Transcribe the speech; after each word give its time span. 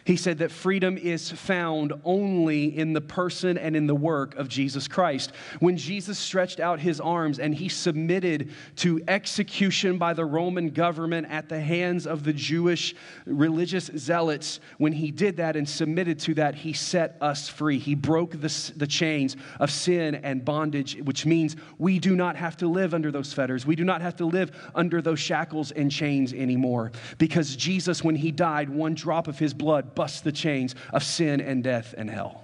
He 0.06 0.17
said 0.17 0.38
that 0.38 0.52
freedom 0.52 1.00
is 1.00 1.31
found 1.31 1.92
only 2.03 2.78
in 2.78 2.94
the 2.94 3.02
person 3.02 3.58
and 3.58 3.75
in 3.75 3.88
the 3.88 3.95
work 3.95 4.36
of 4.36 4.48
Jesus 4.48 4.88
Christ. 4.88 5.31
When 5.59 5.78
Jesus 5.78 6.20
stretched 6.20 6.59
out 6.59 6.80
his 6.80 7.00
arms 7.00 7.39
and 7.39 7.56
he 7.56 7.70
submitted 7.70 8.52
to 8.78 9.02
execution 9.08 9.98
by 9.98 10.14
the 10.14 10.23
Roman 10.23 10.70
government 10.70 11.26
at 11.31 11.50
the 11.50 11.59
hands 11.59 12.06
of 12.06 12.23
the 12.23 12.33
Jewish 12.33 12.94
religious 13.26 13.89
zealots, 13.98 14.59
when 14.78 14.94
he 14.94 15.09
did 15.09 15.38
that 15.38 15.56
and 15.56 15.67
submitted 15.67 16.20
to 16.20 16.36
that, 16.36 16.53
he 16.53 16.72
set 16.72 17.17
us 17.20 17.50
free. 17.50 17.80
He 17.80 17.95
broke 17.95 18.39
the, 18.39 18.72
the 18.78 18.88
chains 18.88 19.36
of 19.59 19.72
sin 19.72 20.14
and 20.14 20.45
bondage, 20.45 20.98
which 21.03 21.26
means 21.26 21.56
we 21.80 21.98
do 21.98 22.16
not 22.16 22.36
have 22.36 22.56
to 22.58 22.67
live 22.67 22.94
under 22.94 23.11
those 23.11 23.33
fetters. 23.33 23.66
We 23.66 23.76
do 23.76 23.83
not 23.83 24.02
have 24.02 24.16
to 24.17 24.26
live 24.26 24.52
under 24.76 25.02
those 25.02 25.20
shackles 25.20 25.72
and 25.72 25.92
chains 25.92 26.31
anymore. 26.31 26.92
Because 27.17 27.56
Jesus, 27.56 28.03
when 28.03 28.16
he 28.16 28.31
died, 28.31 28.70
one 28.70 28.94
drop 28.94 29.28
of 29.28 29.39
his 29.39 29.56
blood 29.56 29.94
bust 29.95 30.23
the 30.23 30.31
chains 30.31 30.75
of 30.93 31.03
sin 31.03 31.41
and 31.41 31.63
death 31.63 31.95
and 31.97 32.09
hell. 32.09 32.43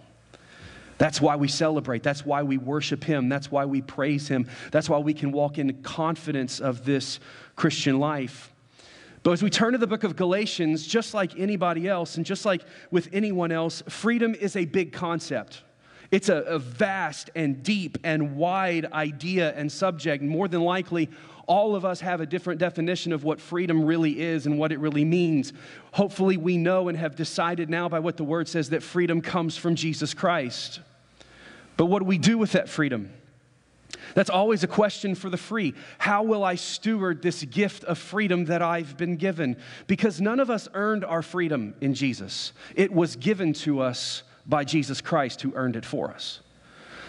That's 0.98 1.20
why 1.20 1.36
we 1.36 1.48
celebrate. 1.48 2.04
That's 2.04 2.26
why 2.26 2.44
we 2.44 2.58
worship 2.58 3.04
Him. 3.04 3.28
That's 3.28 3.52
why 3.52 3.66
we 3.66 3.82
praise 3.82 4.28
Him. 4.28 4.48
That's 4.72 4.88
why 4.88 5.00
we 5.00 5.16
can 5.16 5.32
walk 5.32 5.58
in 5.58 5.82
confidence 5.82 6.60
of 6.60 6.86
this 6.86 7.20
Christian 7.56 8.00
life. 8.00 8.52
But 9.24 9.32
as 9.32 9.44
we 9.44 9.50
turn 9.50 9.74
to 9.74 9.78
the 9.78 9.88
book 9.88 10.04
of 10.04 10.16
Galatians, 10.16 10.86
just 10.86 11.14
like 11.14 11.40
anybody 11.40 11.88
else 11.88 12.18
and 12.18 12.26
just 12.26 12.46
like 12.46 12.64
with 12.90 13.10
anyone 13.14 13.52
else, 13.52 13.84
freedom 13.88 14.36
is 14.36 14.56
a 14.56 14.66
big 14.66 14.94
concept. 14.94 15.64
It's 16.12 16.28
a, 16.30 16.38
a 16.38 16.60
vast 16.60 17.30
and 17.36 17.64
deep 17.64 17.98
and 18.04 18.36
wide 18.36 18.92
idea 18.92 19.54
and 19.56 19.72
subject. 19.72 20.24
More 20.24 20.48
than 20.48 20.62
likely, 20.62 21.10
all 21.52 21.76
of 21.76 21.84
us 21.84 22.00
have 22.00 22.22
a 22.22 22.26
different 22.26 22.62
definition 22.62 23.12
of 23.12 23.26
what 23.26 23.38
freedom 23.38 23.84
really 23.84 24.22
is 24.22 24.46
and 24.46 24.58
what 24.58 24.72
it 24.72 24.80
really 24.80 25.04
means. 25.04 25.52
Hopefully, 25.92 26.38
we 26.38 26.56
know 26.56 26.88
and 26.88 26.98
have 26.98 27.18
decided 27.18 27.70
now 27.70 27.90
by 27.90 28.00
what 28.00 28.16
the 28.16 28.24
word 28.24 28.48
says 28.48 28.70
that 28.70 28.82
freedom 28.82 29.20
comes 29.20 29.58
from 29.58 29.76
Jesus 29.76 30.14
Christ. 30.14 30.80
But 31.76 31.88
what 31.88 32.00
do 32.00 32.06
we 32.06 32.18
do 32.18 32.38
with 32.38 32.54
that 32.54 32.70
freedom? 32.70 33.12
That's 34.16 34.30
always 34.30 34.64
a 34.64 34.68
question 34.68 35.14
for 35.14 35.30
the 35.30 35.36
free. 35.36 35.74
How 35.98 36.24
will 36.24 36.46
I 36.46 36.56
steward 36.56 37.22
this 37.22 37.44
gift 37.44 37.84
of 37.84 37.98
freedom 37.98 38.46
that 38.46 38.62
I've 38.62 38.96
been 38.96 39.18
given? 39.18 39.58
Because 39.88 40.22
none 40.22 40.40
of 40.40 40.50
us 40.50 40.70
earned 40.74 41.04
our 41.04 41.22
freedom 41.22 41.74
in 41.82 41.94
Jesus, 41.94 42.54
it 42.78 42.94
was 42.94 43.18
given 43.18 43.52
to 43.66 43.82
us 43.82 44.24
by 44.48 44.64
Jesus 44.64 45.02
Christ 45.02 45.42
who 45.42 45.52
earned 45.54 45.76
it 45.76 45.86
for 45.86 46.12
us. 46.12 46.40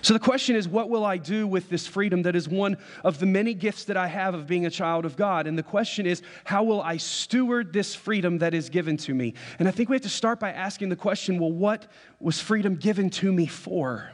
So 0.02 0.14
the 0.14 0.20
question 0.20 0.56
is, 0.56 0.66
what 0.66 0.90
will 0.90 1.04
I 1.04 1.16
do 1.16 1.46
with 1.46 1.70
this 1.70 1.86
freedom 1.86 2.22
that 2.22 2.34
is 2.34 2.48
one 2.48 2.76
of 3.04 3.20
the 3.20 3.26
many 3.26 3.54
gifts 3.54 3.84
that 3.84 3.96
I 3.96 4.08
have 4.08 4.34
of 4.34 4.48
being 4.48 4.66
a 4.66 4.70
child 4.70 5.04
of 5.04 5.16
God? 5.16 5.46
And 5.46 5.56
the 5.56 5.62
question 5.62 6.06
is, 6.06 6.22
how 6.42 6.64
will 6.64 6.82
I 6.82 6.96
steward 6.96 7.72
this 7.72 7.94
freedom 7.94 8.38
that 8.38 8.52
is 8.52 8.68
given 8.68 8.96
to 8.98 9.14
me? 9.14 9.34
And 9.60 9.68
I 9.68 9.70
think 9.70 9.88
we 9.88 9.94
have 9.94 10.02
to 10.02 10.08
start 10.08 10.40
by 10.40 10.50
asking 10.50 10.88
the 10.88 10.96
question 10.96 11.38
well, 11.38 11.52
what 11.52 11.86
was 12.18 12.40
freedom 12.40 12.74
given 12.74 13.10
to 13.10 13.32
me 13.32 13.46
for? 13.46 14.10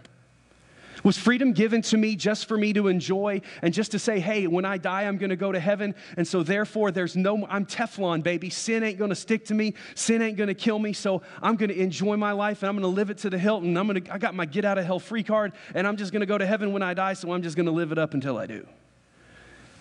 Was 1.04 1.16
freedom 1.16 1.52
given 1.52 1.82
to 1.82 1.96
me 1.96 2.16
just 2.16 2.46
for 2.46 2.56
me 2.56 2.72
to 2.72 2.88
enjoy 2.88 3.40
and 3.62 3.72
just 3.72 3.92
to 3.92 3.98
say, 3.98 4.20
hey, 4.20 4.46
when 4.46 4.64
I 4.64 4.78
die, 4.78 5.04
I'm 5.04 5.16
going 5.16 5.30
to 5.30 5.36
go 5.36 5.52
to 5.52 5.60
heaven. 5.60 5.94
And 6.16 6.26
so, 6.26 6.42
therefore, 6.42 6.90
there's 6.90 7.16
no, 7.16 7.46
I'm 7.48 7.66
Teflon, 7.66 8.22
baby. 8.22 8.50
Sin 8.50 8.82
ain't 8.82 8.98
going 8.98 9.10
to 9.10 9.16
stick 9.16 9.44
to 9.46 9.54
me. 9.54 9.74
Sin 9.94 10.22
ain't 10.22 10.36
going 10.36 10.48
to 10.48 10.54
kill 10.54 10.78
me. 10.78 10.92
So, 10.92 11.22
I'm 11.42 11.56
going 11.56 11.70
to 11.70 11.78
enjoy 11.78 12.16
my 12.16 12.32
life 12.32 12.62
and 12.62 12.68
I'm 12.68 12.74
going 12.74 12.82
to 12.82 12.96
live 12.96 13.10
it 13.10 13.18
to 13.18 13.30
the 13.30 13.38
hilt. 13.38 13.62
And 13.62 13.78
I'm 13.78 13.86
going 13.86 14.02
to, 14.02 14.12
I 14.12 14.18
got 14.18 14.34
my 14.34 14.44
get 14.44 14.64
out 14.64 14.78
of 14.78 14.84
hell 14.84 14.98
free 14.98 15.22
card 15.22 15.52
and 15.74 15.86
I'm 15.86 15.96
just 15.96 16.12
going 16.12 16.20
to 16.20 16.26
go 16.26 16.38
to 16.38 16.46
heaven 16.46 16.72
when 16.72 16.82
I 16.82 16.94
die. 16.94 17.14
So, 17.14 17.32
I'm 17.32 17.42
just 17.42 17.56
going 17.56 17.66
to 17.66 17.72
live 17.72 17.92
it 17.92 17.98
up 17.98 18.14
until 18.14 18.38
I 18.38 18.46
do. 18.46 18.66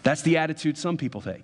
That's 0.03 0.21
the 0.21 0.37
attitude 0.37 0.77
some 0.77 0.97
people 0.97 1.21
take. 1.21 1.43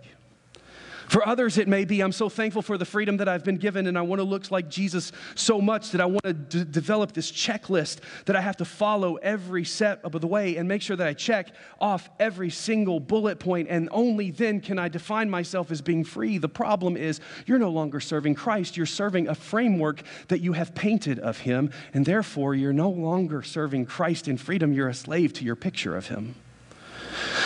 For 1.07 1.27
others, 1.27 1.57
it 1.57 1.67
may 1.67 1.85
be, 1.85 2.01
I'm 2.01 2.11
so 2.11 2.29
thankful 2.29 2.61
for 2.61 2.77
the 2.77 2.85
freedom 2.85 3.17
that 3.17 3.27
I've 3.27 3.43
been 3.43 3.57
given, 3.57 3.87
and 3.87 3.97
I 3.97 4.01
want 4.01 4.19
to 4.19 4.23
look 4.23 4.49
like 4.51 4.69
Jesus 4.69 5.11
so 5.35 5.61
much 5.61 5.91
that 5.91 6.01
I 6.01 6.05
want 6.05 6.23
to 6.23 6.33
d- 6.33 6.63
develop 6.63 7.13
this 7.13 7.31
checklist 7.31 7.99
that 8.25 8.35
I 8.35 8.41
have 8.41 8.57
to 8.57 8.65
follow 8.65 9.15
every 9.15 9.63
step 9.63 10.03
of 10.05 10.19
the 10.19 10.27
way 10.27 10.57
and 10.57 10.67
make 10.67 10.81
sure 10.81 10.95
that 10.95 11.07
I 11.07 11.13
check 11.13 11.47
off 11.79 12.09
every 12.19 12.49
single 12.49 12.99
bullet 12.99 13.39
point, 13.39 13.67
and 13.69 13.89
only 13.91 14.31
then 14.31 14.59
can 14.59 14.79
I 14.79 14.87
define 14.87 15.29
myself 15.29 15.71
as 15.71 15.81
being 15.81 16.03
free. 16.03 16.37
The 16.37 16.49
problem 16.49 16.97
is, 16.97 17.19
you're 17.45 17.59
no 17.59 17.69
longer 17.69 17.99
serving 17.99 18.35
Christ, 18.35 18.77
you're 18.77 18.85
serving 18.85 19.27
a 19.27 19.35
framework 19.35 20.01
that 20.29 20.41
you 20.41 20.53
have 20.53 20.73
painted 20.73 21.19
of 21.19 21.39
Him, 21.39 21.71
and 21.93 22.05
therefore 22.05 22.55
you're 22.55 22.73
no 22.73 22.89
longer 22.89 23.41
serving 23.43 23.85
Christ 23.85 24.27
in 24.27 24.37
freedom, 24.37 24.73
you're 24.73 24.89
a 24.89 24.93
slave 24.93 25.33
to 25.33 25.45
your 25.45 25.55
picture 25.55 25.95
of 25.95 26.07
Him. 26.07 26.35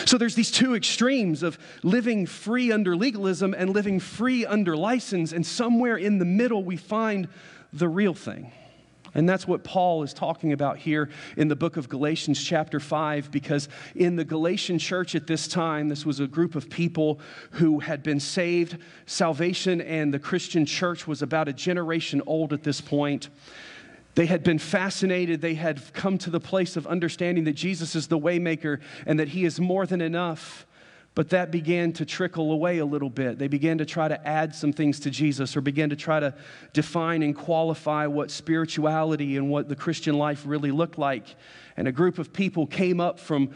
So 0.05 0.17
there's 0.17 0.35
these 0.35 0.51
two 0.51 0.75
extremes 0.75 1.44
of 1.44 1.57
living 1.83 2.25
free 2.25 2.72
under 2.72 2.95
legalism 2.95 3.53
and 3.57 3.72
living 3.72 4.00
free 4.00 4.45
under 4.45 4.75
license, 4.75 5.31
and 5.31 5.45
somewhere 5.45 5.97
in 5.97 6.19
the 6.19 6.25
middle 6.25 6.63
we 6.63 6.78
find 6.78 7.28
the 7.73 7.88
real 7.88 8.13
thing. 8.13 8.51
And 9.13 9.27
that's 9.27 9.47
what 9.47 9.63
Paul 9.63 10.03
is 10.03 10.13
talking 10.13 10.53
about 10.53 10.77
here 10.77 11.09
in 11.38 11.47
the 11.47 11.56
book 11.56 11.75
of 11.75 11.89
Galatians, 11.89 12.44
chapter 12.44 12.79
5, 12.79 13.31
because 13.31 13.67
in 13.95 14.16
the 14.16 14.25
Galatian 14.25 14.77
church 14.77 15.16
at 15.16 15.25
this 15.25 15.47
time, 15.47 15.89
this 15.89 16.06
was 16.06 16.19
a 16.19 16.27
group 16.27 16.53
of 16.56 16.69
people 16.69 17.19
who 17.51 17.79
had 17.79 18.03
been 18.03 18.19
saved. 18.19 18.77
Salvation 19.07 19.81
and 19.81 20.13
the 20.13 20.19
Christian 20.19 20.67
church 20.67 21.07
was 21.07 21.22
about 21.23 21.47
a 21.47 21.53
generation 21.53 22.22
old 22.27 22.53
at 22.53 22.61
this 22.63 22.79
point. 22.79 23.29
They 24.17 24.25
had 24.25 24.44
been 24.44 24.57
fascinated. 24.57 25.41
They 25.41 25.53
had 25.53 25.94
come 25.94 26.17
to 26.17 26.31
the 26.31 26.39
place 26.39 26.75
of 26.75 26.88
understanding 26.88 27.44
that 27.44 27.53
Jesus 27.53 27.95
is 27.95 28.07
the 28.07 28.17
waymaker 28.17 28.81
and 29.05 29.19
that 29.19 29.28
he 29.28 29.45
is 29.45 29.59
more 29.59 29.85
than 29.85 30.01
enough. 30.01 30.66
But 31.13 31.29
that 31.29 31.51
began 31.51 31.94
to 31.94 32.05
trickle 32.05 32.51
away 32.51 32.79
a 32.79 32.85
little 32.85 33.11
bit. 33.11 33.38
They 33.38 33.47
began 33.47 33.77
to 33.77 33.85
try 33.85 34.07
to 34.07 34.27
add 34.27 34.56
some 34.56 34.73
things 34.73 35.00
to 35.01 35.11
Jesus 35.11 35.56
or 35.56 35.62
began 35.62 35.91
to 35.91 35.95
try 35.95 36.19
to 36.19 36.33
define 36.74 37.21
and 37.21 37.36
qualify 37.36 38.07
what 38.07 38.31
spirituality 38.31 39.38
and 39.38 39.51
what 39.51 39.69
the 39.69 39.75
Christian 39.75 40.18
life 40.18 40.41
really 40.47 40.71
looked 40.71 40.97
like. 40.97 41.36
And 41.75 41.88
a 41.88 41.91
group 41.91 42.18
of 42.18 42.33
people 42.33 42.65
came 42.65 43.00
up 43.00 43.19
from 43.19 43.51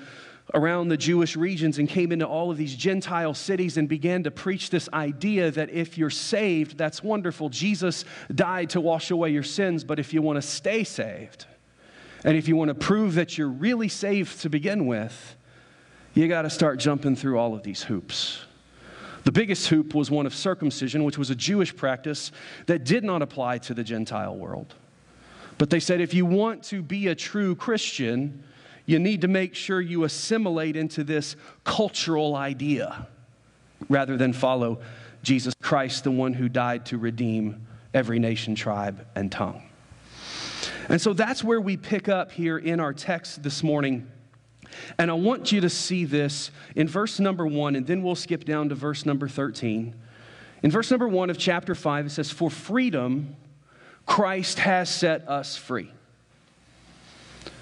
around 0.53 0.89
the 0.89 0.97
Jewish 0.97 1.35
regions 1.35 1.79
and 1.79 1.87
came 1.87 2.11
into 2.11 2.27
all 2.27 2.51
of 2.51 2.57
these 2.57 2.75
Gentile 2.75 3.33
cities 3.33 3.77
and 3.77 3.87
began 3.87 4.23
to 4.23 4.31
preach 4.31 4.69
this 4.69 4.89
idea 4.93 5.51
that 5.51 5.69
if 5.69 5.97
you're 5.97 6.09
saved, 6.09 6.77
that's 6.77 7.01
wonderful. 7.01 7.49
Jesus 7.49 8.05
died 8.33 8.69
to 8.71 8.81
wash 8.81 9.11
away 9.11 9.29
your 9.29 9.43
sins, 9.43 9.83
but 9.83 9.99
if 9.99 10.13
you 10.13 10.21
want 10.21 10.37
to 10.37 10.41
stay 10.41 10.83
saved, 10.83 11.45
and 12.23 12.37
if 12.37 12.47
you 12.47 12.55
want 12.55 12.69
to 12.69 12.75
prove 12.75 13.15
that 13.15 13.37
you're 13.37 13.47
really 13.47 13.87
saved 13.87 14.41
to 14.41 14.49
begin 14.49 14.85
with, 14.85 15.35
you 16.13 16.27
got 16.27 16.41
to 16.41 16.49
start 16.49 16.79
jumping 16.79 17.15
through 17.15 17.39
all 17.39 17.55
of 17.55 17.63
these 17.63 17.83
hoops. 17.83 18.41
The 19.23 19.31
biggest 19.31 19.67
hoop 19.67 19.93
was 19.93 20.11
one 20.11 20.25
of 20.25 20.33
circumcision, 20.33 21.03
which 21.03 21.17
was 21.17 21.29
a 21.29 21.35
Jewish 21.35 21.75
practice 21.75 22.31
that 22.65 22.83
did 22.83 23.03
not 23.03 23.21
apply 23.21 23.59
to 23.59 23.73
the 23.73 23.83
Gentile 23.83 24.35
world. 24.35 24.73
But 25.57 25.69
they 25.69 25.79
said 25.79 26.01
if 26.01 26.13
you 26.13 26.25
want 26.25 26.63
to 26.65 26.81
be 26.81 27.07
a 27.07 27.15
true 27.15 27.55
Christian, 27.55 28.43
you 28.91 28.99
need 28.99 29.21
to 29.21 29.27
make 29.27 29.55
sure 29.55 29.81
you 29.81 30.03
assimilate 30.03 30.75
into 30.75 31.03
this 31.03 31.35
cultural 31.63 32.35
idea 32.35 33.07
rather 33.89 34.17
than 34.17 34.33
follow 34.33 34.81
Jesus 35.23 35.53
Christ, 35.61 36.03
the 36.03 36.11
one 36.11 36.33
who 36.33 36.49
died 36.49 36.85
to 36.87 36.97
redeem 36.97 37.67
every 37.93 38.19
nation, 38.19 38.55
tribe, 38.55 39.05
and 39.15 39.31
tongue. 39.31 39.63
And 40.89 41.01
so 41.01 41.13
that's 41.13 41.43
where 41.43 41.61
we 41.61 41.77
pick 41.77 42.09
up 42.09 42.31
here 42.31 42.57
in 42.57 42.79
our 42.79 42.93
text 42.93 43.43
this 43.43 43.63
morning. 43.63 44.09
And 44.97 45.11
I 45.11 45.13
want 45.13 45.51
you 45.51 45.61
to 45.61 45.69
see 45.69 46.05
this 46.05 46.51
in 46.75 46.87
verse 46.87 47.19
number 47.19 47.45
one, 47.45 47.75
and 47.75 47.85
then 47.85 48.03
we'll 48.03 48.15
skip 48.15 48.45
down 48.45 48.69
to 48.69 48.75
verse 48.75 49.05
number 49.05 49.27
13. 49.27 49.95
In 50.63 50.71
verse 50.71 50.91
number 50.91 51.07
one 51.07 51.29
of 51.29 51.37
chapter 51.37 51.75
five, 51.75 52.05
it 52.05 52.11
says, 52.11 52.31
For 52.31 52.49
freedom, 52.49 53.35
Christ 54.05 54.59
has 54.59 54.89
set 54.89 55.27
us 55.27 55.55
free. 55.55 55.91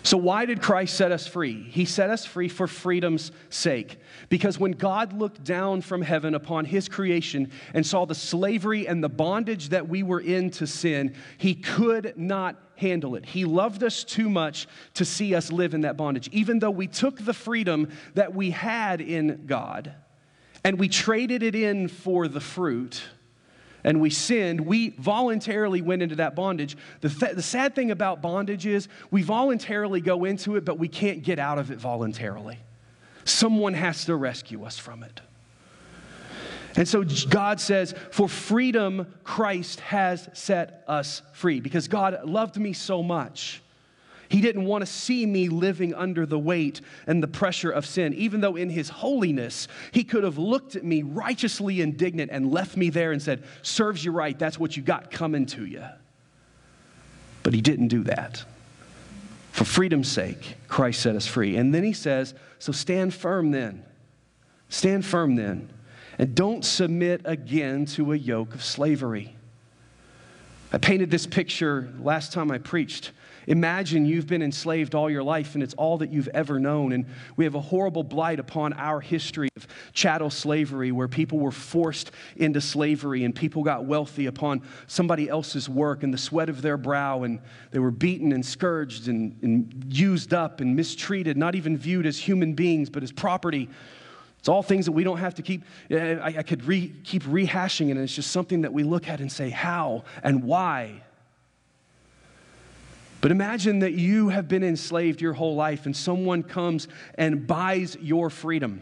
So, 0.09 0.17
why 0.17 0.45
did 0.45 0.59
Christ 0.59 0.97
set 0.97 1.11
us 1.11 1.27
free? 1.27 1.61
He 1.69 1.85
set 1.85 2.09
us 2.09 2.25
free 2.25 2.47
for 2.47 2.65
freedom's 2.65 3.31
sake. 3.51 4.00
Because 4.27 4.57
when 4.57 4.71
God 4.71 5.13
looked 5.13 5.44
down 5.44 5.81
from 5.81 6.01
heaven 6.01 6.33
upon 6.33 6.65
his 6.65 6.89
creation 6.89 7.51
and 7.75 7.85
saw 7.85 8.06
the 8.06 8.15
slavery 8.15 8.88
and 8.88 9.03
the 9.03 9.07
bondage 9.07 9.69
that 9.69 9.88
we 9.88 10.01
were 10.01 10.19
in 10.19 10.50
to 10.50 10.65
sin, 10.65 11.13
he 11.38 11.53
could 11.53 12.15
not 12.17 12.59
handle 12.77 13.13
it. 13.13 13.23
He 13.23 13.45
loved 13.45 13.83
us 13.83 14.03
too 14.03 14.31
much 14.31 14.67
to 14.95 15.06
see 15.06 15.35
us 15.35 15.51
live 15.51 15.75
in 15.75 15.81
that 15.81 15.95
bondage. 15.95 16.27
Even 16.31 16.57
though 16.57 16.71
we 16.71 16.88
took 16.88 17.23
the 17.23 17.31
freedom 17.31 17.89
that 18.15 18.33
we 18.33 18.50
had 18.50 19.01
in 19.01 19.45
God 19.45 19.94
and 20.63 20.79
we 20.79 20.89
traded 20.89 21.44
it 21.44 21.53
in 21.53 21.88
for 21.88 22.27
the 22.27 22.41
fruit 22.41 23.03
and 23.83 24.01
we 24.01 24.09
sinned, 24.09 24.61
we 24.61 24.89
voluntarily 24.89 25.81
went 25.81 26.01
into 26.01 26.15
that 26.17 26.35
bondage. 26.35 26.77
The, 27.01 27.09
th- 27.09 27.35
the 27.35 27.41
sad 27.41 27.75
thing 27.75 27.91
about 27.91 28.21
bondage 28.21 28.65
is 28.65 28.87
we 29.11 29.21
voluntarily 29.21 30.01
go 30.01 30.25
into 30.25 30.55
it, 30.55 30.65
but 30.65 30.77
we 30.77 30.87
can't 30.87 31.23
get 31.23 31.39
out 31.39 31.57
of 31.57 31.71
it 31.71 31.77
voluntarily. 31.77 32.59
Someone 33.23 33.73
has 33.73 34.05
to 34.05 34.15
rescue 34.15 34.63
us 34.63 34.77
from 34.77 35.03
it. 35.03 35.21
And 36.75 36.87
so 36.87 37.03
God 37.29 37.59
says, 37.59 37.93
For 38.11 38.29
freedom, 38.29 39.07
Christ 39.23 39.79
has 39.81 40.29
set 40.33 40.83
us 40.87 41.21
free 41.33 41.59
because 41.59 41.87
God 41.87 42.23
loved 42.25 42.57
me 42.57 42.73
so 42.73 43.01
much 43.01 43.61
he 44.29 44.41
didn't 44.41 44.65
want 44.65 44.83
to 44.83 44.85
see 44.85 45.25
me 45.25 45.49
living 45.49 45.93
under 45.95 46.25
the 46.25 46.37
weight 46.37 46.81
and 47.07 47.21
the 47.21 47.27
pressure 47.27 47.71
of 47.71 47.85
sin, 47.85 48.13
even 48.13 48.41
though 48.41 48.55
in 48.55 48.69
his 48.69 48.87
holiness, 48.87 49.67
he 49.91 50.03
could 50.03 50.23
have 50.23 50.37
looked 50.37 50.75
at 50.75 50.83
me 50.83 51.01
righteously 51.01 51.81
indignant 51.81 52.29
and 52.31 52.51
left 52.51 52.77
me 52.77 52.91
there 52.91 53.11
and 53.11 53.21
said, 53.21 53.43
Serves 53.63 54.05
you 54.05 54.11
right, 54.11 54.37
that's 54.37 54.59
what 54.59 54.77
you 54.77 54.83
got 54.83 55.09
coming 55.09 55.47
to 55.47 55.65
you. 55.65 55.83
But 57.41 57.55
he 57.55 57.61
didn't 57.61 57.87
do 57.87 58.03
that. 58.03 58.43
For 59.51 59.65
freedom's 59.65 60.07
sake, 60.07 60.57
Christ 60.67 61.01
set 61.01 61.15
us 61.15 61.25
free. 61.25 61.57
And 61.57 61.73
then 61.73 61.83
he 61.83 61.93
says, 61.93 62.35
So 62.59 62.71
stand 62.71 63.15
firm 63.15 63.49
then. 63.49 63.83
Stand 64.69 65.05
firm 65.05 65.35
then. 65.35 65.69
And 66.19 66.35
don't 66.35 66.63
submit 66.63 67.21
again 67.25 67.87
to 67.87 68.13
a 68.13 68.15
yoke 68.15 68.53
of 68.53 68.63
slavery. 68.63 69.35
I 70.71 70.77
painted 70.77 71.09
this 71.09 71.25
picture 71.25 71.91
last 71.99 72.31
time 72.31 72.51
I 72.51 72.59
preached 72.59 73.11
Imagine 73.49 74.05
you've 74.05 74.27
been 74.27 74.43
enslaved 74.43 74.93
all 74.93 75.09
your 75.09 75.23
life 75.23 75.55
and 75.55 75.63
it's 75.63 75.73
all 75.73 75.97
that 75.97 76.13
you've 76.13 76.27
ever 76.35 76.59
known. 76.59 76.91
And 76.91 77.07
we 77.35 77.45
have 77.45 77.55
a 77.55 77.59
horrible 77.59 78.03
blight 78.03 78.39
upon 78.39 78.73
our 78.73 79.01
history 79.01 79.49
of 79.57 79.67
chattel 79.91 80.29
slavery 80.29 80.91
where 80.91 81.07
people 81.07 81.39
were 81.39 81.51
forced 81.51 82.11
into 82.35 82.61
slavery 82.61 83.23
and 83.23 83.33
people 83.33 83.63
got 83.63 83.85
wealthy 83.85 84.27
upon 84.27 84.61
somebody 84.85 85.27
else's 85.27 85.67
work 85.67 86.03
and 86.03 86.13
the 86.13 86.17
sweat 86.17 86.47
of 86.47 86.61
their 86.61 86.77
brow. 86.77 87.23
And 87.23 87.39
they 87.71 87.79
were 87.79 87.89
beaten 87.89 88.33
and 88.33 88.45
scourged 88.45 89.07
and, 89.07 89.35
and 89.41 89.83
used 89.89 90.31
up 90.31 90.61
and 90.61 90.75
mistreated, 90.75 91.35
not 91.35 91.55
even 91.55 91.75
viewed 91.75 92.05
as 92.05 92.19
human 92.19 92.53
beings, 92.53 92.91
but 92.91 93.01
as 93.01 93.11
property. 93.11 93.67
It's 94.37 94.47
all 94.47 94.61
things 94.61 94.85
that 94.85 94.91
we 94.91 95.03
don't 95.03 95.17
have 95.17 95.33
to 95.35 95.41
keep. 95.41 95.63
Eh, 95.89 96.19
I, 96.21 96.37
I 96.37 96.43
could 96.43 96.65
re, 96.65 96.93
keep 97.03 97.23
rehashing 97.23 97.87
it, 97.87 97.91
and 97.93 98.01
it's 98.01 98.13
just 98.13 98.29
something 98.29 98.61
that 98.61 98.71
we 98.71 98.83
look 98.83 99.09
at 99.09 99.21
and 99.21 99.31
say, 99.31 99.49
how 99.49 100.03
and 100.21 100.43
why? 100.43 101.01
But 103.21 103.31
imagine 103.31 103.80
that 103.80 103.94
you 103.94 104.30
have 104.30 104.48
been 104.48 104.63
enslaved 104.63 105.21
your 105.21 105.33
whole 105.33 105.56
life 105.56 105.86
and 105.86 105.95
someone 105.95 106.44
comes 106.44 106.88
and 107.16 107.45
buys 107.45 107.98
your 108.00 108.30
freedom 108.30 108.81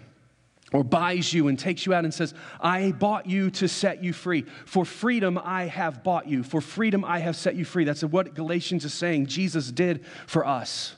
or 0.74 0.84
buys 0.84 1.34
you 1.34 1.48
and 1.48 1.58
takes 1.58 1.86
you 1.86 1.94
out 1.94 2.04
and 2.04 2.14
says, 2.14 2.34
I 2.60 2.92
bought 2.92 3.26
you 3.26 3.50
to 3.52 3.68
set 3.68 4.04
you 4.04 4.14
free. 4.14 4.46
For 4.66 4.86
freedom, 4.86 5.40
I 5.42 5.64
have 5.64 6.04
bought 6.04 6.28
you. 6.28 6.44
For 6.44 6.62
freedom, 6.62 7.06
I 7.06 7.20
have 7.20 7.36
set 7.36 7.56
you 7.56 7.66
free. 7.66 7.84
That's 7.84 8.04
what 8.04 8.36
Galatians 8.36 8.86
is 8.86 8.94
saying 8.94 9.28
Jesus 9.28 9.72
did 9.72 10.06
for 10.28 10.46
us. 10.46 10.96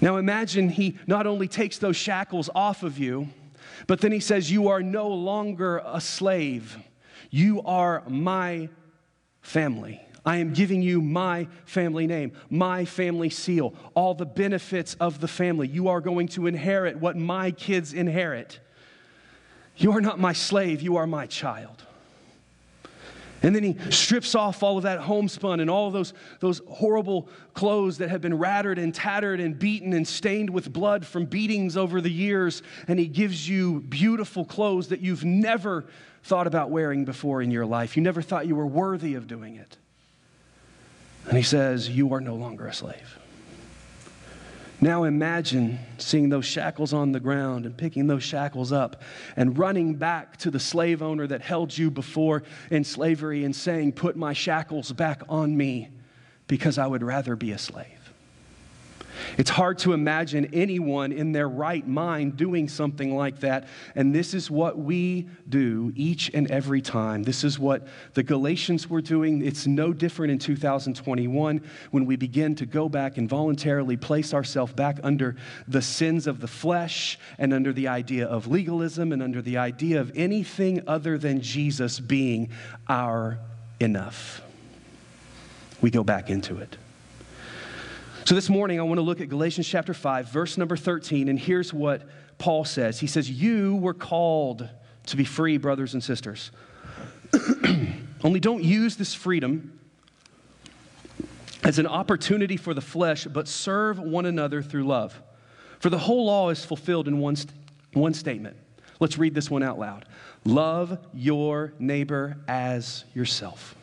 Now 0.00 0.16
imagine 0.16 0.68
he 0.68 0.98
not 1.06 1.26
only 1.26 1.48
takes 1.48 1.78
those 1.78 1.96
shackles 1.96 2.50
off 2.54 2.82
of 2.82 2.98
you, 2.98 3.28
but 3.86 4.00
then 4.00 4.12
he 4.12 4.20
says, 4.20 4.50
You 4.50 4.68
are 4.68 4.82
no 4.82 5.08
longer 5.08 5.80
a 5.84 6.00
slave. 6.00 6.76
You 7.30 7.62
are 7.62 8.02
my 8.08 8.68
family. 9.42 10.07
I 10.24 10.36
am 10.36 10.52
giving 10.52 10.82
you 10.82 11.00
my 11.00 11.48
family 11.64 12.06
name, 12.06 12.32
my 12.50 12.84
family 12.84 13.30
seal, 13.30 13.74
all 13.94 14.14
the 14.14 14.26
benefits 14.26 14.94
of 14.94 15.20
the 15.20 15.28
family. 15.28 15.68
You 15.68 15.88
are 15.88 16.00
going 16.00 16.28
to 16.28 16.46
inherit 16.46 16.98
what 16.98 17.16
my 17.16 17.50
kids 17.50 17.92
inherit. 17.92 18.60
You 19.76 19.92
are 19.92 20.00
not 20.00 20.18
my 20.18 20.32
slave, 20.32 20.82
you 20.82 20.96
are 20.96 21.06
my 21.06 21.26
child. 21.26 21.84
And 23.42 23.54
then 23.54 23.62
he 23.62 23.76
strips 23.90 24.34
off 24.34 24.64
all 24.64 24.78
of 24.78 24.82
that 24.82 24.98
homespun 24.98 25.60
and 25.60 25.70
all 25.70 25.86
of 25.86 25.92
those, 25.92 26.12
those 26.40 26.60
horrible 26.68 27.28
clothes 27.54 27.98
that 27.98 28.08
have 28.10 28.20
been 28.20 28.36
rattered 28.36 28.78
and 28.78 28.92
tattered 28.92 29.38
and 29.38 29.56
beaten 29.56 29.92
and 29.92 30.06
stained 30.06 30.50
with 30.50 30.72
blood 30.72 31.06
from 31.06 31.24
beatings 31.24 31.76
over 31.76 32.00
the 32.00 32.10
years. 32.10 32.62
And 32.88 32.98
he 32.98 33.06
gives 33.06 33.48
you 33.48 33.80
beautiful 33.80 34.44
clothes 34.44 34.88
that 34.88 35.00
you've 35.00 35.24
never 35.24 35.86
thought 36.24 36.48
about 36.48 36.70
wearing 36.70 37.04
before 37.04 37.40
in 37.40 37.52
your 37.52 37.64
life. 37.64 37.96
You 37.96 38.02
never 38.02 38.22
thought 38.22 38.48
you 38.48 38.56
were 38.56 38.66
worthy 38.66 39.14
of 39.14 39.28
doing 39.28 39.54
it. 39.54 39.76
And 41.26 41.36
he 41.36 41.42
says, 41.42 41.88
You 41.88 42.12
are 42.14 42.20
no 42.20 42.34
longer 42.34 42.66
a 42.66 42.74
slave. 42.74 43.18
Now 44.80 45.04
imagine 45.04 45.80
seeing 45.98 46.28
those 46.28 46.44
shackles 46.44 46.92
on 46.92 47.10
the 47.10 47.18
ground 47.18 47.66
and 47.66 47.76
picking 47.76 48.06
those 48.06 48.22
shackles 48.22 48.70
up 48.70 49.02
and 49.36 49.58
running 49.58 49.94
back 49.94 50.36
to 50.38 50.52
the 50.52 50.60
slave 50.60 51.02
owner 51.02 51.26
that 51.26 51.42
held 51.42 51.76
you 51.76 51.90
before 51.90 52.44
in 52.70 52.84
slavery 52.84 53.44
and 53.44 53.54
saying, 53.54 53.92
Put 53.92 54.16
my 54.16 54.32
shackles 54.32 54.92
back 54.92 55.22
on 55.28 55.56
me 55.56 55.88
because 56.46 56.78
I 56.78 56.86
would 56.86 57.02
rather 57.02 57.34
be 57.34 57.50
a 57.52 57.58
slave. 57.58 57.97
It's 59.36 59.50
hard 59.50 59.78
to 59.80 59.92
imagine 59.92 60.50
anyone 60.52 61.12
in 61.12 61.32
their 61.32 61.48
right 61.48 61.86
mind 61.86 62.36
doing 62.36 62.68
something 62.68 63.14
like 63.16 63.40
that. 63.40 63.68
And 63.94 64.14
this 64.14 64.34
is 64.34 64.50
what 64.50 64.78
we 64.78 65.28
do 65.48 65.92
each 65.94 66.30
and 66.32 66.50
every 66.50 66.80
time. 66.80 67.22
This 67.22 67.44
is 67.44 67.58
what 67.58 67.86
the 68.14 68.22
Galatians 68.22 68.88
were 68.88 69.00
doing. 69.00 69.44
It's 69.44 69.66
no 69.66 69.92
different 69.92 70.32
in 70.32 70.38
2021 70.38 71.60
when 71.90 72.06
we 72.06 72.16
begin 72.16 72.54
to 72.56 72.66
go 72.66 72.88
back 72.88 73.18
and 73.18 73.28
voluntarily 73.28 73.96
place 73.96 74.32
ourselves 74.32 74.72
back 74.72 74.98
under 75.02 75.36
the 75.66 75.82
sins 75.82 76.26
of 76.26 76.40
the 76.40 76.48
flesh 76.48 77.18
and 77.38 77.52
under 77.52 77.72
the 77.72 77.88
idea 77.88 78.26
of 78.26 78.46
legalism 78.46 79.12
and 79.12 79.22
under 79.22 79.42
the 79.42 79.58
idea 79.58 80.00
of 80.00 80.12
anything 80.14 80.82
other 80.86 81.18
than 81.18 81.40
Jesus 81.40 82.00
being 82.00 82.50
our 82.88 83.38
enough. 83.80 84.42
We 85.80 85.90
go 85.90 86.02
back 86.02 86.30
into 86.30 86.58
it. 86.58 86.76
So 88.28 88.34
this 88.34 88.50
morning, 88.50 88.78
I 88.78 88.82
want 88.82 88.98
to 88.98 89.02
look 89.02 89.22
at 89.22 89.30
Galatians 89.30 89.66
chapter 89.66 89.94
5, 89.94 90.28
verse 90.28 90.58
number 90.58 90.76
13, 90.76 91.30
and 91.30 91.38
here's 91.38 91.72
what 91.72 92.02
Paul 92.36 92.66
says 92.66 93.00
He 93.00 93.06
says, 93.06 93.30
You 93.30 93.76
were 93.76 93.94
called 93.94 94.68
to 95.06 95.16
be 95.16 95.24
free, 95.24 95.56
brothers 95.56 95.94
and 95.94 96.04
sisters. 96.04 96.50
Only 98.22 98.38
don't 98.38 98.62
use 98.62 98.96
this 98.96 99.14
freedom 99.14 99.80
as 101.64 101.78
an 101.78 101.86
opportunity 101.86 102.58
for 102.58 102.74
the 102.74 102.82
flesh, 102.82 103.24
but 103.24 103.48
serve 103.48 103.98
one 103.98 104.26
another 104.26 104.60
through 104.60 104.84
love. 104.84 105.18
For 105.78 105.88
the 105.88 105.96
whole 105.96 106.26
law 106.26 106.50
is 106.50 106.62
fulfilled 106.62 107.08
in 107.08 107.20
one, 107.20 107.34
st- 107.34 107.54
one 107.94 108.12
statement. 108.12 108.58
Let's 109.00 109.16
read 109.16 109.34
this 109.34 109.50
one 109.50 109.62
out 109.62 109.78
loud 109.78 110.04
Love 110.44 110.98
your 111.14 111.72
neighbor 111.78 112.36
as 112.46 113.06
yourself. 113.14 113.74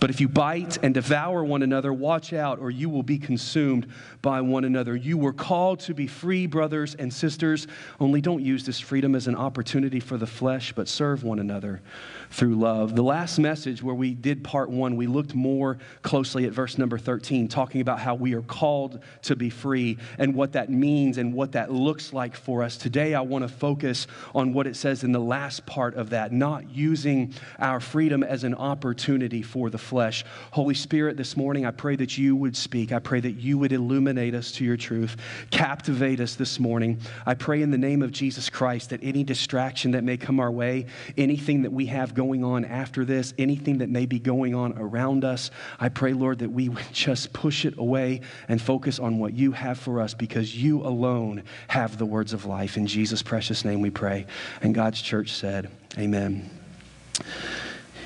But 0.00 0.10
if 0.10 0.20
you 0.20 0.28
bite 0.28 0.78
and 0.82 0.94
devour 0.94 1.42
one 1.42 1.62
another, 1.62 1.92
watch 1.92 2.32
out, 2.32 2.60
or 2.60 2.70
you 2.70 2.88
will 2.88 3.02
be 3.02 3.18
consumed 3.18 3.88
by 4.22 4.40
one 4.40 4.64
another. 4.64 4.94
You 4.94 5.18
were 5.18 5.32
called 5.32 5.80
to 5.80 5.94
be 5.94 6.06
free, 6.06 6.46
brothers 6.46 6.94
and 6.94 7.12
sisters. 7.12 7.66
Only 7.98 8.20
don't 8.20 8.42
use 8.42 8.64
this 8.64 8.78
freedom 8.78 9.16
as 9.16 9.26
an 9.26 9.34
opportunity 9.34 9.98
for 9.98 10.16
the 10.16 10.26
flesh, 10.26 10.72
but 10.72 10.86
serve 10.86 11.24
one 11.24 11.40
another 11.40 11.82
through 12.30 12.54
love. 12.54 12.94
The 12.94 13.02
last 13.02 13.40
message, 13.40 13.82
where 13.82 13.94
we 13.94 14.14
did 14.14 14.44
part 14.44 14.70
one, 14.70 14.96
we 14.96 15.08
looked 15.08 15.34
more 15.34 15.78
closely 16.02 16.44
at 16.44 16.52
verse 16.52 16.78
number 16.78 16.98
13, 16.98 17.48
talking 17.48 17.80
about 17.80 17.98
how 17.98 18.14
we 18.14 18.34
are 18.34 18.42
called 18.42 19.02
to 19.22 19.34
be 19.34 19.50
free 19.50 19.98
and 20.18 20.34
what 20.34 20.52
that 20.52 20.70
means 20.70 21.18
and 21.18 21.34
what 21.34 21.52
that 21.52 21.72
looks 21.72 22.12
like 22.12 22.36
for 22.36 22.62
us. 22.62 22.76
Today, 22.76 23.14
I 23.14 23.20
want 23.22 23.42
to 23.42 23.48
focus 23.48 24.06
on 24.32 24.52
what 24.52 24.68
it 24.68 24.76
says 24.76 25.02
in 25.02 25.10
the 25.10 25.18
last 25.18 25.66
part 25.66 25.96
of 25.96 26.10
that, 26.10 26.32
not 26.32 26.70
using 26.70 27.34
our 27.58 27.80
freedom 27.80 28.22
as 28.22 28.44
an 28.44 28.54
opportunity 28.54 29.42
for 29.42 29.70
the 29.70 29.78
flesh. 29.88 30.24
Holy 30.50 30.74
Spirit, 30.74 31.16
this 31.16 31.36
morning, 31.36 31.64
I 31.64 31.70
pray 31.70 31.96
that 31.96 32.18
you 32.18 32.36
would 32.36 32.54
speak. 32.54 32.92
I 32.92 32.98
pray 32.98 33.20
that 33.20 33.32
you 33.32 33.56
would 33.58 33.72
illuminate 33.72 34.34
us 34.34 34.52
to 34.52 34.64
your 34.64 34.76
truth, 34.76 35.16
captivate 35.50 36.20
us 36.20 36.34
this 36.34 36.60
morning. 36.60 37.00
I 37.24 37.34
pray 37.34 37.62
in 37.62 37.70
the 37.70 37.78
name 37.78 38.02
of 38.02 38.12
Jesus 38.12 38.50
Christ 38.50 38.90
that 38.90 39.00
any 39.02 39.24
distraction 39.24 39.92
that 39.92 40.04
may 40.04 40.18
come 40.18 40.40
our 40.40 40.50
way, 40.50 40.86
anything 41.16 41.62
that 41.62 41.72
we 41.72 41.86
have 41.86 42.14
going 42.14 42.44
on 42.44 42.66
after 42.66 43.06
this, 43.06 43.32
anything 43.38 43.78
that 43.78 43.88
may 43.88 44.04
be 44.04 44.18
going 44.18 44.54
on 44.54 44.74
around 44.76 45.24
us, 45.24 45.50
I 45.80 45.88
pray, 45.88 46.12
Lord, 46.12 46.40
that 46.40 46.50
we 46.50 46.68
would 46.68 46.84
just 46.92 47.32
push 47.32 47.64
it 47.64 47.78
away 47.78 48.20
and 48.48 48.60
focus 48.60 48.98
on 48.98 49.18
what 49.18 49.32
you 49.32 49.52
have 49.52 49.78
for 49.78 50.02
us 50.02 50.12
because 50.12 50.54
you 50.54 50.82
alone 50.82 51.44
have 51.68 51.96
the 51.96 52.06
words 52.06 52.34
of 52.34 52.44
life. 52.44 52.76
In 52.76 52.86
Jesus' 52.86 53.22
precious 53.22 53.64
name 53.64 53.80
we 53.80 53.90
pray. 53.90 54.26
And 54.60 54.74
God's 54.74 55.00
church 55.00 55.32
said, 55.32 55.70
Amen. 55.96 56.50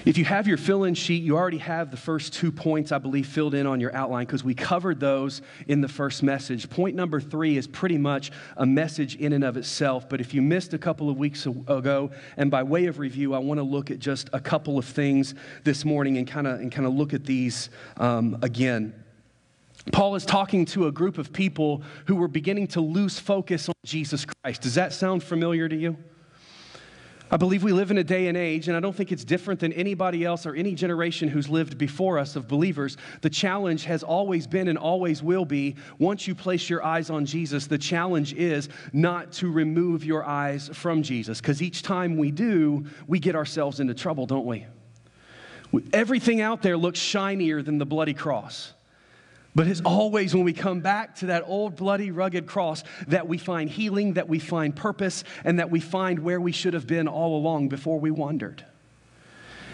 If 0.05 0.19
you 0.19 0.25
have 0.25 0.49
your 0.49 0.57
fill 0.57 0.83
in 0.83 0.95
sheet, 0.95 1.23
you 1.23 1.37
already 1.37 1.59
have 1.59 1.93
the 1.93 1.97
first 1.97 2.33
two 2.33 2.51
points, 2.51 2.91
I 2.91 2.99
believe, 2.99 3.27
filled 3.27 3.55
in 3.55 3.69
on 3.69 3.79
your 3.79 3.95
outline 3.95 4.27
because 4.27 4.43
we 4.43 4.53
covered 4.53 4.99
those 4.99 5.43
in 5.69 5.81
the 5.81 5.87
first 5.87 6.25
message. 6.25 6.69
Point 6.69 6.97
number 6.97 7.21
three 7.21 7.57
is 7.57 7.69
pretty 7.69 7.99
much 7.99 8.33
a 8.57 8.67
message 8.67 9.15
in 9.15 9.33
and 9.33 9.45
of 9.45 9.57
itself. 9.57 10.09
But 10.09 10.21
if 10.21 10.35
you 10.35 10.43
missed 10.43 10.75
a 10.75 10.79
couple 10.79 11.09
of 11.09 11.19
weeks 11.19 11.47
ago, 11.47 12.11
and 12.37 12.51
by 12.51 12.65
way 12.65 12.87
of 12.87 12.99
review, 12.99 13.33
I 13.33 13.39
want 13.39 13.59
to 13.59 13.65
look 13.65 13.93
at 13.93 14.01
just 14.01 14.29
a 14.33 14.41
couple 14.41 14.77
of 14.77 14.85
things 14.85 15.37
this 15.63 15.85
morning 15.85 16.19
and 16.19 16.27
kind 16.27 16.49
of 16.49 16.59
and 16.59 16.73
kind 16.73 16.87
of 16.87 16.95
look 16.95 17.15
at 17.15 17.25
these 17.25 17.71
um, 17.99 18.39
again. 18.43 18.93
Paul 19.93 20.17
is 20.17 20.27
talking 20.27 20.65
to 20.67 20.89
a 20.89 20.93
group 20.93 21.17
of 21.17 21.33
people 21.33 21.83
who 22.07 22.17
were 22.17 22.29
beginning 22.29 22.67
to 22.69 22.81
lose 22.81 23.21
focus 23.21 23.69
on 23.69 23.75
Jesus 23.85 24.25
Christ. 24.25 24.63
Does 24.63 24.75
that 24.75 24.93
sound 24.93 25.23
familiar 25.23 25.69
to 25.69 25.77
you? 25.77 25.97
I 27.33 27.39
believe 27.39 27.63
we 27.63 27.73
live 27.73 27.91
in 27.91 27.97
a 27.97 28.05
day 28.05 28.27
and 28.27 28.37
age, 28.37 28.69
and 28.69 28.77
I 28.77 28.81
don't 28.81 28.95
think 28.95 29.11
it's 29.11 29.25
different 29.25 29.59
than 29.59 29.73
anybody 29.73 30.23
else 30.23 30.45
or 30.45 30.55
any 30.55 30.75
generation 30.75 31.31
who's 31.31 31.49
lived 31.49 31.79
before 31.79 32.19
us 32.19 32.37
of 32.37 32.47
believers. 32.47 32.99
The 33.23 33.31
challenge 33.31 33.85
has 33.85 34.03
always 34.03 34.47
been 34.47 34.69
and 34.69 34.77
always 34.77 35.23
will 35.23 35.47
be 35.47 35.77
once 35.99 36.29
you 36.29 36.35
place 36.35 36.69
your 36.69 36.85
eyes 36.85 37.09
on 37.09 37.25
Jesus, 37.25 37.67
the 37.67 37.79
challenge 37.79 38.35
is 38.35 38.69
not 38.93 39.33
to 39.33 39.51
remove 39.51 40.05
your 40.05 40.27
eyes 40.27 40.69
from 40.75 41.03
Jesus, 41.03 41.41
because 41.41 41.63
each 41.63 41.83
time 41.83 42.19
we 42.19 42.31
do, 42.31 42.85
we 43.07 43.19
get 43.19 43.35
ourselves 43.35 43.81
into 43.81 43.95
trouble, 43.95 44.27
don't 44.27 44.45
we? 44.45 44.67
Everything 45.95 46.43
out 46.43 46.61
there 46.61 46.77
looks 46.77 46.99
shinier 46.99 47.63
than 47.63 47.79
the 47.79 47.87
bloody 47.87 48.13
cross. 48.13 48.75
But 49.55 49.67
it's 49.67 49.83
always 49.83 50.35
when 50.35 50.45
we 50.45 50.55
come 50.55 50.81
back 50.81 51.17
to 51.17 51.27
that 51.27 51.45
old, 51.47 51.77
bloody, 51.77 52.11
rugged 52.11 52.47
cross 52.47 52.83
that 53.09 53.29
we 53.29 53.37
find 53.37 53.69
healing, 53.69 54.15
that 54.15 54.29
we 54.29 54.39
find 54.39 54.75
purpose, 54.75 55.25
and 55.45 55.59
that 55.59 55.71
we 55.71 55.79
find 55.79 56.21
where 56.21 56.41
we 56.41 56.53
should 56.53 56.73
have 56.73 56.87
been 56.87 57.07
all 57.07 57.37
along 57.37 57.69
before 57.69 58.01
we 58.01 58.11
wandered. 58.11 58.65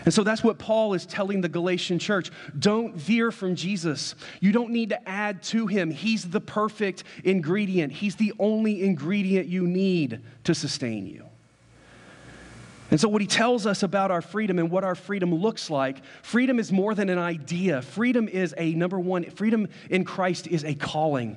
And 0.04 0.14
so 0.14 0.24
that's 0.24 0.42
what 0.42 0.58
Paul 0.58 0.94
is 0.94 1.06
telling 1.06 1.42
the 1.42 1.48
Galatian 1.48 1.98
church. 1.98 2.30
Don't 2.58 2.94
veer 2.96 3.30
from 3.30 3.54
Jesus. 3.54 4.14
You 4.40 4.52
don't 4.52 4.70
need 4.70 4.88
to 4.88 5.08
add 5.08 5.42
to 5.44 5.66
him. 5.66 5.90
He's 5.90 6.24
the 6.24 6.40
perfect 6.40 7.04
ingredient, 7.24 7.92
He's 7.92 8.16
the 8.16 8.32
only 8.38 8.82
ingredient 8.82 9.48
you 9.48 9.66
need 9.66 10.22
to 10.44 10.54
sustain 10.54 11.06
you. 11.06 11.28
And 12.90 12.98
so, 12.98 13.08
what 13.08 13.20
he 13.20 13.26
tells 13.26 13.66
us 13.66 13.82
about 13.82 14.10
our 14.10 14.22
freedom 14.22 14.58
and 14.58 14.70
what 14.70 14.82
our 14.82 14.94
freedom 14.94 15.34
looks 15.34 15.68
like 15.68 16.02
freedom 16.22 16.58
is 16.58 16.72
more 16.72 16.94
than 16.94 17.10
an 17.10 17.18
idea. 17.18 17.82
Freedom 17.82 18.28
is 18.28 18.54
a 18.56 18.72
number 18.74 18.98
one, 18.98 19.24
freedom 19.24 19.68
in 19.90 20.04
Christ 20.04 20.46
is 20.46 20.64
a 20.64 20.74
calling. 20.74 21.36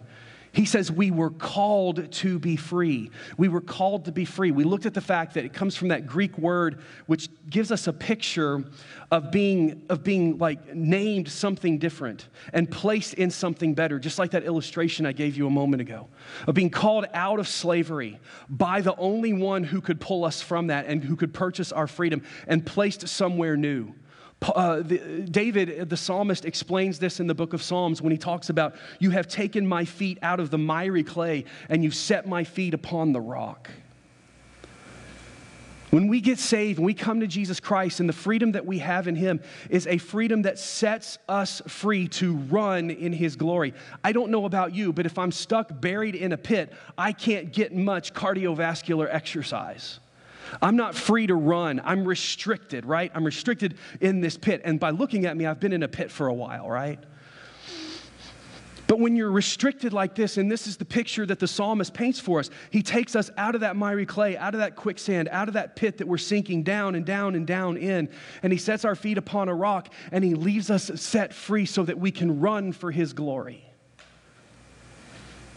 He 0.54 0.66
says 0.66 0.92
we 0.92 1.12
were 1.12 1.30
called 1.30 2.12
to 2.12 2.38
be 2.38 2.58
free. 2.58 3.10
We 3.38 3.48
were 3.48 3.62
called 3.62 4.06
to 4.06 4.12
be 4.12 4.26
free. 4.26 4.52
We 4.52 4.66
looked 4.66 4.86
at 4.86 4.94
the 4.94 5.02
fact 5.02 5.36
that 5.36 5.46
it 5.46 5.54
comes 5.54 5.78
from 5.78 5.88
that 5.90 6.06
Greek 6.06 6.38
word, 6.38 6.82
which 7.06 7.30
gives 7.50 7.72
us 7.72 7.88
a 7.88 7.94
picture 7.94 8.66
of 9.12 9.32
being, 9.32 9.84
of 9.90 10.04
being 10.04 10.38
like 10.38 10.76
named 10.76 11.30
something 11.30 11.78
different 11.78 12.28
and 12.52 12.70
placed 12.70 13.14
in 13.14 13.32
something 13.32 13.74
better, 13.74 13.98
just 13.98 14.20
like 14.20 14.32
that 14.32 14.44
illustration 14.44 15.06
I 15.06 15.14
gave 15.14 15.38
you 15.38 15.48
a 15.48 15.52
moment 15.52 15.82
ago, 15.82 16.10
of 16.46 16.54
being 16.54 16.70
called 16.70 17.06
out 17.14 17.40
of 17.40 17.48
slavery 17.48 18.20
by 18.50 18.82
the 18.82 18.96
only 18.98 19.32
one 19.32 19.64
who 19.64 19.80
could 19.80 20.02
pull 20.02 20.26
us 20.26 20.42
from 20.42 20.68
that 20.68 20.86
and 20.86 21.02
who 21.02 21.16
could 21.16 21.34
purchase 21.34 21.72
our 21.72 21.88
freedom 21.88 22.24
and 22.46 22.66
placed 22.66 23.08
somewhere 23.08 23.56
new. 23.56 23.94
Uh, 24.42 24.82
the, 24.82 24.98
David, 25.30 25.90
the 25.90 25.98
psalmist, 25.98 26.46
explains 26.46 26.98
this 26.98 27.20
in 27.20 27.28
the 27.28 27.36
book 27.36 27.54
of 27.54 27.62
Psalms 27.62 28.02
when 28.02 28.12
he 28.12 28.18
talks 28.18 28.50
about, 28.50 28.76
You 29.00 29.12
have 29.12 29.28
taken 29.28 29.68
my 29.68 29.86
feet 29.86 30.18
out 30.24 30.40
of 30.40 30.50
the 30.50 30.58
miry 30.58 31.04
clay, 31.04 31.46
and 31.70 31.84
you've 31.84 31.96
set 31.96 32.28
my 32.28 32.44
feet 32.44 32.74
upon 32.74 33.14
the 33.14 33.22
rock. 33.22 33.70
When 35.92 36.08
we 36.08 36.22
get 36.22 36.40
saved 36.40 36.80
and 36.80 36.86
we 36.86 36.94
come 36.94 37.20
to 37.20 37.28
Jesus 37.28 37.60
Christ, 37.60 38.00
and 38.00 38.10
the 38.10 38.14
freedom 38.14 38.54
that 38.54 38.66
we 38.66 38.80
have 38.80 39.08
in 39.08 39.16
Him 39.16 39.42
is 39.70 39.86
a 39.86 40.00
freedom 40.00 40.42
that 40.44 40.58
sets 40.58 41.20
us 41.30 41.62
free 41.68 42.08
to 42.10 42.34
run 42.34 42.90
in 42.90 43.14
His 43.14 43.36
glory. 43.36 43.74
I 44.04 44.12
don't 44.12 44.32
know 44.32 44.46
about 44.46 44.74
you, 44.74 44.92
but 44.92 45.06
if 45.06 45.20
I'm 45.20 45.32
stuck 45.32 45.82
buried 45.82 46.16
in 46.16 46.32
a 46.32 46.38
pit, 46.38 46.74
I 46.98 47.12
can't 47.12 47.54
get 47.54 47.76
much 47.76 48.14
cardiovascular 48.14 49.08
exercise. 49.12 50.00
I'm 50.62 50.76
not 50.76 50.96
free 50.96 51.28
to 51.28 51.36
run. 51.36 51.82
I'm 51.84 52.06
restricted, 52.06 52.86
right? 52.86 53.12
I'm 53.14 53.26
restricted 53.26 53.76
in 54.00 54.22
this 54.22 54.38
pit. 54.38 54.62
And 54.64 54.80
by 54.80 54.92
looking 54.92 55.26
at 55.26 55.36
me, 55.36 55.46
I've 55.46 55.60
been 55.60 55.74
in 55.74 55.84
a 55.84 55.88
pit 55.88 56.12
for 56.12 56.28
a 56.28 56.34
while, 56.34 56.70
right? 56.70 57.00
But 58.92 59.00
when 59.00 59.16
you're 59.16 59.32
restricted 59.32 59.94
like 59.94 60.16
this, 60.16 60.36
and 60.36 60.52
this 60.52 60.68
is 60.68 60.76
the 60.76 60.84
picture 60.84 61.26
that 61.26 61.40
the 61.40 61.48
psalmist 61.48 61.94
paints 61.94 62.20
for 62.20 62.40
us, 62.40 62.50
he 62.72 62.84
takes 62.84 63.16
us 63.16 63.32
out 63.38 63.56
of 63.56 63.62
that 63.62 63.78
miry 63.78 64.06
clay, 64.06 64.36
out 64.36 64.54
of 64.54 64.60
that 64.60 64.76
quicksand, 64.76 65.30
out 65.32 65.48
of 65.48 65.54
that 65.54 65.78
pit 65.78 66.00
that 66.00 66.08
we're 66.10 66.18
sinking 66.18 66.64
down 66.64 66.96
and 66.96 67.06
down 67.06 67.36
and 67.36 67.48
down 67.48 67.78
in, 67.78 68.10
and 68.44 68.52
he 68.52 68.60
sets 68.60 68.84
our 68.84 68.96
feet 68.96 69.18
upon 69.18 69.48
a 69.48 69.56
rock 69.56 69.94
and 70.12 70.26
he 70.26 70.36
leaves 70.36 70.70
us 70.70 70.92
set 70.96 71.34
free 71.34 71.66
so 71.66 71.84
that 71.84 72.00
we 72.00 72.12
can 72.12 72.42
run 72.42 72.74
for 72.74 72.92
his 72.92 73.14
glory. 73.14 73.71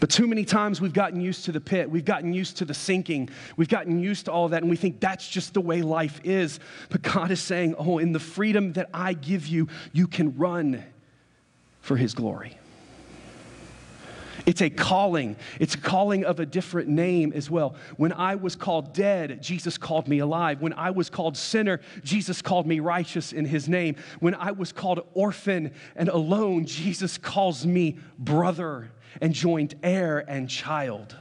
But 0.05 0.11
too 0.11 0.27
many 0.27 0.45
times 0.45 0.79
we've 0.79 0.93
gotten 0.93 1.19
used 1.19 1.45
to 1.45 1.51
the 1.51 1.59
pit, 1.59 1.89
we've 1.89 2.05
gotten 2.05 2.31
used 2.31 2.57
to 2.57 2.65
the 2.65 2.75
sinking, 2.75 3.27
we've 3.57 3.67
gotten 3.67 3.97
used 3.97 4.25
to 4.25 4.31
all 4.31 4.49
that, 4.49 4.61
and 4.61 4.69
we 4.69 4.75
think 4.75 4.99
that's 4.99 5.27
just 5.27 5.55
the 5.55 5.61
way 5.61 5.81
life 5.81 6.21
is. 6.23 6.59
But 6.91 7.01
God 7.01 7.31
is 7.31 7.41
saying, 7.41 7.73
Oh, 7.79 7.97
in 7.97 8.11
the 8.11 8.19
freedom 8.19 8.73
that 8.73 8.87
I 8.93 9.13
give 9.13 9.47
you, 9.47 9.67
you 9.93 10.07
can 10.07 10.37
run 10.37 10.83
for 11.81 11.97
His 11.97 12.13
glory. 12.13 12.55
It's 14.45 14.61
a 14.61 14.69
calling. 14.69 15.35
It's 15.59 15.75
a 15.75 15.79
calling 15.79 16.23
of 16.23 16.39
a 16.39 16.45
different 16.45 16.87
name 16.87 17.33
as 17.33 17.49
well. 17.49 17.75
When 17.97 18.13
I 18.13 18.35
was 18.35 18.55
called 18.55 18.93
dead, 18.93 19.41
Jesus 19.41 19.77
called 19.77 20.07
me 20.07 20.19
alive. 20.19 20.61
When 20.61 20.73
I 20.73 20.91
was 20.91 21.09
called 21.09 21.35
sinner, 21.35 21.81
Jesus 22.03 22.41
called 22.41 22.67
me 22.67 22.79
righteous 22.79 23.33
in 23.33 23.45
his 23.45 23.67
name. 23.67 23.95
When 24.19 24.35
I 24.35 24.51
was 24.51 24.71
called 24.71 25.07
orphan 25.13 25.71
and 25.95 26.09
alone, 26.09 26.65
Jesus 26.65 27.17
calls 27.17 27.65
me 27.65 27.97
brother 28.19 28.91
and 29.21 29.33
joint 29.33 29.75
heir 29.81 30.23
and 30.27 30.49
child. 30.49 31.15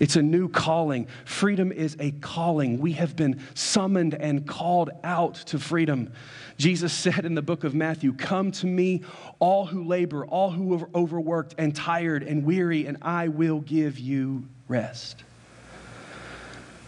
It's 0.00 0.16
a 0.16 0.22
new 0.22 0.48
calling. 0.48 1.08
Freedom 1.24 1.72
is 1.72 1.96
a 1.98 2.12
calling. 2.12 2.78
We 2.78 2.92
have 2.92 3.16
been 3.16 3.40
summoned 3.54 4.14
and 4.14 4.46
called 4.46 4.90
out 5.02 5.34
to 5.46 5.58
freedom. 5.58 6.12
Jesus 6.56 6.92
said 6.92 7.24
in 7.24 7.34
the 7.34 7.42
book 7.42 7.64
of 7.64 7.74
Matthew, 7.74 8.12
Come 8.12 8.52
to 8.52 8.66
me, 8.66 9.02
all 9.38 9.66
who 9.66 9.84
labor, 9.84 10.24
all 10.26 10.50
who 10.50 10.74
are 10.74 10.88
overworked 10.94 11.54
and 11.58 11.74
tired 11.74 12.22
and 12.22 12.44
weary, 12.44 12.86
and 12.86 12.98
I 13.02 13.28
will 13.28 13.60
give 13.60 13.98
you 13.98 14.44
rest. 14.68 15.24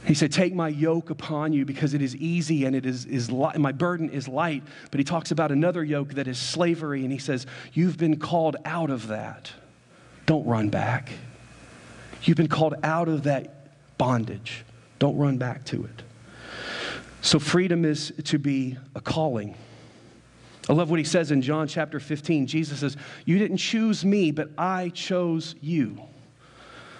He 0.04 0.14
said, 0.14 0.32
Take 0.32 0.54
my 0.54 0.68
yoke 0.68 1.10
upon 1.10 1.52
you 1.52 1.64
because 1.64 1.94
it 1.94 2.02
is 2.02 2.14
easy 2.16 2.64
and 2.64 2.74
it 2.74 2.86
is, 2.86 3.06
is 3.06 3.30
light, 3.30 3.58
my 3.58 3.72
burden 3.72 4.08
is 4.10 4.28
light. 4.28 4.62
But 4.90 4.98
he 4.98 5.04
talks 5.04 5.30
about 5.30 5.50
another 5.50 5.84
yoke 5.84 6.14
that 6.14 6.28
is 6.28 6.38
slavery, 6.38 7.02
and 7.02 7.12
he 7.12 7.18
says, 7.18 7.46
You've 7.72 7.98
been 7.98 8.18
called 8.18 8.56
out 8.64 8.90
of 8.90 9.08
that. 9.08 9.52
Don't 10.26 10.46
run 10.46 10.68
back. 10.68 11.10
You've 12.22 12.36
been 12.36 12.48
called 12.48 12.74
out 12.82 13.08
of 13.08 13.24
that 13.24 13.98
bondage. 13.98 14.64
Don't 14.98 15.16
run 15.16 15.38
back 15.38 15.64
to 15.66 15.84
it. 15.84 16.02
So, 17.22 17.38
freedom 17.38 17.84
is 17.84 18.12
to 18.24 18.38
be 18.38 18.78
a 18.94 19.00
calling. 19.00 19.54
I 20.68 20.72
love 20.72 20.90
what 20.90 20.98
he 20.98 21.04
says 21.04 21.30
in 21.30 21.42
John 21.42 21.66
chapter 21.66 21.98
15. 21.98 22.46
Jesus 22.46 22.80
says, 22.80 22.96
You 23.24 23.38
didn't 23.38 23.56
choose 23.56 24.04
me, 24.04 24.30
but 24.30 24.50
I 24.56 24.90
chose 24.90 25.54
you. 25.60 26.00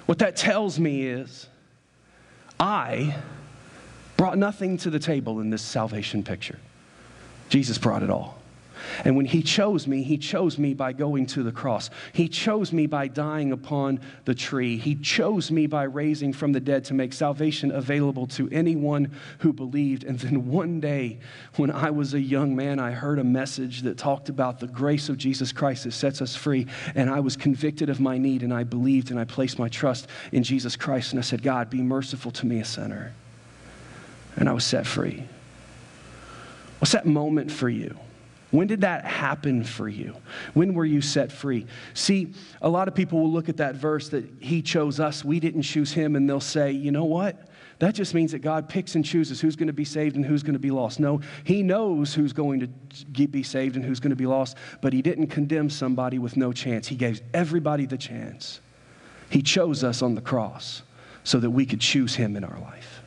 What 0.06 0.18
that 0.18 0.36
tells 0.36 0.78
me 0.78 1.06
is, 1.06 1.46
I 2.58 3.16
brought 4.16 4.38
nothing 4.38 4.76
to 4.78 4.90
the 4.90 4.98
table 4.98 5.40
in 5.40 5.50
this 5.50 5.62
salvation 5.62 6.22
picture. 6.22 6.58
Jesus 7.48 7.78
brought 7.78 8.02
it 8.02 8.10
all. 8.10 8.39
And 9.04 9.16
when 9.16 9.26
He 9.26 9.42
chose 9.42 9.86
me, 9.86 10.02
He 10.02 10.18
chose 10.18 10.58
me 10.58 10.74
by 10.74 10.92
going 10.92 11.26
to 11.26 11.42
the 11.42 11.52
cross. 11.52 11.90
He 12.12 12.28
chose 12.28 12.72
me 12.72 12.86
by 12.86 13.08
dying 13.08 13.52
upon 13.52 14.00
the 14.24 14.34
tree. 14.34 14.76
He 14.76 14.94
chose 14.94 15.50
me 15.50 15.66
by 15.66 15.84
raising 15.84 16.32
from 16.32 16.52
the 16.52 16.60
dead 16.60 16.84
to 16.86 16.94
make 16.94 17.12
salvation 17.12 17.70
available 17.70 18.26
to 18.28 18.48
anyone 18.50 19.10
who 19.38 19.52
believed. 19.52 20.04
And 20.04 20.18
then 20.18 20.48
one 20.48 20.80
day, 20.80 21.18
when 21.56 21.70
I 21.70 21.90
was 21.90 22.14
a 22.14 22.20
young 22.20 22.56
man, 22.56 22.78
I 22.78 22.92
heard 22.92 23.18
a 23.18 23.24
message 23.24 23.82
that 23.82 23.98
talked 23.98 24.28
about 24.28 24.60
the 24.60 24.66
grace 24.66 25.08
of 25.08 25.18
Jesus 25.18 25.52
Christ 25.52 25.84
that 25.84 25.92
sets 25.92 26.22
us 26.22 26.36
free. 26.36 26.66
And 26.94 27.10
I 27.10 27.20
was 27.20 27.36
convicted 27.36 27.90
of 27.90 28.00
my 28.00 28.18
need, 28.18 28.42
and 28.42 28.52
I 28.52 28.64
believed, 28.64 29.10
and 29.10 29.18
I 29.18 29.24
placed 29.24 29.58
my 29.58 29.68
trust 29.68 30.06
in 30.32 30.42
Jesus 30.42 30.76
Christ. 30.76 31.12
And 31.12 31.18
I 31.18 31.22
said, 31.22 31.42
God, 31.42 31.70
be 31.70 31.82
merciful 31.82 32.30
to 32.32 32.46
me, 32.46 32.60
a 32.60 32.64
sinner. 32.64 33.12
And 34.36 34.48
I 34.48 34.52
was 34.52 34.64
set 34.64 34.86
free. 34.86 35.24
What's 36.78 36.92
that 36.92 37.06
moment 37.06 37.50
for 37.50 37.68
you? 37.68 37.98
When 38.50 38.66
did 38.66 38.80
that 38.80 39.04
happen 39.04 39.62
for 39.62 39.88
you? 39.88 40.16
When 40.54 40.74
were 40.74 40.84
you 40.84 41.00
set 41.00 41.30
free? 41.30 41.66
See, 41.94 42.32
a 42.60 42.68
lot 42.68 42.88
of 42.88 42.94
people 42.94 43.20
will 43.20 43.30
look 43.30 43.48
at 43.48 43.58
that 43.58 43.76
verse 43.76 44.08
that 44.08 44.24
he 44.40 44.60
chose 44.60 44.98
us, 44.98 45.24
we 45.24 45.38
didn't 45.38 45.62
choose 45.62 45.92
him, 45.92 46.16
and 46.16 46.28
they'll 46.28 46.40
say, 46.40 46.72
you 46.72 46.90
know 46.90 47.04
what? 47.04 47.46
That 47.78 47.94
just 47.94 48.12
means 48.12 48.32
that 48.32 48.40
God 48.40 48.68
picks 48.68 48.94
and 48.94 49.04
chooses 49.04 49.40
who's 49.40 49.56
going 49.56 49.68
to 49.68 49.72
be 49.72 49.86
saved 49.86 50.14
and 50.14 50.24
who's 50.24 50.42
going 50.42 50.52
to 50.52 50.58
be 50.58 50.70
lost. 50.70 51.00
No, 51.00 51.20
He 51.44 51.62
knows 51.62 52.12
who's 52.12 52.34
going 52.34 52.60
to 52.60 53.26
be 53.26 53.42
saved 53.42 53.76
and 53.76 53.84
who's 53.84 54.00
going 54.00 54.10
to 54.10 54.16
be 54.16 54.26
lost, 54.26 54.56
but 54.82 54.92
He 54.92 55.00
didn't 55.00 55.28
condemn 55.28 55.70
somebody 55.70 56.18
with 56.18 56.36
no 56.36 56.52
chance. 56.52 56.88
He 56.88 56.96
gave 56.96 57.22
everybody 57.32 57.86
the 57.86 57.96
chance. 57.96 58.60
He 59.30 59.40
chose 59.40 59.82
us 59.82 60.02
on 60.02 60.14
the 60.14 60.20
cross 60.20 60.82
so 61.24 61.38
that 61.40 61.50
we 61.50 61.64
could 61.64 61.80
choose 61.80 62.16
Him 62.16 62.36
in 62.36 62.44
our 62.44 62.60
life. 62.60 63.00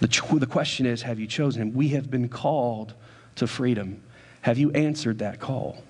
The, 0.00 0.38
the 0.38 0.46
question 0.46 0.84
is 0.84 1.00
have 1.02 1.18
you 1.18 1.26
chosen 1.26 1.62
Him? 1.62 1.72
We 1.72 1.88
have 1.90 2.10
been 2.10 2.28
called 2.28 2.92
to 3.36 3.46
freedom. 3.46 4.02
Have 4.42 4.58
you 4.58 4.70
answered 4.72 5.18
that 5.20 5.40
call? 5.40 5.82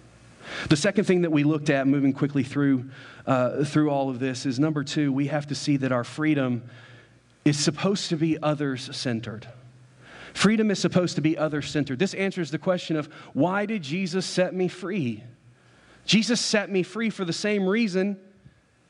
The 0.68 0.76
second 0.76 1.04
thing 1.04 1.22
that 1.22 1.32
we 1.32 1.44
looked 1.44 1.70
at, 1.70 1.86
moving 1.86 2.12
quickly 2.12 2.42
through, 2.42 2.90
uh, 3.26 3.64
through 3.64 3.90
all 3.90 4.08
of 4.08 4.20
this, 4.20 4.46
is 4.46 4.58
number 4.58 4.84
two, 4.84 5.12
we 5.12 5.26
have 5.26 5.46
to 5.48 5.54
see 5.54 5.76
that 5.78 5.92
our 5.92 6.04
freedom 6.04 6.62
is 7.44 7.58
supposed 7.58 8.08
to 8.10 8.16
be 8.16 8.40
others 8.42 8.94
centered. 8.96 9.48
Freedom 10.34 10.70
is 10.70 10.78
supposed 10.78 11.14
to 11.16 11.22
be 11.22 11.36
others 11.38 11.70
centered. 11.70 11.98
This 11.98 12.14
answers 12.14 12.50
the 12.50 12.58
question 12.58 12.96
of 12.96 13.06
why 13.32 13.66
did 13.66 13.82
Jesus 13.82 14.26
set 14.26 14.54
me 14.54 14.68
free? 14.68 15.24
Jesus 16.04 16.40
set 16.40 16.70
me 16.70 16.82
free 16.82 17.10
for 17.10 17.24
the 17.24 17.32
same 17.32 17.66
reason 17.66 18.18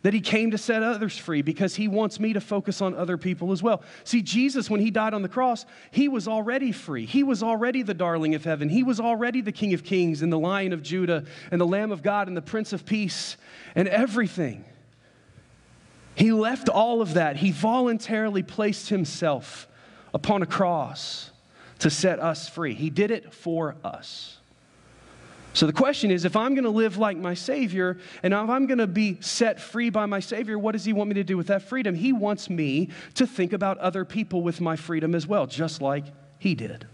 that 0.06 0.14
he 0.14 0.20
came 0.20 0.52
to 0.52 0.56
set 0.56 0.84
others 0.84 1.18
free 1.18 1.42
because 1.42 1.74
he 1.74 1.88
wants 1.88 2.20
me 2.20 2.32
to 2.32 2.40
focus 2.40 2.80
on 2.80 2.94
other 2.94 3.16
people 3.16 3.50
as 3.50 3.60
well. 3.60 3.82
See, 4.04 4.22
Jesus, 4.22 4.70
when 4.70 4.78
he 4.78 4.88
died 4.88 5.14
on 5.14 5.22
the 5.22 5.28
cross, 5.28 5.66
he 5.90 6.06
was 6.06 6.28
already 6.28 6.70
free. 6.70 7.06
He 7.06 7.24
was 7.24 7.42
already 7.42 7.82
the 7.82 7.92
darling 7.92 8.36
of 8.36 8.44
heaven. 8.44 8.68
He 8.68 8.84
was 8.84 9.00
already 9.00 9.40
the 9.40 9.50
King 9.50 9.74
of 9.74 9.82
kings 9.82 10.22
and 10.22 10.32
the 10.32 10.38
Lion 10.38 10.72
of 10.72 10.80
Judah 10.80 11.24
and 11.50 11.60
the 11.60 11.66
Lamb 11.66 11.90
of 11.90 12.04
God 12.04 12.28
and 12.28 12.36
the 12.36 12.40
Prince 12.40 12.72
of 12.72 12.86
Peace 12.86 13.36
and 13.74 13.88
everything. 13.88 14.64
He 16.14 16.30
left 16.30 16.68
all 16.68 17.02
of 17.02 17.14
that. 17.14 17.38
He 17.38 17.50
voluntarily 17.50 18.44
placed 18.44 18.90
himself 18.90 19.66
upon 20.14 20.40
a 20.40 20.46
cross 20.46 21.32
to 21.80 21.90
set 21.90 22.20
us 22.20 22.48
free. 22.48 22.74
He 22.74 22.90
did 22.90 23.10
it 23.10 23.34
for 23.34 23.74
us. 23.82 24.38
So 25.56 25.64
the 25.64 25.72
question 25.72 26.10
is 26.10 26.26
if 26.26 26.36
I'm 26.36 26.54
going 26.54 26.64
to 26.64 26.70
live 26.70 26.98
like 26.98 27.16
my 27.16 27.32
Savior 27.32 27.96
and 28.22 28.34
if 28.34 28.50
I'm 28.50 28.66
going 28.66 28.76
to 28.76 28.86
be 28.86 29.16
set 29.22 29.58
free 29.58 29.88
by 29.88 30.04
my 30.04 30.20
Savior, 30.20 30.58
what 30.58 30.72
does 30.72 30.84
He 30.84 30.92
want 30.92 31.08
me 31.08 31.14
to 31.14 31.24
do 31.24 31.38
with 31.38 31.46
that 31.46 31.62
freedom? 31.62 31.94
He 31.94 32.12
wants 32.12 32.50
me 32.50 32.90
to 33.14 33.26
think 33.26 33.54
about 33.54 33.78
other 33.78 34.04
people 34.04 34.42
with 34.42 34.60
my 34.60 34.76
freedom 34.76 35.14
as 35.14 35.26
well, 35.26 35.46
just 35.46 35.80
like 35.80 36.04
He 36.38 36.54
did. 36.54 36.86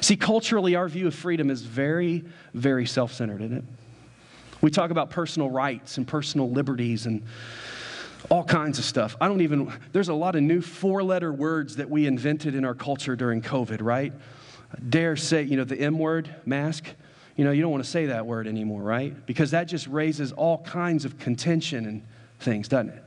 See, 0.00 0.16
culturally, 0.16 0.74
our 0.74 0.88
view 0.88 1.06
of 1.06 1.14
freedom 1.14 1.50
is 1.50 1.62
very, 1.62 2.24
very 2.52 2.84
self 2.84 3.12
centered, 3.12 3.42
isn't 3.42 3.58
it? 3.58 3.64
We 4.60 4.72
talk 4.72 4.90
about 4.90 5.10
personal 5.10 5.48
rights 5.48 5.98
and 5.98 6.06
personal 6.06 6.50
liberties 6.50 7.06
and 7.06 7.22
all 8.28 8.42
kinds 8.42 8.80
of 8.80 8.84
stuff. 8.86 9.14
I 9.20 9.28
don't 9.28 9.42
even, 9.42 9.72
there's 9.92 10.08
a 10.08 10.14
lot 10.14 10.34
of 10.34 10.42
new 10.42 10.62
four 10.62 11.04
letter 11.04 11.32
words 11.32 11.76
that 11.76 11.88
we 11.88 12.08
invented 12.08 12.56
in 12.56 12.64
our 12.64 12.74
culture 12.74 13.14
during 13.14 13.40
COVID, 13.40 13.80
right? 13.80 14.12
Dare 14.88 15.14
say, 15.14 15.44
you 15.44 15.56
know, 15.56 15.62
the 15.62 15.78
M 15.78 16.00
word, 16.00 16.34
mask. 16.44 16.88
You 17.38 17.44
know, 17.44 17.52
you 17.52 17.62
don't 17.62 17.70
want 17.70 17.84
to 17.84 17.88
say 17.88 18.06
that 18.06 18.26
word 18.26 18.48
anymore, 18.48 18.82
right? 18.82 19.14
Because 19.24 19.52
that 19.52 19.68
just 19.68 19.86
raises 19.86 20.32
all 20.32 20.58
kinds 20.58 21.04
of 21.04 21.20
contention 21.20 21.86
and 21.86 22.02
things, 22.40 22.66
doesn't 22.66 22.90
it? 22.90 23.04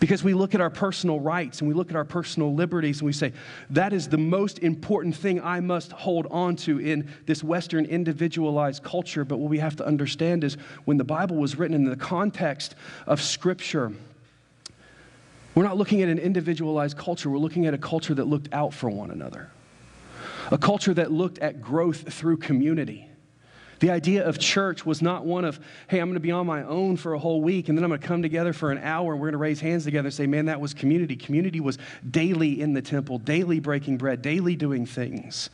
Because 0.00 0.24
we 0.24 0.34
look 0.34 0.56
at 0.56 0.60
our 0.60 0.70
personal 0.70 1.20
rights 1.20 1.60
and 1.60 1.68
we 1.68 1.74
look 1.74 1.88
at 1.90 1.94
our 1.94 2.04
personal 2.04 2.52
liberties 2.52 2.98
and 2.98 3.06
we 3.06 3.12
say, 3.12 3.32
that 3.70 3.92
is 3.92 4.08
the 4.08 4.18
most 4.18 4.58
important 4.58 5.14
thing 5.14 5.40
I 5.40 5.60
must 5.60 5.92
hold 5.92 6.26
on 6.32 6.56
to 6.56 6.80
in 6.80 7.08
this 7.26 7.44
Western 7.44 7.84
individualized 7.84 8.82
culture. 8.82 9.24
But 9.24 9.38
what 9.38 9.50
we 9.50 9.60
have 9.60 9.76
to 9.76 9.86
understand 9.86 10.42
is 10.42 10.54
when 10.84 10.96
the 10.96 11.04
Bible 11.04 11.36
was 11.36 11.56
written 11.56 11.76
in 11.76 11.84
the 11.84 11.96
context 11.96 12.74
of 13.06 13.22
Scripture, 13.22 13.92
we're 15.54 15.64
not 15.64 15.76
looking 15.76 16.02
at 16.02 16.08
an 16.08 16.18
individualized 16.18 16.96
culture, 16.96 17.30
we're 17.30 17.38
looking 17.38 17.66
at 17.66 17.74
a 17.74 17.78
culture 17.78 18.14
that 18.14 18.24
looked 18.24 18.52
out 18.52 18.74
for 18.74 18.90
one 18.90 19.12
another, 19.12 19.48
a 20.50 20.58
culture 20.58 20.94
that 20.94 21.12
looked 21.12 21.38
at 21.38 21.62
growth 21.62 22.12
through 22.12 22.38
community. 22.38 23.07
The 23.80 23.90
idea 23.90 24.26
of 24.26 24.38
church 24.38 24.84
was 24.84 25.02
not 25.02 25.24
one 25.24 25.44
of, 25.44 25.60
hey, 25.86 26.00
I'm 26.00 26.08
going 26.08 26.14
to 26.14 26.20
be 26.20 26.32
on 26.32 26.46
my 26.46 26.64
own 26.64 26.96
for 26.96 27.14
a 27.14 27.18
whole 27.18 27.40
week 27.40 27.68
and 27.68 27.78
then 27.78 27.84
I'm 27.84 27.90
going 27.90 28.00
to 28.00 28.06
come 28.06 28.22
together 28.22 28.52
for 28.52 28.72
an 28.72 28.78
hour 28.78 29.12
and 29.12 29.20
we're 29.20 29.28
going 29.28 29.32
to 29.32 29.38
raise 29.38 29.60
hands 29.60 29.84
together 29.84 30.08
and 30.08 30.14
say, 30.14 30.26
man, 30.26 30.46
that 30.46 30.60
was 30.60 30.74
community. 30.74 31.14
Community 31.14 31.60
was 31.60 31.78
daily 32.10 32.60
in 32.60 32.72
the 32.72 32.82
temple, 32.82 33.18
daily 33.18 33.60
breaking 33.60 33.96
bread, 33.96 34.20
daily 34.20 34.56
doing 34.56 34.84
things. 34.84 35.50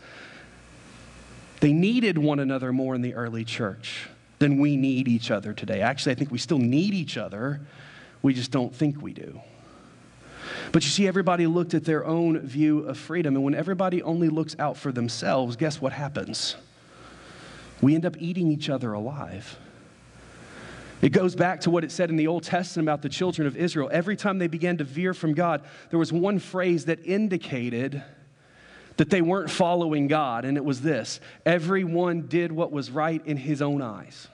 They 1.60 1.72
needed 1.72 2.16
one 2.16 2.38
another 2.38 2.72
more 2.72 2.94
in 2.94 3.02
the 3.02 3.14
early 3.14 3.44
church 3.44 4.08
than 4.38 4.58
we 4.58 4.76
need 4.76 5.06
each 5.06 5.30
other 5.30 5.52
today. 5.52 5.80
Actually, 5.80 6.12
I 6.12 6.14
think 6.16 6.30
we 6.30 6.38
still 6.38 6.58
need 6.58 6.94
each 6.94 7.16
other, 7.16 7.60
we 8.22 8.34
just 8.34 8.50
don't 8.50 8.74
think 8.74 9.00
we 9.00 9.12
do. 9.12 9.40
But 10.72 10.82
you 10.82 10.90
see, 10.90 11.06
everybody 11.06 11.46
looked 11.46 11.74
at 11.74 11.84
their 11.84 12.04
own 12.04 12.40
view 12.40 12.80
of 12.80 12.98
freedom. 12.98 13.36
And 13.36 13.44
when 13.44 13.54
everybody 13.54 14.02
only 14.02 14.28
looks 14.28 14.56
out 14.58 14.76
for 14.76 14.92
themselves, 14.92 15.56
guess 15.56 15.80
what 15.80 15.92
happens? 15.92 16.56
We 17.84 17.94
end 17.94 18.06
up 18.06 18.16
eating 18.18 18.50
each 18.50 18.70
other 18.70 18.94
alive. 18.94 19.58
It 21.02 21.10
goes 21.10 21.36
back 21.36 21.60
to 21.62 21.70
what 21.70 21.84
it 21.84 21.92
said 21.92 22.08
in 22.08 22.16
the 22.16 22.28
Old 22.28 22.42
Testament 22.42 22.88
about 22.88 23.02
the 23.02 23.10
children 23.10 23.46
of 23.46 23.58
Israel. 23.58 23.90
Every 23.92 24.16
time 24.16 24.38
they 24.38 24.46
began 24.46 24.78
to 24.78 24.84
veer 24.84 25.12
from 25.12 25.34
God, 25.34 25.62
there 25.90 25.98
was 25.98 26.10
one 26.10 26.38
phrase 26.38 26.86
that 26.86 27.04
indicated 27.04 28.02
that 28.96 29.10
they 29.10 29.20
weren't 29.20 29.50
following 29.50 30.06
God, 30.06 30.46
and 30.46 30.56
it 30.56 30.64
was 30.64 30.80
this 30.80 31.20
everyone 31.44 32.22
did 32.22 32.52
what 32.52 32.72
was 32.72 32.90
right 32.90 33.20
in 33.26 33.36
his 33.36 33.60
own 33.60 33.82
eyes. 33.82 34.28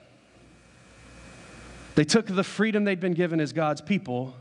They 1.95 2.05
took 2.05 2.27
the 2.27 2.45
freedom 2.45 2.85
they'd 2.85 3.01
been 3.01 3.15
given 3.15 3.41
as 3.41 3.51
God's 3.51 3.81
people 3.81 4.33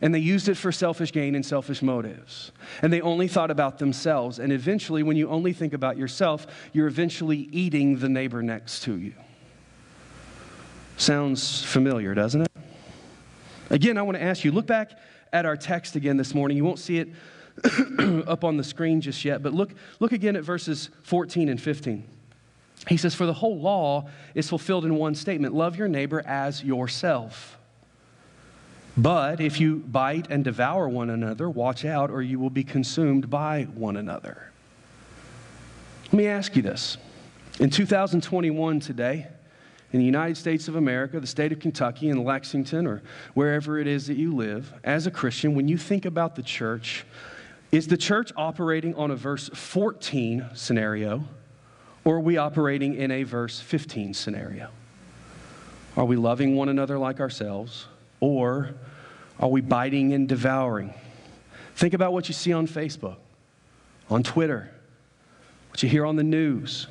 and 0.00 0.14
they 0.14 0.18
used 0.18 0.48
it 0.48 0.56
for 0.56 0.72
selfish 0.72 1.12
gain 1.12 1.34
and 1.34 1.44
selfish 1.44 1.82
motives. 1.82 2.52
And 2.82 2.92
they 2.92 3.00
only 3.00 3.28
thought 3.28 3.50
about 3.50 3.78
themselves. 3.78 4.38
And 4.38 4.52
eventually, 4.52 5.02
when 5.02 5.16
you 5.16 5.28
only 5.28 5.52
think 5.52 5.72
about 5.72 5.96
yourself, 5.96 6.46
you're 6.72 6.86
eventually 6.86 7.48
eating 7.52 7.98
the 7.98 8.08
neighbor 8.08 8.42
next 8.42 8.82
to 8.84 8.96
you. 8.96 9.14
Sounds 10.96 11.62
familiar, 11.62 12.14
doesn't 12.14 12.42
it? 12.42 12.52
Again, 13.70 13.98
I 13.98 14.02
want 14.02 14.16
to 14.16 14.22
ask 14.22 14.44
you 14.44 14.52
look 14.52 14.66
back 14.66 14.92
at 15.32 15.46
our 15.46 15.56
text 15.56 15.96
again 15.96 16.16
this 16.16 16.34
morning. 16.34 16.56
You 16.56 16.64
won't 16.64 16.78
see 16.78 16.98
it 16.98 17.08
up 18.26 18.44
on 18.44 18.56
the 18.56 18.64
screen 18.64 19.00
just 19.00 19.24
yet, 19.24 19.42
but 19.42 19.52
look, 19.52 19.74
look 20.00 20.12
again 20.12 20.36
at 20.36 20.44
verses 20.44 20.90
14 21.02 21.48
and 21.48 21.60
15. 21.60 22.04
He 22.86 22.96
says, 22.96 23.14
For 23.14 23.26
the 23.26 23.32
whole 23.32 23.58
law 23.58 24.08
is 24.34 24.48
fulfilled 24.48 24.84
in 24.84 24.94
one 24.94 25.14
statement 25.14 25.54
love 25.54 25.76
your 25.76 25.88
neighbor 25.88 26.22
as 26.26 26.62
yourself. 26.62 27.57
But 28.98 29.40
if 29.40 29.60
you 29.60 29.76
bite 29.76 30.26
and 30.28 30.42
devour 30.42 30.88
one 30.88 31.08
another, 31.08 31.48
watch 31.48 31.84
out, 31.84 32.10
or 32.10 32.20
you 32.20 32.40
will 32.40 32.50
be 32.50 32.64
consumed 32.64 33.30
by 33.30 33.68
one 33.74 33.96
another. 33.96 34.50
Let 36.06 36.14
me 36.14 36.26
ask 36.26 36.56
you 36.56 36.62
this. 36.62 36.96
In 37.60 37.70
2021, 37.70 38.80
today, 38.80 39.28
in 39.92 40.00
the 40.00 40.04
United 40.04 40.36
States 40.36 40.66
of 40.66 40.74
America, 40.74 41.20
the 41.20 41.28
state 41.28 41.52
of 41.52 41.60
Kentucky, 41.60 42.08
in 42.08 42.24
Lexington, 42.24 42.88
or 42.88 43.00
wherever 43.34 43.78
it 43.78 43.86
is 43.86 44.08
that 44.08 44.16
you 44.16 44.34
live, 44.34 44.74
as 44.82 45.06
a 45.06 45.12
Christian, 45.12 45.54
when 45.54 45.68
you 45.68 45.78
think 45.78 46.04
about 46.04 46.34
the 46.34 46.42
church, 46.42 47.06
is 47.70 47.86
the 47.86 47.96
church 47.96 48.32
operating 48.36 48.96
on 48.96 49.12
a 49.12 49.16
verse 49.16 49.48
14 49.54 50.44
scenario, 50.54 51.22
or 52.04 52.16
are 52.16 52.20
we 52.20 52.36
operating 52.36 52.94
in 52.94 53.12
a 53.12 53.22
verse 53.22 53.60
15 53.60 54.12
scenario? 54.12 54.70
Are 55.96 56.04
we 56.04 56.16
loving 56.16 56.56
one 56.56 56.68
another 56.68 56.98
like 56.98 57.20
ourselves? 57.20 57.86
Or 58.20 58.74
are 59.38 59.48
we 59.48 59.60
biting 59.60 60.12
and 60.12 60.28
devouring? 60.28 60.94
Think 61.76 61.94
about 61.94 62.12
what 62.12 62.28
you 62.28 62.34
see 62.34 62.52
on 62.52 62.66
Facebook, 62.66 63.16
on 64.10 64.22
Twitter, 64.22 64.70
what 65.70 65.82
you 65.82 65.88
hear 65.88 66.04
on 66.04 66.16
the 66.16 66.24
news, 66.24 66.88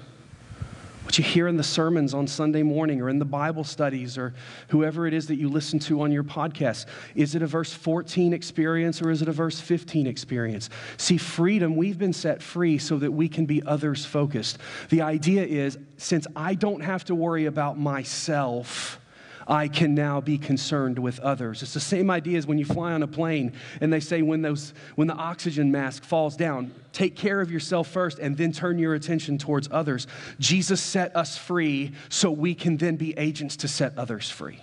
what 1.08 1.18
you 1.18 1.24
hear 1.24 1.48
in 1.48 1.56
the 1.56 1.64
sermons 1.64 2.14
on 2.14 2.28
Sunday 2.28 2.64
morning 2.64 3.02
or 3.02 3.10
in 3.10 3.18
the 3.18 3.24
Bible 3.24 3.64
studies 3.64 4.18
or 4.18 4.34
whoever 4.68 5.08
it 5.08 5.14
is 5.14 5.28
that 5.28 5.36
you 5.36 5.48
listen 5.48 5.80
to 5.80 6.02
on 6.02 6.12
your 6.12 6.24
podcast. 6.24 6.86
Is 7.16 7.34
it 7.34 7.42
a 7.42 7.48
verse 7.48 7.72
14 7.72 8.34
experience 8.34 9.02
or 9.02 9.10
is 9.10 9.22
it 9.22 9.30
a 9.30 9.32
verse 9.32 9.58
15 9.58 10.06
experience? 10.06 10.70
See, 10.98 11.18
freedom, 11.18 11.78
we've 11.78 11.98
been 11.98 12.12
set 12.12 12.42
free 12.42 12.78
so 12.78 12.98
that 12.98 13.12
we 13.12 13.30
can 13.30 13.46
be 13.46 13.64
others 13.64 14.06
focused. 14.06 14.58
The 14.90 15.02
idea 15.02 15.46
is 15.46 15.78
since 15.96 16.28
I 16.36 16.56
don't 16.56 16.82
have 16.82 17.06
to 17.06 17.16
worry 17.16 17.46
about 17.46 17.80
myself, 17.80 19.00
I 19.48 19.70
can 19.70 19.96
now 19.96 20.20
be 20.20 20.38
concerned 20.38 21.00
with 21.00 21.20
others. 21.22 21.64
It's 21.64 21.74
the 21.74 21.80
same 21.80 22.12
idea 22.12 22.38
as 22.38 22.46
when 22.46 22.58
you 22.58 22.66
fly 22.66 22.92
on 22.92 23.02
a 23.02 23.08
plane 23.08 23.54
and 23.80 23.92
they 23.92 24.02
say 24.02 24.22
when, 24.22 24.42
those, 24.42 24.74
when 24.96 25.08
the 25.08 25.14
oxygen 25.14 25.72
mask 25.72 26.04
falls 26.04 26.36
down, 26.36 26.74
take 26.92 27.16
care 27.16 27.40
of 27.40 27.50
yourself 27.50 27.88
first 27.88 28.20
and 28.20 28.36
then 28.36 28.52
turn 28.52 28.78
your 28.78 28.94
attention 28.94 29.38
towards 29.38 29.70
others. 29.72 30.06
Jesus 30.40 30.82
set 30.82 31.16
us 31.16 31.38
free 31.38 31.94
so 32.10 32.30
we 32.30 32.54
can 32.54 32.76
then 32.76 32.98
be 32.98 33.18
agents 33.18 33.56
to 33.58 33.70
set 33.70 33.98
others 33.98 34.30
free. 34.30 34.60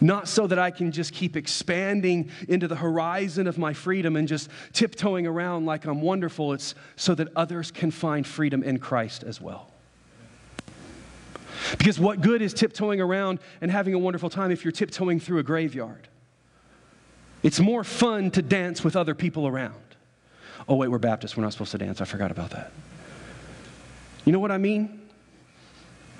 Not 0.00 0.26
so 0.26 0.46
that 0.46 0.58
I 0.58 0.70
can 0.70 0.90
just 0.90 1.12
keep 1.12 1.36
expanding 1.36 2.30
into 2.48 2.66
the 2.66 2.76
horizon 2.76 3.46
of 3.46 3.58
my 3.58 3.72
freedom 3.72 4.16
and 4.16 4.26
just 4.26 4.48
tiptoeing 4.72 5.26
around 5.26 5.66
like 5.66 5.84
I'm 5.84 6.00
wonderful. 6.00 6.52
It's 6.54 6.74
so 6.96 7.14
that 7.14 7.28
others 7.36 7.70
can 7.70 7.90
find 7.90 8.26
freedom 8.26 8.62
in 8.62 8.78
Christ 8.78 9.22
as 9.22 9.40
well. 9.40 9.71
Because 11.78 11.98
what 11.98 12.20
good 12.20 12.42
is 12.42 12.54
tiptoeing 12.54 13.00
around 13.00 13.40
and 13.60 13.70
having 13.70 13.94
a 13.94 13.98
wonderful 13.98 14.30
time 14.30 14.50
if 14.50 14.64
you're 14.64 14.72
tiptoeing 14.72 15.20
through 15.20 15.38
a 15.38 15.42
graveyard? 15.42 16.08
It's 17.42 17.60
more 17.60 17.84
fun 17.84 18.30
to 18.32 18.42
dance 18.42 18.84
with 18.84 18.96
other 18.96 19.14
people 19.14 19.46
around. 19.46 19.74
Oh, 20.68 20.76
wait, 20.76 20.88
we're 20.88 20.98
Baptists. 20.98 21.36
We're 21.36 21.42
not 21.42 21.52
supposed 21.52 21.72
to 21.72 21.78
dance. 21.78 22.00
I 22.00 22.04
forgot 22.04 22.30
about 22.30 22.50
that. 22.50 22.72
You 24.24 24.32
know 24.32 24.38
what 24.38 24.52
I 24.52 24.58
mean? 24.58 25.00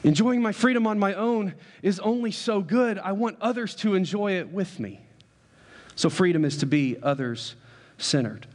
Enjoying 0.03 0.43
my 0.43 0.51
freedom 0.51 0.87
on 0.87 0.99
my 0.99 1.15
own 1.15 1.55
is 1.81 2.01
only 2.01 2.33
so 2.33 2.61
good. 2.61 2.99
I 2.99 3.13
want 3.13 3.37
others 3.41 3.77
to 3.77 3.95
enjoy 3.95 4.33
it 4.33 4.49
with 4.49 4.81
me. 4.81 5.01
So, 5.95 6.11
freedom 6.11 6.45
is 6.45 6.57
to 6.59 6.67
be 6.67 6.97
others 7.03 7.55
centered. 7.99 8.47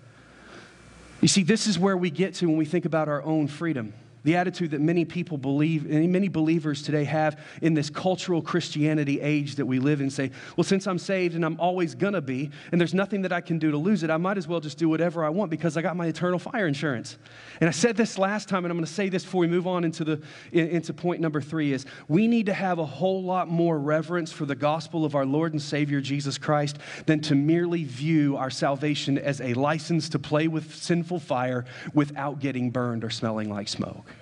You 1.22 1.28
see, 1.28 1.44
this 1.44 1.68
is 1.68 1.80
where 1.80 1.96
we 1.96 2.10
get 2.10 2.34
to 2.36 2.48
when 2.48 2.58
we 2.58 2.66
think 2.66 2.84
about 2.86 3.08
our 3.08 3.24
own 3.24 3.48
freedom 3.48 3.94
the 4.28 4.36
attitude 4.36 4.72
that 4.72 4.82
many 4.82 5.06
people 5.06 5.38
believe, 5.38 5.86
many 5.86 6.28
believers 6.28 6.82
today 6.82 7.06
have 7.06 7.40
in 7.62 7.74
this 7.74 7.90
cultural 7.90 8.42
Christianity 8.42 9.22
age 9.22 9.56
that 9.56 9.66
we 9.66 9.80
live 9.80 10.02
in 10.02 10.10
say, 10.10 10.32
well, 10.58 10.66
since 10.66 10.86
I'm 10.86 11.00
saved 11.00 11.36
and 11.36 11.46
I'm 11.46 11.58
always 11.62 11.96
gonna 11.96 12.20
be, 12.20 12.52
and 12.74 12.82
there's 12.82 12.94
nothing 12.94 13.22
that 13.22 13.32
I 13.32 13.40
can 13.40 13.58
do 13.58 13.72
to 13.72 13.78
lose 13.78 14.04
it, 14.04 14.10
I 14.10 14.18
might 14.18 14.38
as 14.38 14.46
well 14.46 14.60
just 14.60 14.78
do 14.78 14.90
whatever 14.90 15.24
I 15.24 15.30
want 15.30 15.50
because 15.50 15.78
I 15.78 15.82
got 15.82 15.96
my 15.96 16.08
eternal 16.08 16.40
fire 16.40 16.68
insurance. 16.68 17.18
And 17.62 17.70
I 17.70 17.72
said 17.72 17.96
this 17.96 18.18
last 18.18 18.50
time, 18.50 18.66
and 18.66 18.72
I'm 18.74 18.76
gonna 18.76 18.86
say 18.86 19.08
this 19.08 19.24
before 19.24 19.40
we 19.40 19.48
move 19.48 19.66
on 19.66 19.86
into, 19.86 20.04
the, 20.04 20.22
into 20.52 20.94
point 20.94 21.22
number 21.22 21.40
three 21.40 21.72
is 21.72 21.86
we 22.10 22.28
need 22.28 22.48
to 22.48 22.54
have 22.54 22.80
a 22.80 22.86
whole 22.86 23.24
lot 23.24 23.48
more 23.48 23.80
reverence 23.80 24.34
for 24.34 24.46
the 24.46 24.56
gospel 24.56 25.06
of 25.06 25.16
our 25.16 25.26
Lord 25.26 25.54
and 25.54 25.62
Savior 25.62 26.02
Jesus 26.02 26.38
Christ 26.38 26.80
than 27.06 27.22
to 27.22 27.36
merely 27.36 27.86
view 27.86 28.36
our 28.36 28.50
salvation 28.50 29.18
as 29.18 29.40
a 29.40 29.54
license 29.54 30.10
to 30.10 30.20
play 30.20 30.50
with 30.50 30.76
sinful 30.76 31.22
fire 31.22 31.64
without 31.94 32.42
getting 32.42 32.72
burned 32.72 33.06
or 33.06 33.10
smelling 33.10 33.50
like 33.50 33.70
smoke. 33.70 34.17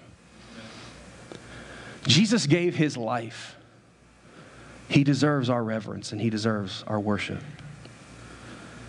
Jesus 2.07 2.45
gave 2.47 2.75
his 2.75 2.97
life. 2.97 3.55
He 4.87 5.03
deserves 5.03 5.49
our 5.49 5.63
reverence 5.63 6.11
and 6.11 6.21
he 6.21 6.29
deserves 6.29 6.83
our 6.87 6.99
worship. 6.99 7.41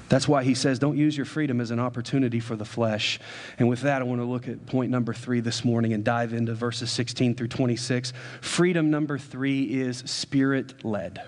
That's 0.08 0.28
why 0.28 0.44
he 0.44 0.54
says, 0.54 0.78
don't 0.78 0.96
use 0.96 1.16
your 1.16 1.26
freedom 1.26 1.60
as 1.60 1.72
an 1.72 1.80
opportunity 1.80 2.38
for 2.38 2.54
the 2.54 2.64
flesh. 2.64 3.18
And 3.58 3.68
with 3.68 3.80
that, 3.80 4.02
I 4.02 4.04
want 4.04 4.20
to 4.20 4.24
look 4.24 4.46
at 4.46 4.64
point 4.66 4.90
number 4.90 5.12
three 5.12 5.40
this 5.40 5.64
morning 5.64 5.92
and 5.92 6.04
dive 6.04 6.32
into 6.32 6.54
verses 6.54 6.92
16 6.92 7.34
through 7.34 7.48
26. 7.48 8.12
Freedom 8.40 8.90
number 8.90 9.18
three 9.18 9.64
is 9.64 9.98
spirit 10.06 10.84
led. 10.84 11.22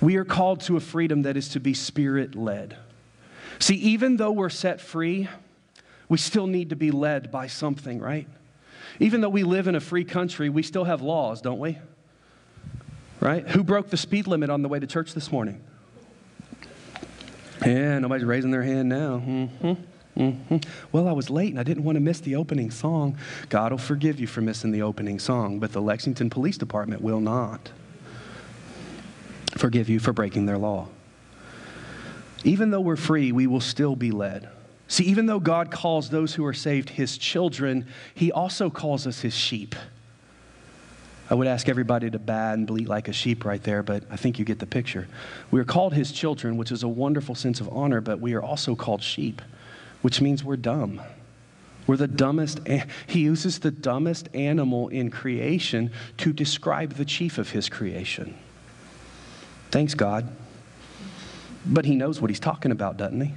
We 0.00 0.16
are 0.16 0.24
called 0.24 0.60
to 0.62 0.76
a 0.76 0.80
freedom 0.80 1.22
that 1.22 1.36
is 1.36 1.48
to 1.50 1.60
be 1.60 1.72
spirit 1.72 2.34
led. 2.34 2.76
See, 3.58 3.76
even 3.76 4.16
though 4.16 4.32
we're 4.32 4.50
set 4.50 4.80
free, 4.80 5.28
we 6.08 6.18
still 6.18 6.46
need 6.46 6.70
to 6.70 6.76
be 6.76 6.90
led 6.90 7.30
by 7.30 7.46
something, 7.46 7.98
right? 7.98 8.26
Even 9.00 9.22
though 9.22 9.30
we 9.30 9.42
live 9.42 9.66
in 9.66 9.74
a 9.74 9.80
free 9.80 10.04
country, 10.04 10.50
we 10.50 10.62
still 10.62 10.84
have 10.84 11.00
laws, 11.00 11.40
don't 11.40 11.58
we? 11.58 11.78
Right? 13.18 13.48
Who 13.48 13.64
broke 13.64 13.90
the 13.90 13.96
speed 13.96 14.26
limit 14.26 14.50
on 14.50 14.62
the 14.62 14.68
way 14.68 14.78
to 14.78 14.86
church 14.86 15.14
this 15.14 15.32
morning? 15.32 15.62
Yeah, 17.64 17.98
nobody's 17.98 18.24
raising 18.24 18.50
their 18.50 18.62
hand 18.62 18.88
now. 18.88 19.22
Mm-hmm. 19.26 19.72
Mm-hmm. 20.16 20.56
Well, 20.92 21.08
I 21.08 21.12
was 21.12 21.30
late 21.30 21.50
and 21.50 21.58
I 21.58 21.62
didn't 21.62 21.84
want 21.84 21.96
to 21.96 22.00
miss 22.00 22.20
the 22.20 22.36
opening 22.36 22.70
song. 22.70 23.16
God 23.48 23.72
will 23.72 23.78
forgive 23.78 24.20
you 24.20 24.26
for 24.26 24.40
missing 24.40 24.70
the 24.70 24.82
opening 24.82 25.18
song, 25.18 25.60
but 25.60 25.72
the 25.72 25.80
Lexington 25.80 26.30
Police 26.30 26.58
Department 26.58 27.00
will 27.00 27.20
not 27.20 27.70
forgive 29.56 29.88
you 29.88 29.98
for 29.98 30.12
breaking 30.12 30.46
their 30.46 30.58
law. 30.58 30.88
Even 32.44 32.70
though 32.70 32.80
we're 32.80 32.96
free, 32.96 33.32
we 33.32 33.46
will 33.46 33.60
still 33.60 33.96
be 33.96 34.10
led. 34.10 34.48
See, 34.90 35.04
even 35.04 35.26
though 35.26 35.38
God 35.38 35.70
calls 35.70 36.10
those 36.10 36.34
who 36.34 36.44
are 36.44 36.52
saved 36.52 36.90
his 36.90 37.16
children, 37.16 37.86
he 38.12 38.32
also 38.32 38.70
calls 38.70 39.06
us 39.06 39.20
his 39.20 39.32
sheep. 39.32 39.76
I 41.30 41.34
would 41.34 41.46
ask 41.46 41.68
everybody 41.68 42.10
to 42.10 42.18
baa 42.18 42.50
and 42.54 42.66
bleat 42.66 42.88
like 42.88 43.06
a 43.06 43.12
sheep 43.12 43.44
right 43.44 43.62
there, 43.62 43.84
but 43.84 44.02
I 44.10 44.16
think 44.16 44.40
you 44.40 44.44
get 44.44 44.58
the 44.58 44.66
picture. 44.66 45.06
We 45.52 45.60
are 45.60 45.64
called 45.64 45.94
his 45.94 46.10
children, 46.10 46.56
which 46.56 46.72
is 46.72 46.82
a 46.82 46.88
wonderful 46.88 47.36
sense 47.36 47.60
of 47.60 47.68
honor, 47.68 48.00
but 48.00 48.18
we 48.18 48.34
are 48.34 48.42
also 48.42 48.74
called 48.74 49.00
sheep, 49.00 49.40
which 50.02 50.20
means 50.20 50.42
we're 50.42 50.56
dumb. 50.56 51.00
We're 51.86 51.96
the 51.96 52.08
dumbest. 52.08 52.58
He 53.06 53.20
uses 53.20 53.60
the 53.60 53.70
dumbest 53.70 54.28
animal 54.34 54.88
in 54.88 55.08
creation 55.12 55.92
to 56.16 56.32
describe 56.32 56.94
the 56.94 57.04
chief 57.04 57.38
of 57.38 57.50
his 57.50 57.68
creation. 57.68 58.36
Thanks, 59.70 59.94
God. 59.94 60.28
But 61.64 61.84
he 61.84 61.94
knows 61.94 62.20
what 62.20 62.28
he's 62.28 62.40
talking 62.40 62.72
about, 62.72 62.96
doesn't 62.96 63.20
he? 63.20 63.34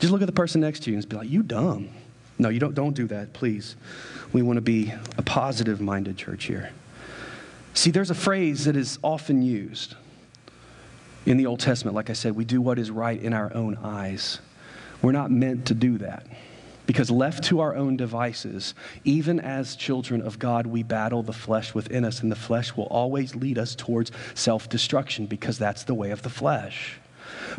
Just 0.00 0.12
look 0.12 0.22
at 0.22 0.26
the 0.26 0.32
person 0.32 0.62
next 0.62 0.82
to 0.84 0.90
you 0.90 0.96
and 0.96 1.08
be 1.08 1.16
like, 1.16 1.30
you 1.30 1.42
dumb. 1.42 1.90
No, 2.38 2.48
you 2.48 2.58
don't, 2.58 2.74
don't 2.74 2.94
do 2.94 3.06
that, 3.08 3.34
please. 3.34 3.76
We 4.32 4.40
want 4.40 4.56
to 4.56 4.62
be 4.62 4.94
a 5.18 5.22
positive 5.22 5.80
minded 5.80 6.16
church 6.16 6.44
here. 6.44 6.70
See, 7.74 7.90
there's 7.90 8.10
a 8.10 8.14
phrase 8.14 8.64
that 8.64 8.76
is 8.76 8.98
often 9.04 9.42
used 9.42 9.94
in 11.26 11.36
the 11.36 11.44
Old 11.44 11.60
Testament. 11.60 11.94
Like 11.94 12.08
I 12.08 12.14
said, 12.14 12.34
we 12.34 12.46
do 12.46 12.62
what 12.62 12.78
is 12.78 12.90
right 12.90 13.20
in 13.20 13.34
our 13.34 13.54
own 13.54 13.76
eyes. 13.76 14.40
We're 15.02 15.12
not 15.12 15.30
meant 15.30 15.66
to 15.66 15.74
do 15.74 15.98
that. 15.98 16.26
Because 16.86 17.10
left 17.10 17.44
to 17.44 17.60
our 17.60 17.76
own 17.76 17.96
devices, 17.96 18.74
even 19.04 19.38
as 19.38 19.76
children 19.76 20.22
of 20.22 20.38
God, 20.38 20.66
we 20.66 20.82
battle 20.82 21.22
the 21.22 21.32
flesh 21.32 21.74
within 21.74 22.04
us, 22.04 22.22
and 22.22 22.32
the 22.32 22.36
flesh 22.36 22.74
will 22.74 22.86
always 22.86 23.36
lead 23.36 23.58
us 23.58 23.76
towards 23.76 24.10
self 24.34 24.68
destruction 24.68 25.26
because 25.26 25.58
that's 25.58 25.84
the 25.84 25.94
way 25.94 26.10
of 26.10 26.22
the 26.22 26.30
flesh. 26.30 26.99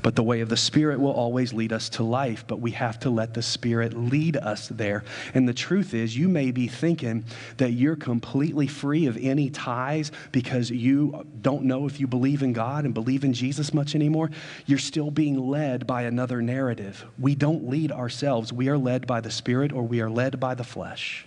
But 0.01 0.15
the 0.15 0.23
way 0.23 0.41
of 0.41 0.49
the 0.49 0.57
Spirit 0.57 0.99
will 0.99 1.11
always 1.11 1.53
lead 1.53 1.73
us 1.73 1.89
to 1.89 2.03
life, 2.03 2.45
but 2.47 2.59
we 2.59 2.71
have 2.71 2.99
to 3.01 3.09
let 3.09 3.33
the 3.33 3.41
Spirit 3.41 3.93
lead 3.93 4.37
us 4.37 4.67
there. 4.69 5.03
And 5.33 5.47
the 5.47 5.53
truth 5.53 5.93
is, 5.93 6.17
you 6.17 6.27
may 6.27 6.51
be 6.51 6.67
thinking 6.67 7.25
that 7.57 7.71
you're 7.71 7.95
completely 7.95 8.67
free 8.67 9.05
of 9.05 9.17
any 9.17 9.49
ties 9.49 10.11
because 10.31 10.69
you 10.69 11.25
don't 11.41 11.63
know 11.63 11.85
if 11.87 11.99
you 11.99 12.07
believe 12.07 12.43
in 12.43 12.53
God 12.53 12.85
and 12.85 12.93
believe 12.93 13.23
in 13.23 13.33
Jesus 13.33 13.73
much 13.73 13.95
anymore. 13.95 14.31
You're 14.65 14.79
still 14.79 15.11
being 15.11 15.37
led 15.37 15.85
by 15.85 16.03
another 16.03 16.41
narrative. 16.41 17.05
We 17.19 17.35
don't 17.35 17.69
lead 17.69 17.91
ourselves, 17.91 18.51
we 18.51 18.69
are 18.69 18.77
led 18.77 19.07
by 19.07 19.21
the 19.21 19.31
Spirit 19.31 19.71
or 19.71 19.83
we 19.83 20.01
are 20.01 20.09
led 20.09 20.39
by 20.39 20.55
the 20.55 20.63
flesh, 20.63 21.25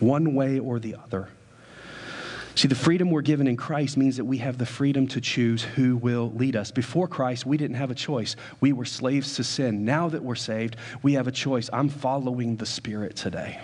one 0.00 0.34
way 0.34 0.58
or 0.58 0.78
the 0.78 0.96
other. 0.96 1.28
See, 2.58 2.66
the 2.66 2.74
freedom 2.74 3.12
we're 3.12 3.22
given 3.22 3.46
in 3.46 3.56
Christ 3.56 3.96
means 3.96 4.16
that 4.16 4.24
we 4.24 4.38
have 4.38 4.58
the 4.58 4.66
freedom 4.66 5.06
to 5.08 5.20
choose 5.20 5.62
who 5.62 5.96
will 5.96 6.32
lead 6.32 6.56
us. 6.56 6.72
Before 6.72 7.06
Christ, 7.06 7.46
we 7.46 7.56
didn't 7.56 7.76
have 7.76 7.92
a 7.92 7.94
choice. 7.94 8.34
We 8.60 8.72
were 8.72 8.84
slaves 8.84 9.36
to 9.36 9.44
sin. 9.44 9.84
Now 9.84 10.08
that 10.08 10.24
we're 10.24 10.34
saved, 10.34 10.74
we 11.00 11.12
have 11.12 11.28
a 11.28 11.30
choice. 11.30 11.70
I'm 11.72 11.88
following 11.88 12.56
the 12.56 12.66
Spirit 12.66 13.14
today. 13.14 13.60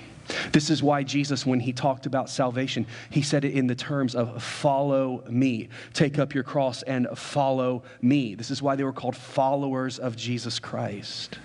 This 0.53 0.71
is 0.71 0.81
why 0.81 1.03
Jesus, 1.03 1.45
when 1.45 1.59
he 1.59 1.73
talked 1.73 2.07
about 2.07 2.31
salvation, 2.31 2.87
he 3.11 3.21
said 3.21 3.45
it 3.45 3.55
in 3.55 3.67
the 3.67 3.75
terms 3.75 4.15
of 4.15 4.41
follow 4.41 5.25
me. 5.29 5.71
Take 5.93 6.21
up 6.21 6.33
your 6.33 6.45
cross 6.45 6.85
and 6.85 7.09
follow 7.17 7.83
me. 8.01 8.37
This 8.37 8.53
is 8.53 8.63
why 8.63 8.77
they 8.77 8.85
were 8.85 8.93
called 8.93 9.17
followers 9.17 9.99
of 9.99 10.15
Jesus 10.15 10.61
Christ. 10.61 11.41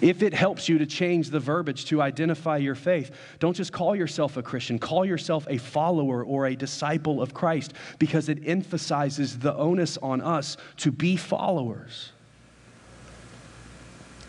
If 0.00 0.22
it 0.22 0.32
helps 0.34 0.68
you 0.68 0.78
to 0.78 0.86
change 0.86 1.30
the 1.30 1.40
verbiage 1.40 1.86
to 1.86 2.00
identify 2.00 2.58
your 2.58 2.74
faith, 2.74 3.10
don't 3.38 3.54
just 3.54 3.72
call 3.72 3.96
yourself 3.96 4.36
a 4.36 4.42
Christian, 4.42 4.78
call 4.78 5.04
yourself 5.04 5.46
a 5.48 5.58
follower 5.58 6.24
or 6.24 6.46
a 6.46 6.56
disciple 6.56 7.20
of 7.20 7.34
Christ 7.34 7.72
because 7.98 8.28
it 8.28 8.46
emphasizes 8.46 9.38
the 9.38 9.54
onus 9.54 9.98
on 9.98 10.20
us 10.20 10.56
to 10.78 10.92
be 10.92 11.16
followers. 11.16 12.12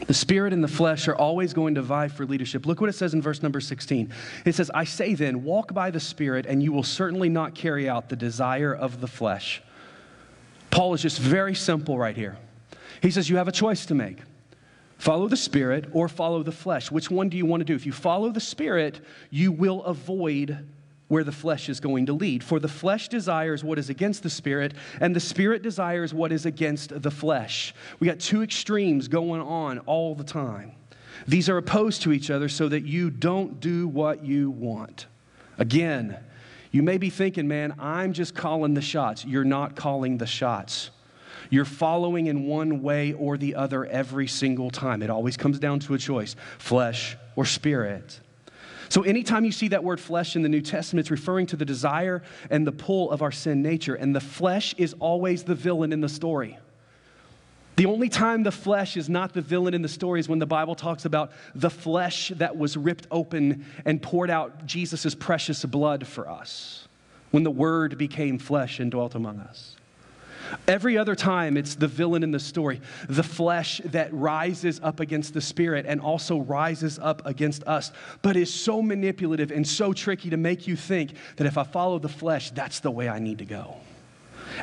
The 0.07 0.13
spirit 0.13 0.53
and 0.53 0.63
the 0.63 0.69
flesh 0.69 1.07
are 1.07 1.15
always 1.15 1.53
going 1.53 1.75
to 1.75 1.81
vie 1.81 2.07
for 2.07 2.25
leadership. 2.25 2.65
Look 2.65 2.79
what 2.79 2.89
it 2.89 2.93
says 2.93 3.13
in 3.13 3.21
verse 3.21 3.43
number 3.43 3.59
16. 3.59 4.11
It 4.45 4.55
says, 4.55 4.71
I 4.73 4.85
say 4.85 5.13
then, 5.13 5.43
walk 5.43 5.73
by 5.73 5.91
the 5.91 5.99
spirit, 5.99 6.45
and 6.45 6.63
you 6.63 6.71
will 6.71 6.83
certainly 6.83 7.29
not 7.29 7.53
carry 7.53 7.89
out 7.89 8.09
the 8.09 8.15
desire 8.15 8.73
of 8.73 9.01
the 9.01 9.07
flesh. 9.07 9.61
Paul 10.71 10.93
is 10.93 11.01
just 11.01 11.19
very 11.19 11.53
simple 11.53 11.97
right 11.97 12.15
here. 12.15 12.37
He 13.01 13.11
says, 13.11 13.29
You 13.29 13.37
have 13.37 13.47
a 13.47 13.51
choice 13.51 13.85
to 13.87 13.95
make. 13.95 14.19
Follow 14.99 15.29
the 15.29 15.37
Spirit 15.37 15.85
or 15.93 16.09
follow 16.09 16.43
the 16.43 16.51
flesh. 16.51 16.91
Which 16.91 17.09
one 17.09 17.29
do 17.29 17.37
you 17.37 17.45
want 17.45 17.61
to 17.61 17.65
do? 17.65 17.73
If 17.73 17.85
you 17.85 17.93
follow 17.93 18.31
the 18.31 18.41
Spirit, 18.41 18.99
you 19.31 19.51
will 19.51 19.81
avoid 19.85 20.67
where 21.07 21.23
the 21.23 21.31
flesh 21.31 21.69
is 21.69 21.79
going 21.79 22.05
to 22.07 22.13
lead. 22.13 22.43
For 22.43 22.59
the 22.59 22.67
flesh 22.67 23.07
desires 23.07 23.63
what 23.63 23.79
is 23.79 23.89
against 23.89 24.23
the 24.23 24.29
Spirit, 24.29 24.73
and 24.99 25.15
the 25.15 25.21
Spirit 25.21 25.63
desires 25.63 26.13
what 26.13 26.33
is 26.33 26.45
against 26.45 27.01
the 27.01 27.09
flesh. 27.09 27.73
We 27.99 28.07
got 28.07 28.19
two 28.19 28.43
extremes 28.43 29.07
going 29.07 29.41
on 29.41 29.79
all 29.79 30.15
the 30.15 30.23
time. 30.25 30.73
These 31.27 31.49
are 31.49 31.57
opposed 31.57 32.01
to 32.03 32.11
each 32.11 32.29
other 32.29 32.49
so 32.49 32.67
that 32.67 32.85
you 32.85 33.09
don't 33.09 33.61
do 33.61 33.87
what 33.87 34.25
you 34.25 34.51
want. 34.51 35.07
Again, 35.57 36.17
you 36.71 36.83
may 36.83 36.97
be 36.97 37.09
thinking, 37.09 37.47
man, 37.47 37.73
I'm 37.79 38.11
just 38.11 38.35
calling 38.35 38.73
the 38.73 38.81
shots. 38.81 39.23
You're 39.23 39.45
not 39.45 39.77
calling 39.77 40.17
the 40.17 40.27
shots. 40.27 40.91
You're 41.49 41.65
following 41.65 42.27
in 42.27 42.45
one 42.45 42.81
way 42.81 43.13
or 43.13 43.37
the 43.37 43.55
other 43.55 43.85
every 43.85 44.27
single 44.27 44.69
time. 44.69 45.01
It 45.01 45.09
always 45.09 45.37
comes 45.37 45.59
down 45.59 45.79
to 45.81 45.93
a 45.93 45.97
choice 45.97 46.35
flesh 46.57 47.17
or 47.35 47.45
spirit. 47.45 48.19
So, 48.89 49.03
anytime 49.03 49.45
you 49.45 49.51
see 49.51 49.67
that 49.67 49.83
word 49.83 49.99
flesh 49.99 50.35
in 50.35 50.41
the 50.41 50.49
New 50.49 50.61
Testament, 50.61 51.03
it's 51.03 51.11
referring 51.11 51.45
to 51.47 51.55
the 51.55 51.65
desire 51.65 52.23
and 52.49 52.65
the 52.65 52.71
pull 52.71 53.11
of 53.11 53.21
our 53.21 53.31
sin 53.31 53.61
nature. 53.61 53.93
And 53.93 54.15
the 54.15 54.19
flesh 54.19 54.73
is 54.77 54.95
always 54.99 55.43
the 55.43 55.53
villain 55.53 55.93
in 55.93 56.01
the 56.01 56.09
story. 56.09 56.57
The 57.75 57.85
only 57.85 58.09
time 58.09 58.43
the 58.43 58.51
flesh 58.51 58.97
is 58.97 59.07
not 59.07 59.31
the 59.31 59.41
villain 59.41 59.73
in 59.73 59.81
the 59.81 59.87
story 59.87 60.19
is 60.19 60.27
when 60.27 60.39
the 60.39 60.45
Bible 60.45 60.75
talks 60.75 61.05
about 61.05 61.31
the 61.55 61.69
flesh 61.69 62.29
that 62.35 62.57
was 62.57 62.75
ripped 62.75 63.07
open 63.09 63.65
and 63.85 64.01
poured 64.01 64.29
out 64.29 64.65
Jesus' 64.65 65.15
precious 65.15 65.63
blood 65.63 66.05
for 66.05 66.29
us. 66.29 66.87
when 67.31 67.43
the 67.43 67.51
Word 67.51 67.97
became 67.97 68.39
flesh 68.39 68.79
and 68.79 68.91
dwelt 68.91 69.15
among 69.15 69.39
us. 69.39 69.75
Every 70.67 70.97
other 70.97 71.15
time, 71.15 71.57
it's 71.57 71.75
the 71.75 71.87
villain 71.87 72.23
in 72.23 72.31
the 72.31 72.39
story, 72.39 72.81
the 73.07 73.23
flesh 73.23 73.81
that 73.85 74.13
rises 74.13 74.79
up 74.81 74.99
against 74.99 75.33
the 75.33 75.41
spirit 75.41 75.85
and 75.87 76.01
also 76.01 76.39
rises 76.39 76.99
up 76.99 77.25
against 77.25 77.63
us, 77.65 77.91
but 78.21 78.35
is 78.35 78.53
so 78.53 78.81
manipulative 78.81 79.51
and 79.51 79.67
so 79.67 79.93
tricky 79.93 80.29
to 80.29 80.37
make 80.37 80.67
you 80.67 80.75
think 80.75 81.11
that 81.37 81.47
if 81.47 81.57
I 81.57 81.63
follow 81.63 81.99
the 81.99 82.09
flesh, 82.09 82.51
that's 82.51 82.79
the 82.79 82.91
way 82.91 83.09
I 83.09 83.19
need 83.19 83.39
to 83.39 83.45
go. 83.45 83.77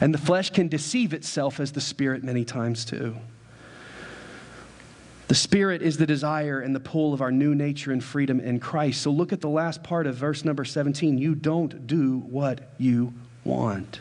And 0.00 0.12
the 0.12 0.18
flesh 0.18 0.50
can 0.50 0.68
deceive 0.68 1.12
itself 1.12 1.60
as 1.60 1.72
the 1.72 1.80
spirit 1.80 2.24
many 2.24 2.44
times 2.44 2.84
too. 2.84 3.16
The 5.28 5.34
Spirit 5.34 5.82
is 5.82 5.96
the 5.96 6.06
desire 6.06 6.60
and 6.60 6.74
the 6.74 6.80
pull 6.80 7.12
of 7.12 7.20
our 7.20 7.32
new 7.32 7.54
nature 7.54 7.90
and 7.90 8.02
freedom 8.02 8.38
in 8.38 8.60
Christ. 8.60 9.02
So 9.02 9.10
look 9.10 9.32
at 9.32 9.40
the 9.40 9.48
last 9.48 9.82
part 9.82 10.06
of 10.06 10.14
verse 10.14 10.44
number 10.44 10.64
17. 10.64 11.18
You 11.18 11.34
don't 11.34 11.86
do 11.88 12.18
what 12.20 12.60
you 12.78 13.12
want. 13.42 14.00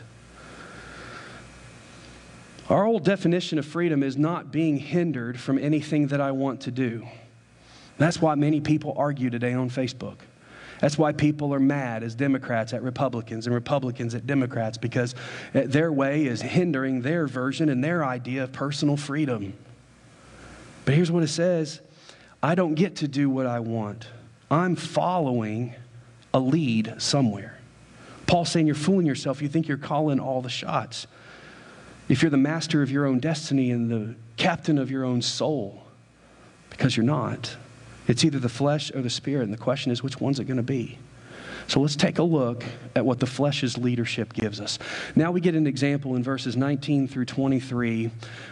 Our 2.68 2.84
old 2.84 3.04
definition 3.04 3.58
of 3.58 3.66
freedom 3.66 4.02
is 4.02 4.16
not 4.16 4.50
being 4.50 4.76
hindered 4.78 5.38
from 5.38 5.58
anything 5.58 6.08
that 6.08 6.20
I 6.20 6.32
want 6.32 6.62
to 6.62 6.70
do. 6.70 7.06
That's 7.98 8.20
why 8.20 8.34
many 8.34 8.60
people 8.60 8.94
argue 8.96 9.30
today 9.30 9.52
on 9.52 9.70
Facebook. 9.70 10.16
That's 10.80 10.98
why 10.98 11.12
people 11.12 11.54
are 11.54 11.60
mad 11.60 12.02
as 12.02 12.14
Democrats 12.14 12.72
at 12.72 12.82
Republicans 12.82 13.46
and 13.46 13.54
Republicans 13.54 14.14
at 14.14 14.26
Democrats 14.26 14.76
because 14.76 15.14
eh, 15.54 15.64
their 15.66 15.92
way 15.92 16.26
is 16.26 16.42
hindering 16.42 17.00
their 17.00 17.26
version 17.26 17.68
and 17.68 17.82
their 17.82 18.04
idea 18.04 18.44
of 18.44 18.52
personal 18.52 18.96
freedom. 18.96 19.54
But 20.84 20.94
here's 20.94 21.10
what 21.10 21.22
it 21.22 21.28
says 21.28 21.80
I 22.42 22.54
don't 22.54 22.74
get 22.74 22.96
to 22.96 23.08
do 23.08 23.30
what 23.30 23.46
I 23.46 23.60
want, 23.60 24.08
I'm 24.50 24.76
following 24.76 25.74
a 26.34 26.40
lead 26.40 26.96
somewhere. 26.98 27.58
Paul's 28.26 28.50
saying 28.50 28.66
you're 28.66 28.74
fooling 28.74 29.06
yourself. 29.06 29.40
You 29.40 29.48
think 29.48 29.68
you're 29.68 29.78
calling 29.78 30.18
all 30.18 30.42
the 30.42 30.50
shots. 30.50 31.06
If 32.08 32.22
you're 32.22 32.30
the 32.30 32.36
master 32.36 32.82
of 32.82 32.90
your 32.90 33.06
own 33.06 33.18
destiny 33.18 33.70
and 33.70 33.90
the 33.90 34.14
captain 34.36 34.78
of 34.78 34.90
your 34.90 35.04
own 35.04 35.22
soul, 35.22 35.82
because 36.70 36.96
you're 36.96 37.06
not. 37.06 37.56
It's 38.06 38.24
either 38.24 38.38
the 38.38 38.48
flesh 38.48 38.94
or 38.94 39.02
the 39.02 39.10
spirit. 39.10 39.44
And 39.44 39.52
the 39.52 39.58
question 39.58 39.90
is, 39.90 40.02
which 40.02 40.20
one's 40.20 40.38
it 40.38 40.44
going 40.44 40.58
to 40.58 40.62
be? 40.62 40.98
So 41.68 41.80
let's 41.80 41.96
take 41.96 42.18
a 42.18 42.22
look 42.22 42.64
at 42.94 43.04
what 43.04 43.18
the 43.18 43.26
flesh's 43.26 43.76
leadership 43.76 44.32
gives 44.32 44.60
us. 44.60 44.78
Now 45.16 45.32
we 45.32 45.40
get 45.40 45.56
an 45.56 45.66
example 45.66 46.14
in 46.14 46.22
verses 46.22 46.56
19 46.56 47.08
through 47.08 47.24
23. 47.24 48.10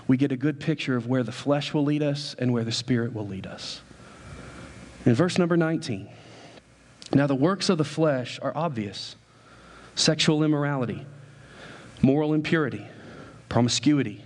We 0.08 0.16
get 0.16 0.32
a 0.32 0.36
good 0.36 0.58
picture 0.58 0.96
of 0.96 1.06
where 1.06 1.22
the 1.22 1.30
flesh 1.30 1.72
will 1.72 1.84
lead 1.84 2.02
us 2.02 2.34
and 2.38 2.52
where 2.52 2.64
the 2.64 2.72
spirit 2.72 3.14
will 3.14 3.26
lead 3.26 3.46
us. 3.46 3.82
In 5.06 5.14
verse 5.14 5.38
number 5.38 5.56
19, 5.56 6.08
now 7.12 7.28
the 7.28 7.34
works 7.36 7.68
of 7.68 7.78
the 7.78 7.84
flesh 7.84 8.40
are 8.42 8.56
obvious 8.56 9.14
sexual 9.94 10.42
immorality, 10.42 11.06
moral 12.02 12.34
impurity, 12.34 12.84
promiscuity, 13.48 14.24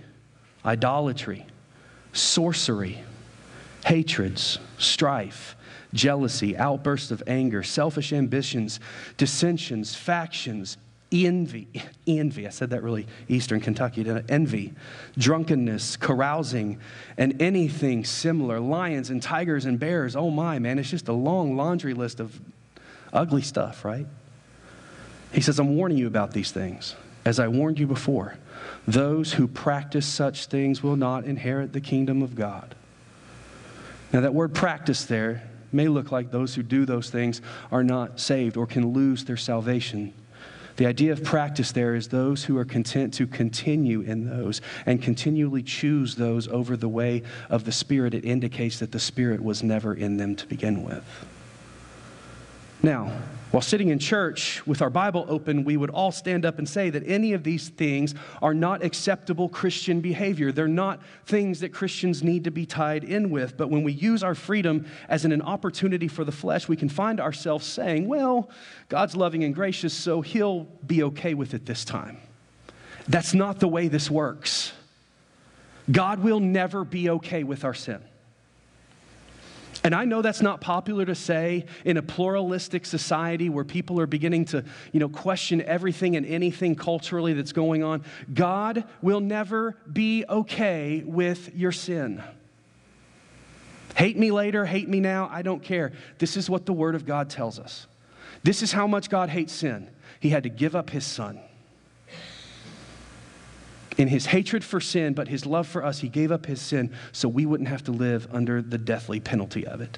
idolatry, 0.65 1.45
sorcery, 2.13 3.03
hatreds, 3.85 4.59
strife 4.77 5.55
jealousy, 5.93 6.55
outbursts 6.57 7.11
of 7.11 7.23
anger, 7.27 7.63
selfish 7.63 8.13
ambitions, 8.13 8.79
dissensions, 9.17 9.95
factions, 9.95 10.77
envy. 11.11 11.67
Envy, 12.07 12.47
I 12.47 12.49
said 12.49 12.71
that 12.71 12.81
really 12.81 13.07
Eastern 13.27 13.59
Kentucky, 13.59 14.05
envy, 14.29 14.73
drunkenness, 15.17 15.95
carousing, 15.97 16.79
and 17.17 17.39
anything 17.41 18.03
similar. 18.03 18.59
Lions 18.59 19.09
and 19.09 19.21
tigers 19.21 19.65
and 19.65 19.79
bears. 19.79 20.15
Oh 20.15 20.29
my, 20.29 20.59
man, 20.59 20.79
it's 20.79 20.89
just 20.89 21.07
a 21.07 21.13
long 21.13 21.55
laundry 21.55 21.93
list 21.93 22.19
of 22.19 22.39
ugly 23.13 23.41
stuff, 23.41 23.85
right? 23.85 24.07
He 25.31 25.41
says, 25.41 25.59
I'm 25.59 25.75
warning 25.75 25.97
you 25.99 26.07
about 26.07 26.31
these 26.31 26.51
things, 26.51 26.95
as 27.25 27.39
I 27.39 27.47
warned 27.47 27.79
you 27.79 27.87
before. 27.87 28.35
Those 28.87 29.33
who 29.33 29.47
practice 29.47 30.05
such 30.05 30.45
things 30.47 30.81
will 30.81 30.95
not 30.95 31.25
inherit 31.25 31.73
the 31.73 31.81
kingdom 31.81 32.21
of 32.21 32.35
God. 32.35 32.75
Now, 34.11 34.21
that 34.21 34.33
word 34.33 34.55
practice 34.55 35.05
there 35.05 35.43
may 35.71 35.87
look 35.87 36.11
like 36.11 36.31
those 36.31 36.55
who 36.55 36.63
do 36.63 36.85
those 36.85 37.09
things 37.09 37.41
are 37.71 37.83
not 37.83 38.19
saved 38.19 38.57
or 38.57 38.65
can 38.65 38.93
lose 38.93 39.25
their 39.25 39.37
salvation. 39.37 40.13
The 40.77 40.85
idea 40.85 41.11
of 41.11 41.23
practice 41.23 41.73
there 41.73 41.93
is 41.93 42.07
those 42.07 42.45
who 42.45 42.57
are 42.57 42.63
content 42.63 43.13
to 43.15 43.27
continue 43.27 43.99
in 43.99 44.29
those 44.29 44.61
and 44.85 45.01
continually 45.01 45.61
choose 45.61 46.15
those 46.15 46.47
over 46.47 46.77
the 46.77 46.87
way 46.87 47.23
of 47.49 47.65
the 47.65 47.71
Spirit. 47.71 48.13
It 48.13 48.23
indicates 48.23 48.79
that 48.79 48.93
the 48.93 48.99
Spirit 48.99 49.43
was 49.43 49.61
never 49.61 49.93
in 49.93 50.15
them 50.15 50.35
to 50.37 50.47
begin 50.47 50.83
with. 50.83 51.03
Now, 52.81 53.11
while 53.51 53.61
sitting 53.61 53.89
in 53.89 53.97
church 53.97 54.65
with 54.67 54.79
our 54.81 54.91
Bible 54.91 55.25
open, 55.27 55.63
we 55.63 55.75
would 55.75 55.89
all 55.89 56.11
stand 56.11 56.45
up 56.45 56.59
and 56.59 56.69
say 56.69 56.91
that 56.91 57.01
any 57.07 57.33
of 57.33 57.43
these 57.43 57.69
things 57.69 58.13
are 58.43 58.53
not 58.53 58.83
acceptable 58.83 59.49
Christian 59.49 60.01
behavior. 60.01 60.51
They're 60.51 60.67
not 60.67 61.01
things 61.25 61.59
that 61.61 61.73
Christians 61.73 62.21
need 62.21 62.43
to 62.43 62.51
be 62.51 62.67
tied 62.67 63.03
in 63.03 63.31
with. 63.31 63.57
But 63.57 63.71
when 63.71 63.81
we 63.81 63.91
use 63.91 64.23
our 64.23 64.35
freedom 64.35 64.85
as 65.07 65.25
an, 65.25 65.39
opportunity 65.39 66.07
for 66.07 66.25
the 66.25 66.31
flesh, 66.31 66.67
we 66.67 66.75
can 66.75 66.89
find 66.89 67.19
ourselves 67.19 67.65
saying, 67.65 68.07
well, 68.07 68.49
God's 68.89 69.15
loving 69.15 69.43
and 69.43 69.55
gracious, 69.55 69.93
so 69.93 70.21
he'll 70.21 70.65
be 70.85 71.01
okay 71.03 71.33
with 71.33 71.53
it 71.53 71.65
this 71.65 71.85
time. 71.85 72.17
That's 73.07 73.33
not 73.33 73.59
the 73.59 73.67
way 73.67 73.87
this 73.87 74.11
works. 74.11 74.73
God 75.89 76.19
will 76.19 76.39
never 76.39 76.83
be 76.83 77.09
okay 77.09 77.43
with 77.43 77.63
our 77.63 77.73
sin. 77.73 78.03
And 79.83 79.95
I 79.95 80.05
know 80.05 80.21
that's 80.21 80.41
not 80.41 80.59
popular 80.59 81.05
to 81.05 81.15
say 81.15 81.65
in 81.85 81.97
a 81.97 82.01
pluralistic 82.01 82.85
society 82.85 83.49
where 83.49 83.63
people 83.63 83.99
are 83.99 84.07
beginning 84.07 84.45
to, 84.45 84.65
you 84.91 84.99
know, 84.99 85.07
question 85.07 85.61
everything 85.61 86.15
and 86.17 86.25
anything 86.25 86.75
culturally 86.75 87.33
that's 87.33 87.53
going 87.53 87.83
on. 87.83 88.03
God 88.33 88.83
will 89.01 89.21
never 89.21 89.77
be 89.91 90.25
okay 90.27 91.03
with 91.05 91.55
your 91.55 91.71
sin. 91.71 92.21
Hate 93.95 94.17
me 94.17 94.31
later, 94.31 94.65
hate 94.65 94.89
me 94.89 94.99
now, 94.99 95.29
I 95.31 95.41
don't 95.41 95.63
care. 95.63 95.93
This 96.17 96.35
is 96.37 96.49
what 96.49 96.65
the 96.65 96.73
Word 96.73 96.95
of 96.95 97.05
God 97.05 97.29
tells 97.29 97.57
us. 97.57 97.87
This 98.43 98.61
is 98.61 98.71
how 98.71 98.87
much 98.87 99.09
God 99.09 99.29
hates 99.29 99.53
sin. 99.53 99.89
He 100.19 100.29
had 100.29 100.43
to 100.43 100.49
give 100.49 100.75
up 100.75 100.89
His 100.89 101.05
Son 101.05 101.39
in 103.97 104.07
his 104.07 104.27
hatred 104.27 104.63
for 104.63 104.79
sin, 104.79 105.13
but 105.13 105.27
his 105.27 105.45
love 105.45 105.67
for 105.67 105.83
us, 105.83 105.99
he 105.99 106.09
gave 106.09 106.31
up 106.31 106.45
his 106.45 106.61
sin 106.61 106.91
so 107.11 107.27
we 107.27 107.45
wouldn't 107.45 107.69
have 107.69 107.83
to 107.85 107.91
live 107.91 108.27
under 108.31 108.61
the 108.61 108.77
deathly 108.77 109.19
penalty 109.19 109.65
of 109.65 109.81
it. 109.81 109.97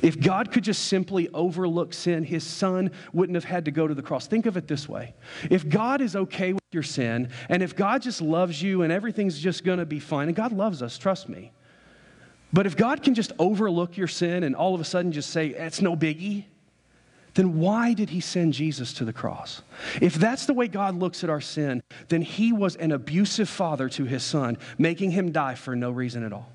If 0.00 0.20
God 0.20 0.52
could 0.52 0.64
just 0.64 0.84
simply 0.84 1.28
overlook 1.34 1.92
sin, 1.92 2.22
his 2.22 2.44
son 2.44 2.92
wouldn't 3.12 3.34
have 3.34 3.44
had 3.44 3.64
to 3.64 3.70
go 3.70 3.88
to 3.88 3.94
the 3.94 4.02
cross. 4.02 4.26
Think 4.26 4.46
of 4.46 4.56
it 4.56 4.68
this 4.68 4.88
way 4.88 5.14
if 5.50 5.68
God 5.68 6.00
is 6.00 6.14
okay 6.14 6.52
with 6.52 6.62
your 6.70 6.82
sin, 6.82 7.30
and 7.48 7.62
if 7.62 7.74
God 7.74 8.02
just 8.02 8.20
loves 8.20 8.62
you 8.62 8.82
and 8.82 8.92
everything's 8.92 9.38
just 9.38 9.64
going 9.64 9.78
to 9.78 9.86
be 9.86 9.98
fine, 9.98 10.28
and 10.28 10.36
God 10.36 10.52
loves 10.52 10.82
us, 10.82 10.98
trust 10.98 11.28
me. 11.28 11.52
But 12.52 12.66
if 12.66 12.76
God 12.76 13.02
can 13.02 13.14
just 13.14 13.32
overlook 13.38 13.96
your 13.96 14.08
sin 14.08 14.42
and 14.42 14.56
all 14.56 14.74
of 14.74 14.80
a 14.80 14.84
sudden 14.84 15.12
just 15.12 15.30
say, 15.30 15.48
it's 15.48 15.82
no 15.82 15.94
biggie, 15.94 16.44
then 17.38 17.60
why 17.60 17.94
did 17.94 18.10
he 18.10 18.18
send 18.18 18.52
Jesus 18.52 18.92
to 18.94 19.04
the 19.04 19.12
cross? 19.12 19.62
If 20.02 20.14
that's 20.14 20.46
the 20.46 20.52
way 20.52 20.66
God 20.66 20.96
looks 20.96 21.22
at 21.22 21.30
our 21.30 21.40
sin, 21.40 21.84
then 22.08 22.20
he 22.20 22.52
was 22.52 22.74
an 22.74 22.90
abusive 22.90 23.48
father 23.48 23.88
to 23.90 24.04
his 24.04 24.24
son, 24.24 24.58
making 24.76 25.12
him 25.12 25.30
die 25.30 25.54
for 25.54 25.76
no 25.76 25.92
reason 25.92 26.24
at 26.24 26.32
all. 26.32 26.50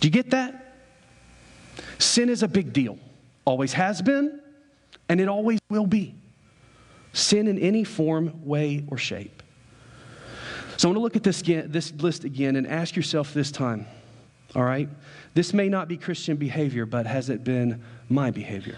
Do 0.00 0.08
you 0.08 0.10
get 0.10 0.30
that? 0.30 0.74
Sin 2.00 2.28
is 2.28 2.42
a 2.42 2.48
big 2.48 2.72
deal, 2.72 2.98
always 3.44 3.74
has 3.74 4.02
been, 4.02 4.40
and 5.08 5.20
it 5.20 5.28
always 5.28 5.60
will 5.68 5.86
be. 5.86 6.16
Sin 7.12 7.46
in 7.46 7.60
any 7.60 7.84
form, 7.84 8.44
way, 8.44 8.84
or 8.88 8.98
shape. 8.98 9.40
So 10.78 10.88
I 10.88 10.90
want 10.90 10.96
to 10.96 11.02
look 11.02 11.14
at 11.14 11.22
this, 11.22 11.42
this 11.42 11.92
list 11.92 12.24
again 12.24 12.56
and 12.56 12.66
ask 12.66 12.96
yourself 12.96 13.34
this 13.34 13.52
time, 13.52 13.86
all 14.56 14.64
right? 14.64 14.88
This 15.34 15.54
may 15.54 15.68
not 15.68 15.86
be 15.86 15.96
Christian 15.96 16.36
behavior, 16.36 16.86
but 16.86 17.06
has 17.06 17.30
it 17.30 17.44
been 17.44 17.84
my 18.10 18.30
behavior? 18.30 18.76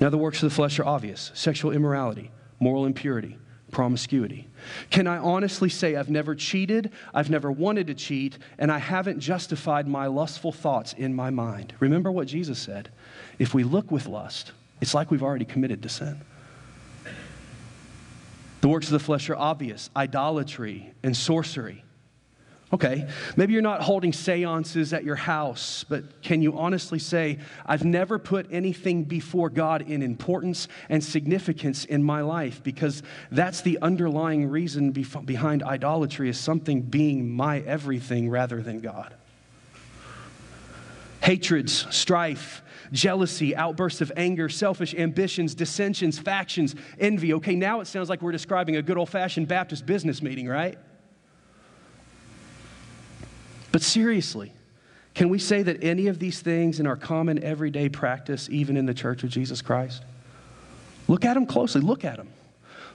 Now, 0.00 0.08
the 0.10 0.18
works 0.18 0.42
of 0.42 0.48
the 0.48 0.54
flesh 0.54 0.78
are 0.78 0.86
obvious 0.86 1.30
sexual 1.34 1.72
immorality, 1.72 2.30
moral 2.60 2.86
impurity, 2.86 3.38
promiscuity. 3.70 4.48
Can 4.90 5.06
I 5.06 5.18
honestly 5.18 5.68
say 5.68 5.96
I've 5.96 6.10
never 6.10 6.34
cheated, 6.34 6.90
I've 7.12 7.28
never 7.28 7.50
wanted 7.50 7.88
to 7.88 7.94
cheat, 7.94 8.38
and 8.58 8.70
I 8.72 8.78
haven't 8.78 9.20
justified 9.20 9.86
my 9.86 10.06
lustful 10.06 10.52
thoughts 10.52 10.92
in 10.94 11.14
my 11.14 11.30
mind? 11.30 11.74
Remember 11.80 12.10
what 12.10 12.28
Jesus 12.28 12.58
said 12.58 12.90
if 13.38 13.52
we 13.52 13.64
look 13.64 13.90
with 13.90 14.06
lust, 14.06 14.52
it's 14.80 14.94
like 14.94 15.10
we've 15.10 15.22
already 15.22 15.44
committed 15.44 15.82
to 15.82 15.88
sin. 15.88 16.20
The 18.60 18.68
works 18.68 18.86
of 18.86 18.92
the 18.92 18.98
flesh 18.98 19.28
are 19.28 19.36
obvious 19.36 19.90
idolatry 19.94 20.94
and 21.02 21.16
sorcery, 21.16 21.84
Okay, 22.74 23.06
maybe 23.36 23.52
you're 23.52 23.62
not 23.62 23.82
holding 23.82 24.12
seances 24.12 24.92
at 24.92 25.04
your 25.04 25.14
house, 25.14 25.84
but 25.88 26.22
can 26.22 26.42
you 26.42 26.58
honestly 26.58 26.98
say, 26.98 27.38
I've 27.64 27.84
never 27.84 28.18
put 28.18 28.48
anything 28.50 29.04
before 29.04 29.48
God 29.48 29.82
in 29.82 30.02
importance 30.02 30.66
and 30.88 31.02
significance 31.04 31.84
in 31.84 32.02
my 32.02 32.22
life 32.22 32.64
because 32.64 33.04
that's 33.30 33.60
the 33.60 33.78
underlying 33.80 34.50
reason 34.50 34.90
behind 34.90 35.62
idolatry 35.62 36.28
is 36.28 36.36
something 36.36 36.82
being 36.82 37.30
my 37.30 37.60
everything 37.60 38.28
rather 38.28 38.60
than 38.60 38.80
God. 38.80 39.14
hatreds, 41.20 41.86
strife, 41.94 42.62
jealousy, 42.90 43.54
outbursts 43.54 44.00
of 44.00 44.10
anger, 44.16 44.48
selfish 44.48 44.94
ambitions, 44.94 45.54
dissensions, 45.54 46.18
factions, 46.18 46.74
envy. 46.98 47.34
Okay, 47.34 47.54
now 47.54 47.78
it 47.78 47.86
sounds 47.86 48.08
like 48.08 48.20
we're 48.20 48.32
describing 48.32 48.76
a 48.76 48.82
good 48.82 48.98
old 48.98 49.10
fashioned 49.10 49.46
Baptist 49.46 49.86
business 49.86 50.20
meeting, 50.20 50.48
right? 50.48 50.76
But 53.74 53.82
seriously, 53.82 54.52
can 55.14 55.30
we 55.30 55.40
say 55.40 55.64
that 55.64 55.82
any 55.82 56.06
of 56.06 56.20
these 56.20 56.40
things 56.40 56.78
in 56.78 56.86
our 56.86 56.94
common 56.94 57.42
everyday 57.42 57.88
practice, 57.88 58.48
even 58.48 58.76
in 58.76 58.86
the 58.86 58.94
church 58.94 59.24
of 59.24 59.30
Jesus 59.30 59.62
Christ? 59.62 60.04
Look 61.08 61.24
at 61.24 61.34
them 61.34 61.44
closely. 61.44 61.80
Look 61.80 62.04
at 62.04 62.18
them. 62.18 62.28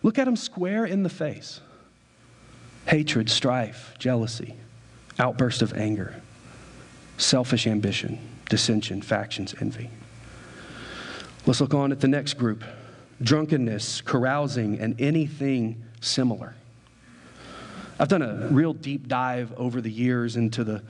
Look 0.04 0.18
at 0.18 0.24
them 0.24 0.38
square 0.38 0.86
in 0.86 1.04
the 1.04 1.10
face 1.10 1.60
hatred, 2.86 3.30
strife, 3.30 3.94
jealousy, 4.00 4.56
outburst 5.20 5.62
of 5.62 5.74
anger, 5.74 6.16
selfish 7.18 7.68
ambition, 7.68 8.18
dissension, 8.48 9.02
factions, 9.02 9.54
envy. 9.60 9.90
Let's 11.46 11.60
look 11.60 11.74
on 11.74 11.92
at 11.92 12.00
the 12.00 12.08
next 12.08 12.36
group 12.36 12.64
drunkenness, 13.22 14.00
carousing, 14.00 14.80
and 14.80 14.96
anything 15.02 15.84
similar. 16.00 16.56
I've 18.00 18.08
done 18.08 18.22
a 18.22 18.48
real 18.50 18.74
deep 18.74 19.10
dive 19.10 19.54
over 19.58 19.82
the 19.82 19.92
years 19.92 20.38
into 20.38 20.64
the 20.64 20.82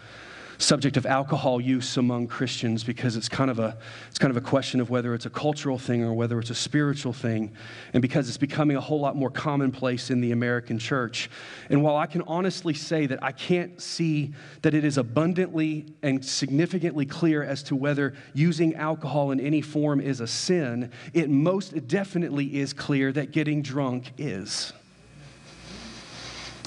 subject 0.60 0.98
of 0.98 1.06
alcohol 1.06 1.62
use 1.62 1.96
among 1.98 2.28
Christians 2.28 2.84
because 2.84 3.16
it's 3.16 3.30
kind 3.30 3.50
of 3.50 3.60
a 3.60 3.78
it's 4.10 4.20
kind 4.20 4.30
of 4.30 4.38
a 4.38 4.46
question 4.46 4.82
of 4.82 4.90
whether 4.90 5.14
it's 5.14 5.26
a 5.26 5.30
cultural 5.30 5.80
thing 5.80 6.04
or 6.04 6.14
whether 6.14 6.38
it's 6.38 6.50
a 6.50 6.56
spiritual 6.56 7.14
thing 7.14 7.54
and 7.94 8.02
because 8.02 8.28
it's 8.28 8.38
becoming 8.38 8.76
a 8.76 8.82
whole 8.82 9.00
lot 9.00 9.16
more 9.16 9.32
commonplace 9.32 10.12
in 10.12 10.20
the 10.22 10.34
American 10.34 10.78
church. 10.78 11.30
And 11.70 11.82
while 11.82 11.96
I 11.96 12.06
can 12.06 12.22
honestly 12.24 12.74
say 12.74 13.06
that 13.08 13.24
I 13.24 13.32
can't 13.32 13.82
see 13.82 14.34
that 14.62 14.74
it 14.74 14.84
is 14.84 14.98
abundantly 14.98 15.88
and 16.04 16.24
significantly 16.24 17.06
clear 17.06 17.42
as 17.42 17.64
to 17.64 17.76
whether 17.76 18.14
using 18.34 18.76
alcohol 18.76 19.32
in 19.32 19.40
any 19.40 19.62
form 19.62 20.02
is 20.02 20.20
a 20.20 20.28
sin, 20.28 20.92
it 21.14 21.30
most 21.30 21.88
definitely 21.88 22.60
is 22.60 22.74
clear 22.74 23.12
that 23.14 23.32
getting 23.32 23.62
drunk 23.62 24.12
is. 24.18 24.74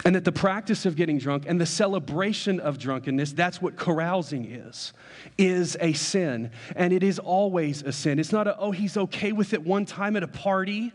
And 0.05 0.17
that 0.17 0.25
the 0.25 0.33
practice 0.33 0.85
of 0.85 0.97
getting 0.97 1.19
drunk 1.19 1.45
and 1.47 1.61
the 1.61 1.67
celebration 1.67 2.59
of 2.59 2.79
drunkenness, 2.79 3.33
that's 3.33 3.62
what 3.62 3.77
carousing 3.77 4.45
is, 4.45 4.93
is 5.38 5.77
a 5.81 5.93
sin. 5.93 6.51
And 6.75 6.93
it 6.93 7.05
is 7.05 7.21
always 7.21 7.83
a 7.83 7.93
sin. 7.93 8.19
It's 8.19 8.33
not 8.33 8.49
a, 8.49 8.59
oh, 8.59 8.73
he's 8.73 8.97
okay 8.97 9.31
with 9.31 9.53
it 9.53 9.65
one 9.65 9.87
time 9.87 10.17
at 10.17 10.25
a 10.25 10.29
party. 10.29 10.93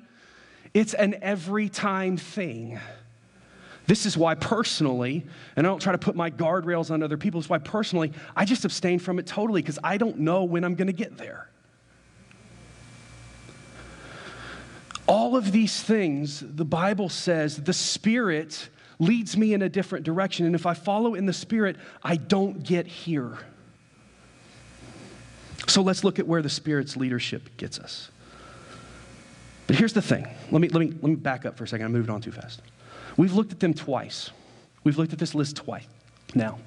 It's 0.73 0.93
an 0.93 1.15
every 1.21 1.69
time 1.69 2.17
thing. 2.17 2.79
This 3.85 4.05
is 4.05 4.17
why 4.17 4.35
personally, 4.35 5.25
and 5.55 5.65
I 5.65 5.69
don't 5.69 5.81
try 5.81 5.93
to 5.93 5.97
put 5.97 6.13
my 6.13 6.29
guardrails 6.29 6.91
on 6.91 7.01
other 7.01 7.15
people, 7.15 7.39
it's 7.39 7.49
why 7.49 7.59
personally 7.59 8.11
I 8.35 8.43
just 8.43 8.65
abstain 8.65 8.99
from 8.99 9.17
it 9.17 9.25
totally 9.25 9.61
because 9.61 9.79
I 9.81 9.97
don't 9.97 10.19
know 10.19 10.43
when 10.43 10.65
I'm 10.65 10.75
going 10.75 10.87
to 10.87 10.93
get 10.93 11.17
there. 11.17 11.49
All 15.07 15.37
of 15.37 15.53
these 15.53 15.81
things, 15.81 16.43
the 16.45 16.65
Bible 16.65 17.07
says, 17.07 17.63
the 17.63 17.71
Spirit 17.71 18.67
leads 18.99 19.37
me 19.37 19.53
in 19.53 19.61
a 19.61 19.69
different 19.69 20.05
direction. 20.05 20.45
And 20.45 20.55
if 20.55 20.65
I 20.65 20.73
follow 20.73 21.15
in 21.15 21.25
the 21.25 21.33
Spirit, 21.33 21.75
I 22.03 22.15
don't 22.15 22.63
get 22.63 22.87
here. 22.87 23.37
So 25.67 25.81
let's 25.81 26.03
look 26.03 26.19
at 26.19 26.27
where 26.27 26.41
the 26.41 26.49
Spirit's 26.49 26.95
leadership 26.95 27.57
gets 27.57 27.79
us. 27.79 28.09
But 29.67 29.75
here's 29.75 29.93
the 29.93 30.01
thing. 30.01 30.27
Let 30.49 30.61
me, 30.61 30.69
let 30.69 30.79
me, 30.79 30.87
let 30.87 31.03
me 31.03 31.15
back 31.15 31.45
up 31.45 31.57
for 31.57 31.65
a 31.65 31.67
second. 31.67 31.85
I'm 31.85 31.91
moving 31.91 32.09
on 32.09 32.21
too 32.21 32.31
fast. 32.31 32.61
We've 33.17 33.33
looked 33.33 33.51
at 33.51 33.59
them 33.59 33.73
twice. 33.73 34.31
We've 34.83 34.97
looked 34.97 35.11
at 35.11 35.19
this 35.19 35.35
list 35.35 35.57
twice 35.57 35.85
now. 36.33 36.57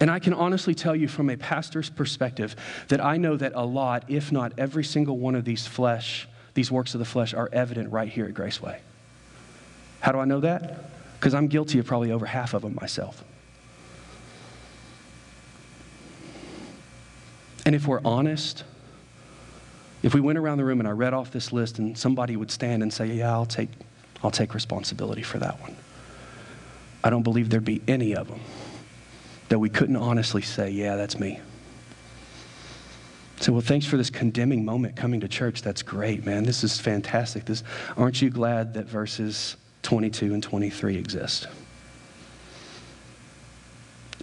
And 0.00 0.10
I 0.10 0.18
can 0.18 0.32
honestly 0.32 0.74
tell 0.74 0.96
you 0.96 1.08
from 1.08 1.30
a 1.30 1.36
pastor's 1.36 1.90
perspective 1.90 2.56
that 2.88 3.02
I 3.04 3.16
know 3.16 3.36
that 3.36 3.52
a 3.54 3.64
lot, 3.64 4.04
if 4.08 4.32
not 4.32 4.52
every 4.58 4.84
single 4.84 5.18
one 5.18 5.34
of 5.34 5.44
these 5.44 5.66
flesh, 5.66 6.28
these 6.54 6.70
works 6.70 6.94
of 6.94 6.98
the 6.98 7.04
flesh, 7.04 7.34
are 7.34 7.48
evident 7.52 7.92
right 7.92 8.08
here 8.08 8.26
at 8.26 8.34
Graceway. 8.34 8.78
How 10.00 10.12
do 10.12 10.18
I 10.18 10.24
know 10.24 10.40
that? 10.40 10.84
Because 11.18 11.34
I'm 11.34 11.46
guilty 11.46 11.78
of 11.78 11.86
probably 11.86 12.10
over 12.10 12.26
half 12.26 12.54
of 12.54 12.62
them 12.62 12.74
myself. 12.80 13.22
And 17.66 17.74
if 17.74 17.86
we're 17.86 18.00
honest, 18.04 18.64
if 20.02 20.14
we 20.14 20.20
went 20.20 20.38
around 20.38 20.58
the 20.58 20.64
room 20.64 20.80
and 20.80 20.88
I 20.88 20.92
read 20.92 21.12
off 21.12 21.30
this 21.30 21.52
list 21.52 21.78
and 21.78 21.96
somebody 21.96 22.36
would 22.36 22.50
stand 22.50 22.82
and 22.82 22.92
say, 22.92 23.06
Yeah, 23.06 23.30
I'll 23.30 23.46
take, 23.46 23.68
I'll 24.24 24.30
take 24.30 24.54
responsibility 24.54 25.22
for 25.22 25.38
that 25.38 25.60
one, 25.60 25.76
I 27.04 27.10
don't 27.10 27.22
believe 27.22 27.50
there'd 27.50 27.64
be 27.64 27.82
any 27.86 28.16
of 28.16 28.28
them 28.28 28.40
that 29.50 29.58
we 29.58 29.68
couldn't 29.68 29.96
honestly 29.96 30.42
say, 30.42 30.70
Yeah, 30.70 30.96
that's 30.96 31.20
me. 31.20 31.40
So, 33.40 33.52
well, 33.52 33.62
thanks 33.62 33.86
for 33.86 33.96
this 33.96 34.10
condemning 34.10 34.66
moment 34.66 34.96
coming 34.96 35.20
to 35.20 35.28
church. 35.28 35.62
That's 35.62 35.82
great, 35.82 36.26
man. 36.26 36.44
This 36.44 36.62
is 36.62 36.78
fantastic. 36.78 37.46
This, 37.46 37.62
aren't 37.96 38.20
you 38.20 38.28
glad 38.28 38.74
that 38.74 38.84
verses 38.86 39.56
22 39.82 40.34
and 40.34 40.42
23 40.42 40.96
exist. 40.96 41.48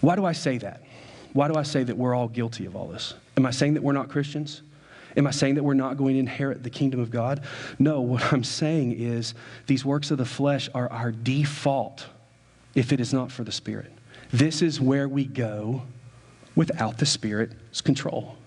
Why 0.01 0.15
do 0.15 0.25
I 0.25 0.33
say 0.33 0.57
that? 0.59 0.83
Why 1.33 1.47
do 1.47 1.55
I 1.55 1.63
say 1.63 1.83
that 1.83 1.97
we're 1.97 2.15
all 2.15 2.27
guilty 2.27 2.65
of 2.65 2.75
all 2.75 2.87
this? 2.87 3.13
Am 3.35 3.45
I 3.45 3.51
saying 3.51 3.75
that 3.75 3.83
we're 3.83 3.93
not 3.93 4.09
Christians? 4.09 4.61
Am 5.15 5.25
I 5.25 5.31
saying 5.31 5.55
that 5.55 5.63
we're 5.63 5.73
not 5.73 5.97
going 5.97 6.13
to 6.13 6.19
inherit 6.19 6.63
the 6.63 6.69
kingdom 6.69 6.99
of 6.99 7.09
God? 7.09 7.43
No, 7.79 8.01
what 8.01 8.31
I'm 8.31 8.43
saying 8.43 8.93
is 8.93 9.33
these 9.65 9.83
works 9.83 10.11
of 10.11 10.17
the 10.17 10.25
flesh 10.25 10.69
are 10.73 10.91
our 10.91 11.11
default 11.11 12.05
if 12.75 12.93
it 12.93 12.99
is 12.99 13.13
not 13.13 13.31
for 13.31 13.43
the 13.43 13.51
Spirit. 13.51 13.91
This 14.31 14.61
is 14.61 14.79
where 14.79 15.07
we 15.07 15.25
go 15.25 15.83
without 16.55 16.99
the 16.99 17.05
Spirit's 17.05 17.81
control. 17.81 18.37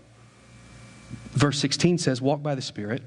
Verse 1.32 1.58
16 1.58 1.98
says, 1.98 2.20
Walk 2.20 2.42
by 2.42 2.54
the 2.54 2.62
Spirit 2.62 3.02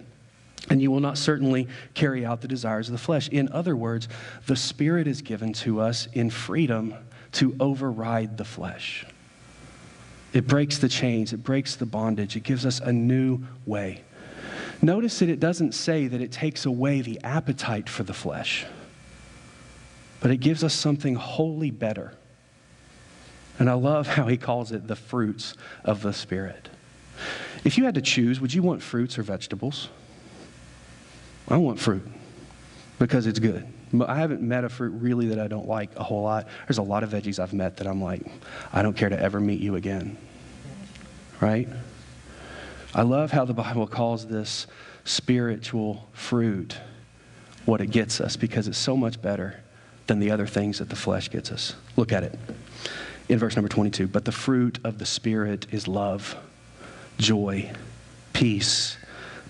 and 0.69 0.81
you 0.81 0.89
will 0.91 0.99
not 0.99 1.17
certainly 1.17 1.67
carry 1.93 2.25
out 2.25 2.41
the 2.41 2.47
desires 2.47 2.87
of 2.87 2.93
the 2.93 2.97
flesh. 2.97 3.27
In 3.29 3.49
other 3.51 3.75
words, 3.75 4.07
the 4.45 4.55
Spirit 4.55 5.07
is 5.07 5.21
given 5.21 5.53
to 5.53 5.81
us 5.81 6.07
in 6.13 6.29
freedom 6.29 6.93
to 7.33 7.55
override 7.59 8.37
the 8.37 8.45
flesh. 8.45 9.05
It 10.31 10.47
breaks 10.47 10.79
the 10.79 10.89
chains, 10.89 11.33
it 11.33 11.43
breaks 11.43 11.75
the 11.75 11.85
bondage, 11.85 12.35
it 12.35 12.43
gives 12.43 12.65
us 12.65 12.79
a 12.79 12.91
new 12.91 13.43
way. 13.65 14.01
Notice 14.81 15.19
that 15.19 15.29
it 15.29 15.39
doesn't 15.39 15.73
say 15.73 16.07
that 16.07 16.21
it 16.21 16.31
takes 16.31 16.65
away 16.65 17.01
the 17.01 17.19
appetite 17.23 17.87
for 17.87 18.03
the 18.03 18.13
flesh, 18.13 18.65
but 20.19 20.31
it 20.31 20.37
gives 20.37 20.63
us 20.63 20.73
something 20.73 21.15
wholly 21.15 21.71
better. 21.71 22.13
And 23.59 23.69
I 23.69 23.73
love 23.73 24.07
how 24.07 24.27
he 24.27 24.37
calls 24.37 24.71
it 24.71 24.87
the 24.87 24.95
fruits 24.95 25.55
of 25.83 26.01
the 26.01 26.13
Spirit. 26.13 26.69
If 27.63 27.77
you 27.77 27.85
had 27.85 27.95
to 27.95 28.01
choose, 28.01 28.41
would 28.41 28.53
you 28.53 28.63
want 28.63 28.81
fruits 28.81 29.17
or 29.19 29.23
vegetables? 29.23 29.89
I 31.47 31.57
want 31.57 31.79
fruit 31.79 32.07
because 32.99 33.27
it's 33.27 33.39
good. 33.39 33.65
I 34.07 34.15
haven't 34.15 34.41
met 34.41 34.63
a 34.63 34.69
fruit 34.69 34.91
really 34.91 35.27
that 35.27 35.39
I 35.39 35.47
don't 35.47 35.67
like 35.67 35.95
a 35.95 36.03
whole 36.03 36.23
lot. 36.23 36.47
There's 36.67 36.79
a 36.79 36.83
lot 36.83 37.03
of 37.03 37.11
veggies 37.11 37.37
I've 37.37 37.53
met 37.53 37.77
that 37.77 37.87
I'm 37.87 38.01
like, 38.01 38.21
I 38.71 38.81
don't 38.81 38.97
care 38.97 39.09
to 39.09 39.19
ever 39.19 39.39
meet 39.39 39.59
you 39.59 39.75
again. 39.75 40.17
Right? 41.39 41.67
I 42.95 43.03
love 43.03 43.31
how 43.31 43.45
the 43.45 43.53
Bible 43.53 43.85
calls 43.85 44.25
this 44.25 44.67
spiritual 45.03 46.09
fruit 46.13 46.77
what 47.65 47.81
it 47.81 47.87
gets 47.87 48.19
us 48.19 48.35
because 48.35 48.67
it's 48.67 48.77
so 48.77 48.97
much 48.97 49.21
better 49.21 49.61
than 50.07 50.19
the 50.19 50.31
other 50.31 50.47
things 50.47 50.79
that 50.79 50.89
the 50.89 50.95
flesh 50.95 51.29
gets 51.29 51.51
us. 51.51 51.75
Look 51.95 52.11
at 52.11 52.23
it 52.23 52.37
in 53.29 53.39
verse 53.39 53.55
number 53.55 53.69
22. 53.69 54.07
But 54.07 54.25
the 54.25 54.31
fruit 54.31 54.79
of 54.83 54.97
the 54.97 55.05
Spirit 55.05 55.67
is 55.71 55.87
love, 55.87 56.35
joy, 57.17 57.71
peace 58.33 58.97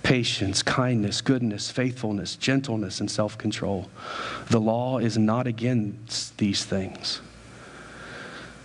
patience, 0.04 0.62
kindness, 0.62 1.22
goodness, 1.22 1.72
faithfulness, 1.72 2.36
gentleness, 2.36 3.00
and 3.00 3.10
self 3.10 3.38
control. 3.38 3.90
The 4.50 4.60
law 4.60 5.00
is 5.00 5.18
not 5.18 5.48
against 5.48 6.38
these 6.38 6.64
things. 6.66 7.22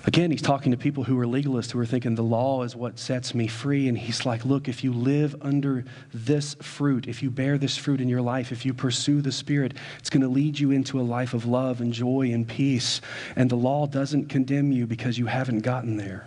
Again, 0.05 0.31
he's 0.31 0.41
talking 0.41 0.73
to 0.73 0.79
people 0.79 1.05
who 1.05 1.19
are 1.21 1.27
legalists 1.27 1.73
who 1.73 1.79
are 1.81 1.85
thinking 1.85 2.15
the 2.15 2.23
law 2.23 2.63
is 2.63 2.75
what 2.75 2.99
sets 2.99 3.35
me 3.35 3.47
free. 3.47 3.89
And 3.89 3.99
he's 3.99 4.25
like, 4.25 4.45
look, 4.45 4.67
if 4.67 4.83
you 4.83 4.93
live 4.93 5.37
under 5.43 5.85
this 6.15 6.55
fruit, 6.55 7.07
if 7.07 7.23
you 7.23 7.31
bear 7.31 7.59
this 7.59 7.77
fruit 7.77 8.01
in 8.01 8.09
your 8.09 8.23
life, 8.23 8.51
if 8.51 8.65
you 8.65 8.73
pursue 8.73 9.21
the 9.21 9.33
Spirit, 9.33 9.75
it's 9.99 10.09
going 10.09 10.23
to 10.23 10.29
lead 10.29 10.59
you 10.59 10.71
into 10.71 10.99
a 10.99 11.03
life 11.03 11.35
of 11.35 11.45
love 11.45 11.83
and 11.83 11.93
joy 11.93 12.31
and 12.33 12.49
peace. 12.49 13.03
And 13.37 13.51
the 13.51 13.57
law 13.57 13.87
doesn't 13.87 14.31
condemn 14.31 14.73
you 14.73 14.87
because 14.87 15.19
you 15.19 15.27
haven't 15.27 15.61
gotten 15.61 15.99
there. 15.99 16.27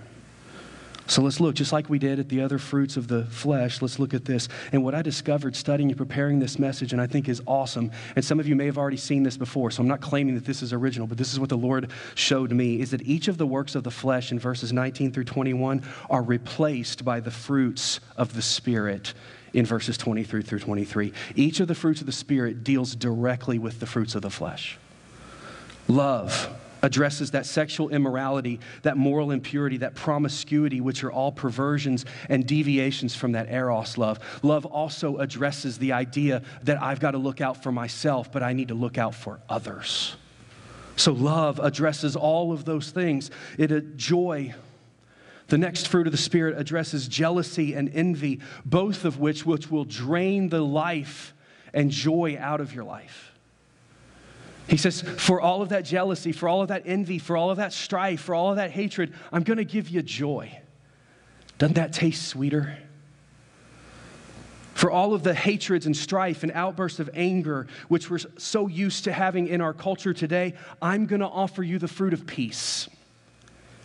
So 1.08 1.22
let's 1.22 1.39
look, 1.41 1.56
just 1.56 1.74
like 1.74 1.89
we 1.89 1.99
did 1.99 2.20
at 2.20 2.30
the 2.30 2.41
other 2.41 2.58
fruits 2.58 2.95
of 2.95 3.08
the 3.08 3.26
flesh, 3.26 3.82
let's 3.82 3.99
look 3.99 4.14
at 4.14 4.24
this. 4.24 4.47
And 4.72 4.84
what 4.84 4.95
I 4.95 5.02
discovered 5.02 5.56
studying 5.56 5.89
and 5.89 5.97
preparing 5.97 6.39
this 6.39 6.58
message, 6.58 6.93
and 6.93 7.02
I 7.02 7.08
think 7.08 7.28
is 7.28 7.41
awesome, 7.45 7.91
and 8.16 8.24
some 8.24 8.39
of 8.39 8.47
you 8.47 8.56
may 8.56 8.66
have 8.66 8.78
already 8.78 8.97
seen 8.97 9.24
this 9.24 9.36
before, 9.36 9.72
so 9.72 9.82
I'm 9.82 9.88
not 9.88 9.99
claiming 9.99 10.36
that 10.36 10.45
this 10.45 10.62
is 10.62 10.72
original, 10.72 11.08
but 11.08 11.18
this 11.18 11.34
is 11.34 11.39
what 11.39 11.49
the 11.49 11.58
Lord 11.58 11.91
showed 12.16 12.52
me, 12.52 12.80
is 12.80 12.91
that 12.91 13.02
each 13.02 13.28
of 13.28 13.38
the 13.38 13.45
works 13.45 13.76
of 13.76 13.84
the 13.84 13.91
flesh 13.91 14.32
in 14.32 14.39
verses 14.39 14.72
19 14.72 15.12
through 15.12 15.26
21 15.26 15.84
are 16.10 16.22
replaced 16.22 17.04
by 17.04 17.20
the 17.20 17.32
fruits 17.32 17.99
of 18.16 18.34
the 18.34 18.41
Spirit 18.41 19.14
in 19.54 19.66
verses 19.66 19.97
23 19.97 20.41
through 20.43 20.60
23. 20.60 21.12
Each 21.36 21.60
of 21.60 21.68
the 21.68 21.76
fruits 21.76 21.99
of 21.99 22.06
the 22.06 22.14
Spirit 22.14 22.64
deals 22.64 22.95
directly 22.95 23.60
with 23.60 23.80
the 23.80 23.86
fruits 23.86 24.16
of 24.16 24.22
the 24.22 24.30
flesh 24.30 24.78
love, 25.88 26.49
addresses 26.82 27.32
that 27.32 27.45
sexual 27.45 27.89
immorality, 27.89 28.59
that 28.82 28.97
moral 28.97 29.32
impurity, 29.32 29.77
that 29.77 29.95
promiscuity, 29.95 30.82
which 30.82 31.03
are 31.03 31.11
all 31.11 31.32
perversions 31.32 32.05
and 32.29 32.45
deviations 32.45 33.15
from 33.15 33.34
that 33.34 33.51
eros 33.51 33.97
love. 33.97 34.19
Love 34.43 34.65
also 34.65 35.17
addresses 35.17 35.77
the 35.77 35.91
idea 35.91 36.41
that 36.63 36.82
I've 36.82 36.99
got 36.99 37.11
to 37.11 37.17
look 37.17 37.41
out 37.41 37.61
for 37.61 37.71
myself, 37.71 38.32
but 38.32 38.43
I 38.43 38.53
need 38.53 38.69
to 38.69 38.75
look 38.75 38.97
out 38.97 39.15
for 39.15 39.39
others. 39.49 40.15
So 40.95 41.13
love 41.13 41.59
addresses 41.59 42.15
all 42.15 42.51
of 42.51 42.65
those 42.65 42.91
things. 42.91 43.32
It 43.57 43.71
a 43.71 43.82
joy. 43.82 44.53
The 45.47 45.57
next 45.57 45.88
fruit 45.88 46.07
of 46.07 46.11
the 46.11 46.17
Spirit 46.17 46.57
addresses 46.57 47.07
jealousy 47.07 47.73
and 47.73 47.89
envy, 47.93 48.39
both 48.63 49.03
of 49.05 49.19
which, 49.19 49.45
which 49.45 49.69
will 49.69 49.86
drain 49.86 50.49
the 50.49 50.61
life 50.61 51.34
and 51.73 51.91
joy 51.91 52.38
out 52.39 52.61
of 52.61 52.73
your 52.73 52.84
life. 52.84 53.30
He 54.68 54.78
says, 54.78 55.01
For 55.01 55.41
all 55.41 55.62
of 55.62 55.70
that 55.70 55.86
jealousy, 55.86 56.32
for 56.32 56.47
all 56.47 56.62
of 56.62 56.70
that 56.70 56.84
envy, 56.86 57.20
for 57.20 57.36
all 57.36 57.49
of 57.49 57.57
that 57.57 57.74
strife, 57.74 58.22
for 58.22 58.36
all 58.36 58.51
of 58.51 58.55
that 58.55 58.72
hatred, 58.72 59.14
I'm 59.32 59.43
going 59.43 59.57
to 59.57 59.66
give 59.66 59.89
you 59.89 60.01
joy. 60.01 60.59
Doesn't 61.57 61.76
that 61.76 61.93
taste 61.93 62.28
sweeter? 62.28 62.78
For 64.74 64.89
all 64.89 65.14
of 65.14 65.22
the 65.22 65.34
hatreds 65.34 65.86
and 65.86 65.95
strife 65.95 66.41
and 66.41 66.51
outbursts 66.53 66.99
of 66.99 67.09
anger, 67.14 67.68
which 67.88 68.09
we're 68.09 68.20
so 68.38 68.68
used 68.68 69.03
to 69.03 69.12
having 69.12 69.47
in 69.47 69.62
our 69.62 69.74
culture 69.74 70.14
today, 70.14 70.55
I'm 70.82 71.05
going 71.05 71.20
to 71.20 71.28
offer 71.28 71.62
you 71.62 71.78
the 71.78 71.88
fruit 71.88 72.14
of 72.14 72.26
peace 72.26 72.89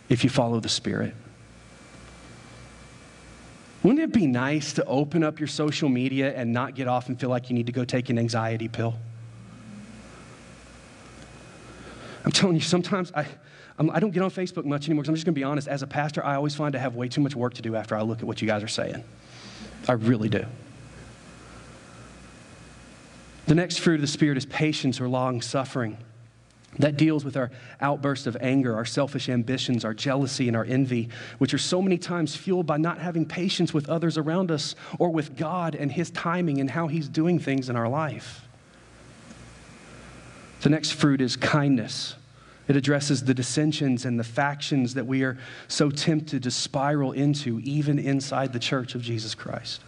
if 0.09 0.23
you 0.23 0.29
follow 0.29 0.59
the 0.59 0.69
Spirit. 0.69 1.13
Wouldn't 3.83 4.01
it 4.01 4.11
be 4.11 4.25
nice 4.25 4.73
to 4.73 4.85
open 4.85 5.23
up 5.23 5.39
your 5.39 5.47
social 5.47 5.87
media 5.87 6.33
and 6.33 6.51
not 6.51 6.73
get 6.73 6.87
off 6.87 7.09
and 7.09 7.19
feel 7.19 7.29
like 7.29 7.49
you 7.49 7.55
need 7.55 7.67
to 7.67 7.71
go 7.71 7.85
take 7.85 8.09
an 8.09 8.17
anxiety 8.17 8.67
pill? 8.67 8.95
I'm 12.27 12.33
telling 12.33 12.57
you, 12.57 12.61
sometimes 12.61 13.09
I, 13.15 13.25
I'm, 13.79 13.89
I 13.89 14.01
do 14.01 14.07
not 14.07 14.13
get 14.13 14.21
on 14.21 14.31
Facebook 14.31 14.65
much 14.65 14.85
anymore 14.89 15.03
because 15.03 15.07
I'm 15.07 15.15
just 15.15 15.25
going 15.25 15.33
to 15.33 15.39
be 15.39 15.45
honest. 15.45 15.69
As 15.69 15.81
a 15.81 15.87
pastor, 15.87 16.25
I 16.25 16.35
always 16.35 16.53
find 16.53 16.75
I 16.75 16.79
have 16.79 16.93
way 16.93 17.07
too 17.07 17.21
much 17.21 17.37
work 17.37 17.53
to 17.53 17.61
do 17.61 17.73
after 17.77 17.95
I 17.95 18.01
look 18.01 18.19
at 18.19 18.25
what 18.25 18.41
you 18.41 18.47
guys 18.49 18.61
are 18.63 18.67
saying. 18.67 19.01
I 19.87 19.93
really 19.93 20.27
do. 20.27 20.45
The 23.45 23.55
next 23.55 23.77
fruit 23.77 23.95
of 23.95 24.01
the 24.01 24.07
Spirit 24.07 24.37
is 24.37 24.45
patience 24.45 24.99
or 24.99 25.07
long 25.07 25.41
suffering. 25.41 25.99
That 26.79 26.97
deals 26.97 27.23
with 27.23 27.37
our 27.37 27.49
outbursts 27.79 28.27
of 28.27 28.35
anger, 28.41 28.75
our 28.75 28.83
selfish 28.83 29.29
ambitions, 29.29 29.85
our 29.85 29.93
jealousy, 29.93 30.49
and 30.49 30.57
our 30.57 30.65
envy, 30.65 31.07
which 31.37 31.53
are 31.53 31.57
so 31.57 31.81
many 31.81 31.97
times 31.97 32.35
fueled 32.35 32.65
by 32.65 32.75
not 32.75 32.99
having 32.99 33.25
patience 33.25 33.73
with 33.73 33.87
others 33.87 34.17
around 34.17 34.51
us 34.51 34.75
or 34.99 35.11
with 35.11 35.37
God 35.37 35.75
and 35.75 35.93
His 35.93 36.11
timing 36.11 36.59
and 36.59 36.71
how 36.71 36.87
He's 36.87 37.07
doing 37.07 37.39
things 37.39 37.69
in 37.69 37.77
our 37.77 37.87
life. 37.87 38.41
The 40.67 40.69
next 40.69 40.91
fruit 40.91 41.21
is 41.21 41.37
kindness. 41.37 42.15
It 42.67 42.75
addresses 42.75 43.23
the 43.23 43.33
dissensions 43.33 44.05
and 44.05 44.19
the 44.19 44.23
factions 44.23 44.93
that 44.95 45.07
we 45.07 45.23
are 45.23 45.37
so 45.67 45.89
tempted 45.89 46.43
to 46.43 46.51
spiral 46.51 47.13
into, 47.13 47.59
even 47.61 47.97
inside 47.97 48.51
the 48.53 48.59
church 48.59 48.93
of 48.95 49.01
Jesus 49.01 49.35
Christ. 49.35 49.81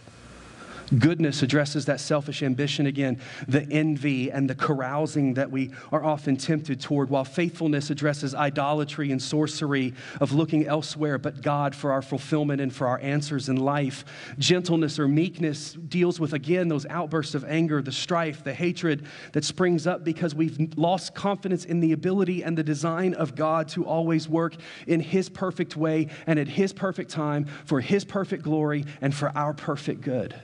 Goodness 0.98 1.42
addresses 1.42 1.84
that 1.86 2.00
selfish 2.00 2.42
ambition 2.42 2.86
again, 2.86 3.20
the 3.46 3.62
envy 3.70 4.30
and 4.32 4.50
the 4.50 4.56
carousing 4.56 5.34
that 5.34 5.50
we 5.50 5.70
are 5.92 6.04
often 6.04 6.36
tempted 6.36 6.80
toward, 6.80 7.10
while 7.10 7.24
faithfulness 7.24 7.90
addresses 7.90 8.34
idolatry 8.34 9.12
and 9.12 9.22
sorcery 9.22 9.94
of 10.20 10.32
looking 10.32 10.66
elsewhere 10.66 11.16
but 11.16 11.42
God 11.42 11.76
for 11.76 11.92
our 11.92 12.02
fulfillment 12.02 12.60
and 12.60 12.74
for 12.74 12.88
our 12.88 12.98
answers 13.00 13.48
in 13.48 13.54
life. 13.56 14.04
Gentleness 14.38 14.98
or 14.98 15.06
meekness 15.06 15.74
deals 15.74 16.18
with, 16.18 16.32
again, 16.32 16.66
those 16.66 16.86
outbursts 16.86 17.36
of 17.36 17.44
anger, 17.44 17.80
the 17.80 17.92
strife, 17.92 18.42
the 18.42 18.54
hatred 18.54 19.06
that 19.32 19.44
springs 19.44 19.86
up 19.86 20.02
because 20.02 20.34
we've 20.34 20.76
lost 20.76 21.14
confidence 21.14 21.64
in 21.64 21.78
the 21.78 21.92
ability 21.92 22.42
and 22.42 22.58
the 22.58 22.64
design 22.64 23.14
of 23.14 23.36
God 23.36 23.68
to 23.68 23.86
always 23.86 24.28
work 24.28 24.56
in 24.88 24.98
His 24.98 25.28
perfect 25.28 25.76
way 25.76 26.08
and 26.26 26.36
at 26.36 26.48
His 26.48 26.72
perfect 26.72 27.10
time 27.10 27.44
for 27.64 27.80
His 27.80 28.04
perfect 28.04 28.42
glory 28.42 28.84
and 29.00 29.14
for 29.14 29.30
our 29.36 29.54
perfect 29.54 30.00
good. 30.00 30.34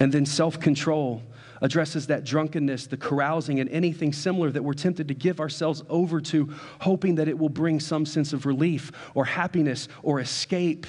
And 0.00 0.10
then 0.10 0.24
self 0.24 0.58
control 0.58 1.22
addresses 1.62 2.06
that 2.06 2.24
drunkenness, 2.24 2.86
the 2.86 2.96
carousing, 2.96 3.60
and 3.60 3.68
anything 3.68 4.14
similar 4.14 4.50
that 4.50 4.62
we're 4.62 4.72
tempted 4.72 5.08
to 5.08 5.14
give 5.14 5.40
ourselves 5.40 5.82
over 5.90 6.20
to, 6.22 6.48
hoping 6.80 7.16
that 7.16 7.28
it 7.28 7.38
will 7.38 7.50
bring 7.50 7.78
some 7.78 8.06
sense 8.06 8.32
of 8.32 8.46
relief 8.46 8.90
or 9.14 9.26
happiness 9.26 9.88
or 10.02 10.20
escape 10.20 10.86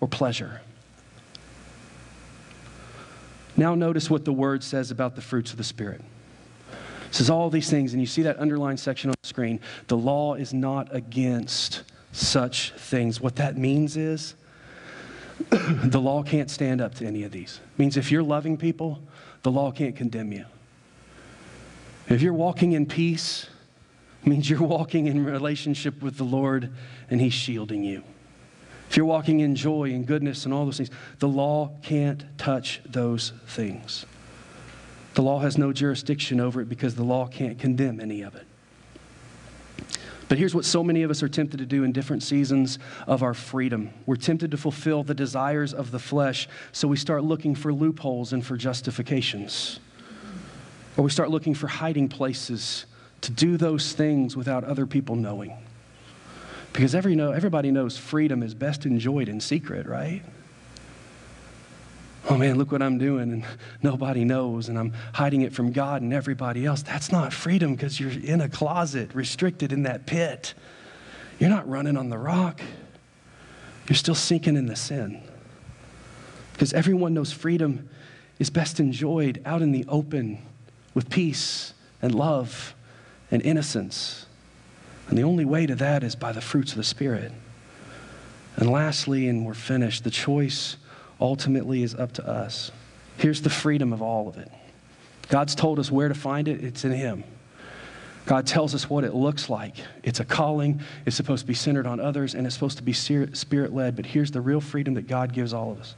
or 0.00 0.08
pleasure. 0.08 0.60
Now, 3.56 3.76
notice 3.76 4.10
what 4.10 4.24
the 4.24 4.32
word 4.32 4.64
says 4.64 4.90
about 4.90 5.14
the 5.14 5.22
fruits 5.22 5.52
of 5.52 5.58
the 5.58 5.64
Spirit. 5.64 6.00
It 6.70 7.14
says 7.14 7.30
all 7.30 7.50
these 7.50 7.70
things, 7.70 7.92
and 7.92 8.02
you 8.02 8.06
see 8.06 8.22
that 8.22 8.40
underlined 8.40 8.80
section 8.80 9.10
on 9.10 9.14
the 9.22 9.28
screen. 9.28 9.60
The 9.86 9.96
law 9.96 10.34
is 10.34 10.52
not 10.52 10.92
against 10.92 11.84
such 12.10 12.72
things. 12.72 13.20
What 13.20 13.36
that 13.36 13.56
means 13.56 13.96
is 13.96 14.34
the 15.50 16.00
law 16.00 16.22
can't 16.22 16.50
stand 16.50 16.80
up 16.80 16.94
to 16.96 17.06
any 17.06 17.24
of 17.24 17.32
these. 17.32 17.60
It 17.74 17.78
means 17.78 17.96
if 17.96 18.10
you're 18.10 18.22
loving 18.22 18.56
people, 18.56 19.00
the 19.42 19.50
law 19.50 19.70
can't 19.70 19.96
condemn 19.96 20.32
you. 20.32 20.44
If 22.08 22.22
you're 22.22 22.34
walking 22.34 22.72
in 22.72 22.86
peace, 22.86 23.46
means 24.24 24.48
you're 24.48 24.62
walking 24.62 25.06
in 25.06 25.24
relationship 25.24 26.02
with 26.02 26.16
the 26.16 26.24
Lord 26.24 26.72
and 27.10 27.20
He's 27.20 27.32
shielding 27.32 27.84
you. 27.84 28.02
If 28.88 28.96
you're 28.96 29.06
walking 29.06 29.40
in 29.40 29.56
joy 29.56 29.90
and 29.90 30.06
goodness 30.06 30.44
and 30.44 30.54
all 30.54 30.64
those 30.64 30.76
things, 30.76 30.90
the 31.18 31.28
law 31.28 31.72
can't 31.82 32.24
touch 32.38 32.80
those 32.86 33.32
things. 33.46 34.06
The 35.14 35.22
law 35.22 35.40
has 35.40 35.56
no 35.56 35.72
jurisdiction 35.72 36.40
over 36.40 36.60
it 36.60 36.68
because 36.68 36.94
the 36.94 37.04
law 37.04 37.26
can't 37.26 37.58
condemn 37.58 38.00
any 38.00 38.22
of 38.22 38.34
it. 38.34 38.46
But 40.28 40.38
here's 40.38 40.54
what 40.54 40.64
so 40.64 40.82
many 40.82 41.02
of 41.02 41.10
us 41.10 41.22
are 41.22 41.28
tempted 41.28 41.58
to 41.58 41.66
do 41.66 41.84
in 41.84 41.92
different 41.92 42.22
seasons 42.22 42.78
of 43.06 43.22
our 43.22 43.34
freedom. 43.34 43.90
We're 44.06 44.16
tempted 44.16 44.50
to 44.52 44.56
fulfill 44.56 45.02
the 45.02 45.14
desires 45.14 45.74
of 45.74 45.90
the 45.90 45.98
flesh, 45.98 46.48
so 46.72 46.88
we 46.88 46.96
start 46.96 47.24
looking 47.24 47.54
for 47.54 47.72
loopholes 47.72 48.32
and 48.32 48.44
for 48.44 48.56
justifications. 48.56 49.80
Or 50.96 51.04
we 51.04 51.10
start 51.10 51.30
looking 51.30 51.54
for 51.54 51.66
hiding 51.66 52.08
places 52.08 52.86
to 53.20 53.30
do 53.30 53.56
those 53.56 53.92
things 53.92 54.36
without 54.36 54.64
other 54.64 54.86
people 54.86 55.16
knowing. 55.16 55.56
Because 56.72 56.94
every 56.94 57.20
everybody 57.20 57.70
knows 57.70 57.96
freedom 57.96 58.42
is 58.42 58.54
best 58.54 58.86
enjoyed 58.86 59.28
in 59.28 59.40
secret, 59.40 59.86
right? 59.86 60.22
Oh 62.30 62.36
man, 62.36 62.56
look 62.56 62.72
what 62.72 62.82
I'm 62.82 62.98
doing, 62.98 63.32
and 63.32 63.44
nobody 63.82 64.24
knows, 64.24 64.68
and 64.68 64.78
I'm 64.78 64.92
hiding 65.12 65.42
it 65.42 65.52
from 65.52 65.72
God 65.72 66.02
and 66.02 66.12
everybody 66.12 66.64
else. 66.64 66.82
That's 66.82 67.12
not 67.12 67.32
freedom 67.32 67.74
because 67.74 68.00
you're 68.00 68.10
in 68.10 68.40
a 68.40 68.48
closet, 68.48 69.14
restricted 69.14 69.72
in 69.72 69.82
that 69.82 70.06
pit. 70.06 70.54
You're 71.38 71.50
not 71.50 71.68
running 71.68 71.96
on 71.96 72.08
the 72.08 72.18
rock, 72.18 72.60
you're 73.88 73.96
still 73.96 74.14
sinking 74.14 74.56
in 74.56 74.66
the 74.66 74.76
sin. 74.76 75.22
Because 76.52 76.72
everyone 76.72 77.14
knows 77.14 77.32
freedom 77.32 77.88
is 78.38 78.48
best 78.48 78.80
enjoyed 78.80 79.42
out 79.44 79.60
in 79.60 79.72
the 79.72 79.84
open 79.88 80.38
with 80.94 81.10
peace 81.10 81.74
and 82.00 82.14
love 82.14 82.74
and 83.30 83.42
innocence. 83.42 84.26
And 85.08 85.18
the 85.18 85.24
only 85.24 85.44
way 85.44 85.66
to 85.66 85.74
that 85.74 86.02
is 86.02 86.14
by 86.14 86.32
the 86.32 86.40
fruits 86.40 86.72
of 86.72 86.78
the 86.78 86.84
Spirit. 86.84 87.32
And 88.56 88.70
lastly, 88.70 89.28
and 89.28 89.44
we're 89.44 89.54
finished, 89.54 90.04
the 90.04 90.10
choice 90.10 90.76
ultimately 91.24 91.82
is 91.82 91.94
up 91.94 92.12
to 92.12 92.28
us. 92.28 92.70
Here's 93.16 93.40
the 93.40 93.50
freedom 93.50 93.92
of 93.92 94.02
all 94.02 94.28
of 94.28 94.36
it 94.36 94.52
God's 95.28 95.54
told 95.54 95.78
us 95.78 95.90
where 95.90 96.08
to 96.08 96.14
find 96.14 96.46
it, 96.46 96.62
it's 96.62 96.84
in 96.84 96.92
Him. 96.92 97.24
God 98.26 98.46
tells 98.46 98.74
us 98.74 98.88
what 98.88 99.04
it 99.04 99.14
looks 99.14 99.50
like. 99.50 99.76
It's 100.02 100.20
a 100.20 100.24
calling, 100.24 100.80
it's 101.04 101.16
supposed 101.16 101.42
to 101.42 101.46
be 101.46 101.54
centered 101.54 101.86
on 101.86 102.00
others, 102.00 102.34
and 102.34 102.46
it's 102.46 102.54
supposed 102.54 102.78
to 102.78 102.82
be 102.82 102.92
spirit 102.92 103.74
led. 103.74 103.96
But 103.96 104.06
here's 104.06 104.30
the 104.30 104.40
real 104.40 104.60
freedom 104.60 104.94
that 104.94 105.06
God 105.08 105.32
gives 105.32 105.52
all 105.52 105.72
of 105.72 105.80
us 105.80 105.94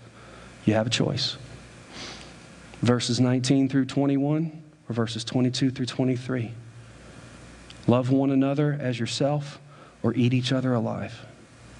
you 0.64 0.74
have 0.74 0.86
a 0.86 0.90
choice. 0.90 1.36
Verses 2.82 3.20
19 3.20 3.68
through 3.68 3.86
21, 3.86 4.62
or 4.88 4.92
verses 4.92 5.24
22 5.24 5.70
through 5.70 5.86
23. 5.86 6.52
Love 7.86 8.10
one 8.10 8.30
another 8.30 8.76
as 8.80 8.98
yourself, 8.98 9.60
or 10.02 10.12
eat 10.14 10.34
each 10.34 10.52
other 10.52 10.74
alive. 10.74 11.24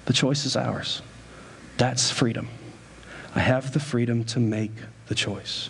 The 0.05 0.13
choice 0.13 0.45
is 0.45 0.55
ours. 0.55 1.01
That's 1.77 2.09
freedom. 2.09 2.47
I 3.35 3.39
have 3.39 3.73
the 3.73 3.79
freedom 3.79 4.23
to 4.25 4.39
make 4.39 4.71
the 5.07 5.15
choice. 5.15 5.69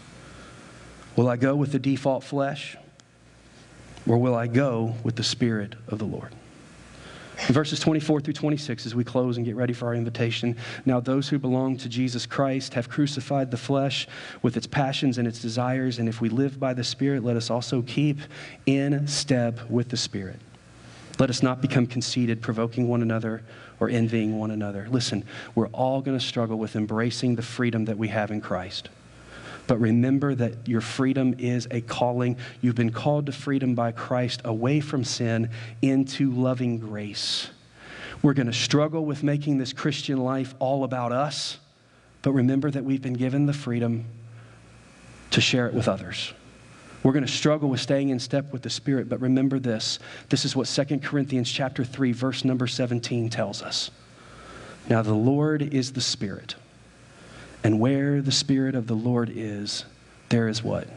Will 1.15 1.27
I 1.27 1.35
go 1.35 1.55
with 1.55 1.71
the 1.71 1.79
default 1.79 2.23
flesh, 2.23 2.77
or 4.07 4.17
will 4.17 4.35
I 4.35 4.47
go 4.47 4.95
with 5.03 5.15
the 5.15 5.23
Spirit 5.23 5.75
of 5.87 5.99
the 5.99 6.05
Lord? 6.05 6.33
In 7.47 7.53
verses 7.53 7.79
24 7.79 8.21
through 8.21 8.33
26, 8.33 8.87
as 8.87 8.95
we 8.95 9.03
close 9.03 9.37
and 9.37 9.45
get 9.45 9.55
ready 9.55 9.73
for 9.73 9.87
our 9.87 9.93
invitation, 9.93 10.55
now 10.85 10.99
those 10.99 11.29
who 11.29 11.37
belong 11.37 11.77
to 11.77 11.89
Jesus 11.89 12.25
Christ 12.25 12.73
have 12.73 12.89
crucified 12.89 13.51
the 13.51 13.57
flesh 13.57 14.07
with 14.41 14.57
its 14.57 14.65
passions 14.65 15.17
and 15.17 15.27
its 15.27 15.39
desires, 15.39 15.99
and 15.99 16.09
if 16.09 16.19
we 16.19 16.29
live 16.29 16.59
by 16.59 16.73
the 16.73 16.83
Spirit, 16.83 17.23
let 17.23 17.35
us 17.35 17.51
also 17.51 17.83
keep 17.83 18.19
in 18.65 19.07
step 19.07 19.69
with 19.69 19.89
the 19.89 19.97
Spirit. 19.97 20.39
Let 21.19 21.29
us 21.29 21.41
not 21.41 21.61
become 21.61 21.87
conceited, 21.87 22.41
provoking 22.41 22.87
one 22.87 23.01
another 23.01 23.43
or 23.79 23.89
envying 23.89 24.37
one 24.37 24.51
another. 24.51 24.87
Listen, 24.89 25.23
we're 25.55 25.67
all 25.67 26.01
going 26.01 26.17
to 26.17 26.23
struggle 26.23 26.57
with 26.57 26.75
embracing 26.75 27.35
the 27.35 27.41
freedom 27.41 27.85
that 27.85 27.97
we 27.97 28.09
have 28.09 28.29
in 28.29 28.41
Christ. 28.41 28.89
But 29.65 29.79
remember 29.79 30.33
that 30.35 30.67
your 30.67 30.81
freedom 30.81 31.35
is 31.39 31.67
a 31.71 31.81
calling. 31.81 32.37
You've 32.61 32.75
been 32.75 32.91
called 32.91 33.25
to 33.25 33.31
freedom 33.31 33.75
by 33.75 33.91
Christ 33.91 34.41
away 34.45 34.79
from 34.79 35.03
sin 35.03 35.49
into 35.81 36.31
loving 36.31 36.79
grace. 36.79 37.49
We're 38.21 38.33
going 38.33 38.47
to 38.47 38.53
struggle 38.53 39.05
with 39.05 39.23
making 39.23 39.57
this 39.57 39.73
Christian 39.73 40.23
life 40.23 40.55
all 40.59 40.83
about 40.83 41.11
us, 41.11 41.59
but 42.21 42.31
remember 42.31 42.71
that 42.71 42.83
we've 42.83 43.01
been 43.01 43.13
given 43.13 43.45
the 43.45 43.53
freedom 43.53 44.05
to 45.31 45.41
share 45.41 45.67
it 45.67 45.73
with 45.73 45.87
others. 45.87 46.33
We're 47.03 47.13
going 47.13 47.25
to 47.25 47.31
struggle 47.31 47.69
with 47.69 47.79
staying 47.79 48.09
in 48.09 48.19
step 48.19 48.51
with 48.51 48.63
the 48.63 48.69
Spirit, 48.69 49.07
but 49.07 49.21
remember 49.21 49.59
this. 49.59 49.99
This 50.29 50.45
is 50.45 50.55
what 50.55 50.67
2 50.67 50.99
Corinthians 50.99 51.49
chapter 51.49 51.83
3 51.83 52.11
verse 52.11 52.43
number 52.43 52.67
17 52.67 53.29
tells 53.29 53.61
us. 53.61 53.91
Now 54.89 55.01
the 55.01 55.13
Lord 55.13 55.61
is 55.61 55.93
the 55.93 56.01
Spirit. 56.01 56.55
And 57.63 57.79
where 57.79 58.21
the 58.21 58.31
Spirit 58.31 58.75
of 58.75 58.87
the 58.87 58.95
Lord 58.95 59.31
is, 59.33 59.85
there 60.29 60.47
is 60.47 60.63
what? 60.63 60.87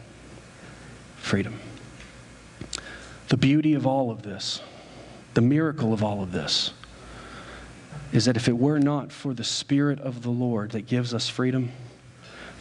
Freedom. 1.17 1.59
The 3.27 3.37
beauty 3.37 3.73
of 3.73 3.87
all 3.87 4.11
of 4.11 4.23
this, 4.23 4.61
the 5.33 5.41
miracle 5.41 5.93
of 5.93 6.03
all 6.03 6.21
of 6.21 6.31
this, 6.31 6.73
is 8.11 8.25
that 8.25 8.35
if 8.35 8.47
it 8.47 8.57
were 8.57 8.79
not 8.79 9.11
for 9.11 9.33
the 9.33 9.43
Spirit 9.43 9.99
of 9.99 10.21
the 10.23 10.29
Lord 10.29 10.71
that 10.71 10.81
gives 10.81 11.13
us 11.13 11.29
freedom, 11.29 11.71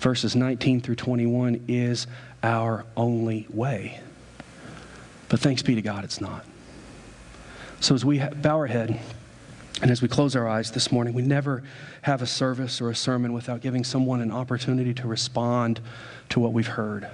verses 0.01 0.35
19 0.35 0.81
through 0.81 0.97
21 0.97 1.65
is 1.69 2.07
our 2.43 2.85
only 2.97 3.47
way. 3.51 4.01
But 5.29 5.41
thanks 5.41 5.63
be 5.63 5.75
to 5.75 5.83
God, 5.83 6.05
it's 6.05 6.21
not. 6.21 6.45
So 7.81 7.95
as 7.95 8.05
we 8.05 8.19
bow 8.19 8.57
our 8.57 8.67
head, 8.67 8.99
and 9.83 9.91
as 9.91 10.03
we 10.03 10.09
close 10.09 10.37
our 10.37 10.49
eyes 10.49 10.71
this 10.73 10.91
morning, 10.91 11.15
we 11.15 11.23
never 11.23 11.63
have 12.03 12.21
a 12.21 12.27
service 12.27 12.81
or 12.81 12.91
a 12.91 12.95
sermon 12.95 13.33
without 13.33 13.61
giving 13.61 13.85
someone 13.85 14.21
an 14.21 14.31
opportunity 14.31 14.93
to 14.95 15.07
respond 15.07 15.81
to 16.31 16.41
what 16.41 16.53
we've 16.53 16.67
heard. 16.67 17.09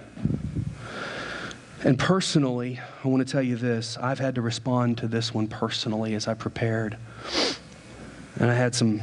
And 1.85 1.99
personally, 1.99 2.81
I 3.05 3.09
want 3.09 3.27
to 3.27 3.31
tell 3.31 3.43
you 3.43 3.57
this 3.57 3.97
I've 3.99 4.19
had 4.19 4.35
to 4.37 4.43
respond 4.43 4.99
to 4.99 5.09
this 5.09 5.33
one 5.33 5.47
personally 5.47 6.15
as 6.15 6.27
I 6.27 6.35
prepared. 6.35 6.97
And 8.41 8.51
I 8.51 8.55
had 8.55 8.75
some 8.75 9.01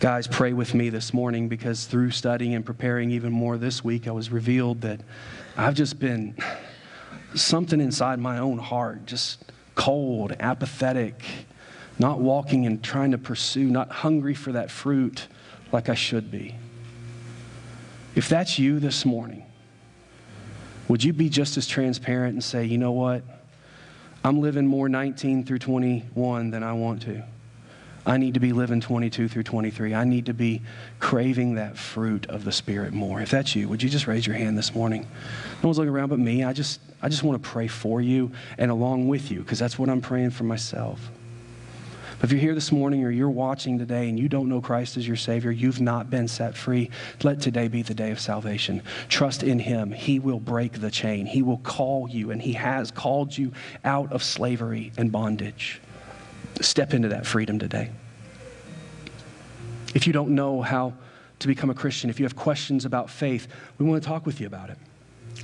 guys 0.00 0.26
pray 0.26 0.52
with 0.52 0.74
me 0.74 0.90
this 0.90 1.14
morning 1.14 1.48
because 1.48 1.86
through 1.86 2.10
studying 2.10 2.54
and 2.54 2.66
preparing 2.66 3.10
even 3.10 3.32
more 3.32 3.56
this 3.56 3.82
week, 3.82 4.06
I 4.06 4.10
was 4.10 4.30
revealed 4.30 4.80
that 4.82 5.00
I've 5.56 5.74
just 5.74 5.98
been 5.98 6.36
something 7.34 7.80
inside 7.80 8.18
my 8.18 8.38
own 8.38 8.58
heart, 8.58 9.06
just 9.06 9.44
cold, 9.74 10.34
apathetic, 10.40 11.22
not 11.98 12.20
walking 12.20 12.66
and 12.66 12.82
trying 12.82 13.12
to 13.12 13.18
pursue, 13.18 13.64
not 13.64 13.90
hungry 13.90 14.34
for 14.34 14.52
that 14.52 14.70
fruit 14.70 15.28
like 15.72 15.88
I 15.88 15.94
should 15.94 16.30
be. 16.30 16.54
If 18.14 18.28
that's 18.28 18.58
you 18.58 18.78
this 18.78 19.04
morning, 19.04 19.44
would 20.88 21.02
you 21.02 21.12
be 21.12 21.28
just 21.28 21.56
as 21.56 21.66
transparent 21.66 22.34
and 22.34 22.44
say, 22.44 22.64
you 22.64 22.78
know 22.78 22.92
what? 22.92 23.22
I'm 24.22 24.40
living 24.40 24.66
more 24.66 24.88
19 24.88 25.44
through 25.44 25.58
21 25.58 26.50
than 26.50 26.62
I 26.62 26.72
want 26.72 27.02
to. 27.02 27.24
I 28.06 28.18
need 28.18 28.34
to 28.34 28.40
be 28.40 28.52
living 28.52 28.80
22 28.80 29.28
through 29.28 29.44
23. 29.44 29.94
I 29.94 30.04
need 30.04 30.26
to 30.26 30.34
be 30.34 30.60
craving 31.00 31.54
that 31.54 31.78
fruit 31.78 32.26
of 32.26 32.44
the 32.44 32.52
Spirit 32.52 32.92
more. 32.92 33.20
If 33.20 33.30
that's 33.30 33.56
you, 33.56 33.68
would 33.68 33.82
you 33.82 33.88
just 33.88 34.06
raise 34.06 34.26
your 34.26 34.36
hand 34.36 34.58
this 34.58 34.74
morning? 34.74 35.06
No 35.62 35.68
one's 35.68 35.78
looking 35.78 35.92
around 35.92 36.10
but 36.10 36.18
me. 36.18 36.44
I 36.44 36.52
just, 36.52 36.80
I 37.00 37.08
just 37.08 37.22
want 37.22 37.42
to 37.42 37.48
pray 37.48 37.66
for 37.66 38.02
you 38.02 38.30
and 38.58 38.70
along 38.70 39.08
with 39.08 39.30
you 39.30 39.40
because 39.40 39.58
that's 39.58 39.78
what 39.78 39.88
I'm 39.88 40.02
praying 40.02 40.30
for 40.30 40.44
myself. 40.44 41.10
But 42.18 42.24
if 42.24 42.32
you're 42.32 42.40
here 42.40 42.54
this 42.54 42.72
morning 42.72 43.04
or 43.04 43.10
you're 43.10 43.30
watching 43.30 43.78
today 43.78 44.08
and 44.08 44.18
you 44.18 44.28
don't 44.28 44.48
know 44.48 44.60
Christ 44.60 44.96
as 44.96 45.06
your 45.06 45.16
Savior, 45.16 45.50
you've 45.50 45.80
not 45.80 46.10
been 46.10 46.28
set 46.28 46.56
free, 46.56 46.90
let 47.22 47.40
today 47.40 47.68
be 47.68 47.82
the 47.82 47.94
day 47.94 48.10
of 48.10 48.20
salvation. 48.20 48.82
Trust 49.08 49.42
in 49.42 49.58
Him. 49.58 49.92
He 49.92 50.18
will 50.18 50.40
break 50.40 50.80
the 50.80 50.90
chain. 50.90 51.26
He 51.26 51.42
will 51.42 51.58
call 51.58 52.08
you, 52.08 52.30
and 52.30 52.40
He 52.40 52.52
has 52.52 52.90
called 52.90 53.36
you 53.36 53.52
out 53.84 54.12
of 54.12 54.22
slavery 54.22 54.92
and 54.96 55.10
bondage. 55.10 55.80
Step 56.60 56.94
into 56.94 57.08
that 57.08 57.26
freedom 57.26 57.58
today. 57.58 57.90
If 59.94 60.06
you 60.06 60.12
don't 60.12 60.30
know 60.30 60.62
how 60.62 60.94
to 61.40 61.46
become 61.46 61.70
a 61.70 61.74
Christian, 61.74 62.10
if 62.10 62.18
you 62.18 62.24
have 62.24 62.36
questions 62.36 62.84
about 62.84 63.10
faith, 63.10 63.48
we 63.78 63.86
want 63.86 64.02
to 64.02 64.08
talk 64.08 64.26
with 64.26 64.40
you 64.40 64.46
about 64.46 64.70
it. 64.70 64.78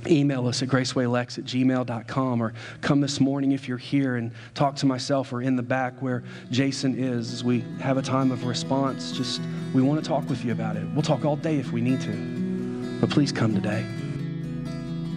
Email 0.07 0.47
us 0.47 0.63
at 0.63 0.69
gracewaylex 0.69 1.37
at 1.37 1.43
gmail.com 1.43 2.41
or 2.41 2.53
come 2.81 3.01
this 3.01 3.19
morning 3.19 3.51
if 3.51 3.67
you're 3.67 3.77
here 3.77 4.15
and 4.15 4.31
talk 4.55 4.75
to 4.77 4.85
myself 4.85 5.31
or 5.31 5.41
in 5.41 5.55
the 5.55 5.63
back 5.63 6.01
where 6.01 6.23
Jason 6.49 6.97
is 6.97 7.33
as 7.33 7.43
we 7.43 7.63
have 7.79 7.97
a 7.97 8.01
time 8.01 8.31
of 8.31 8.45
response. 8.45 9.11
Just, 9.11 9.41
we 9.73 9.81
want 9.81 10.01
to 10.01 10.07
talk 10.07 10.27
with 10.29 10.43
you 10.45 10.53
about 10.53 10.75
it. 10.75 10.87
We'll 10.93 11.01
talk 11.01 11.25
all 11.25 11.35
day 11.35 11.57
if 11.57 11.71
we 11.71 11.81
need 11.81 12.01
to, 12.01 12.99
but 12.99 13.09
please 13.09 13.31
come 13.31 13.53
today. 13.53 13.85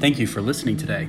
Thank 0.01 0.18
you 0.18 0.26
for 0.26 0.42
listening 0.42 0.76
today. 0.76 1.09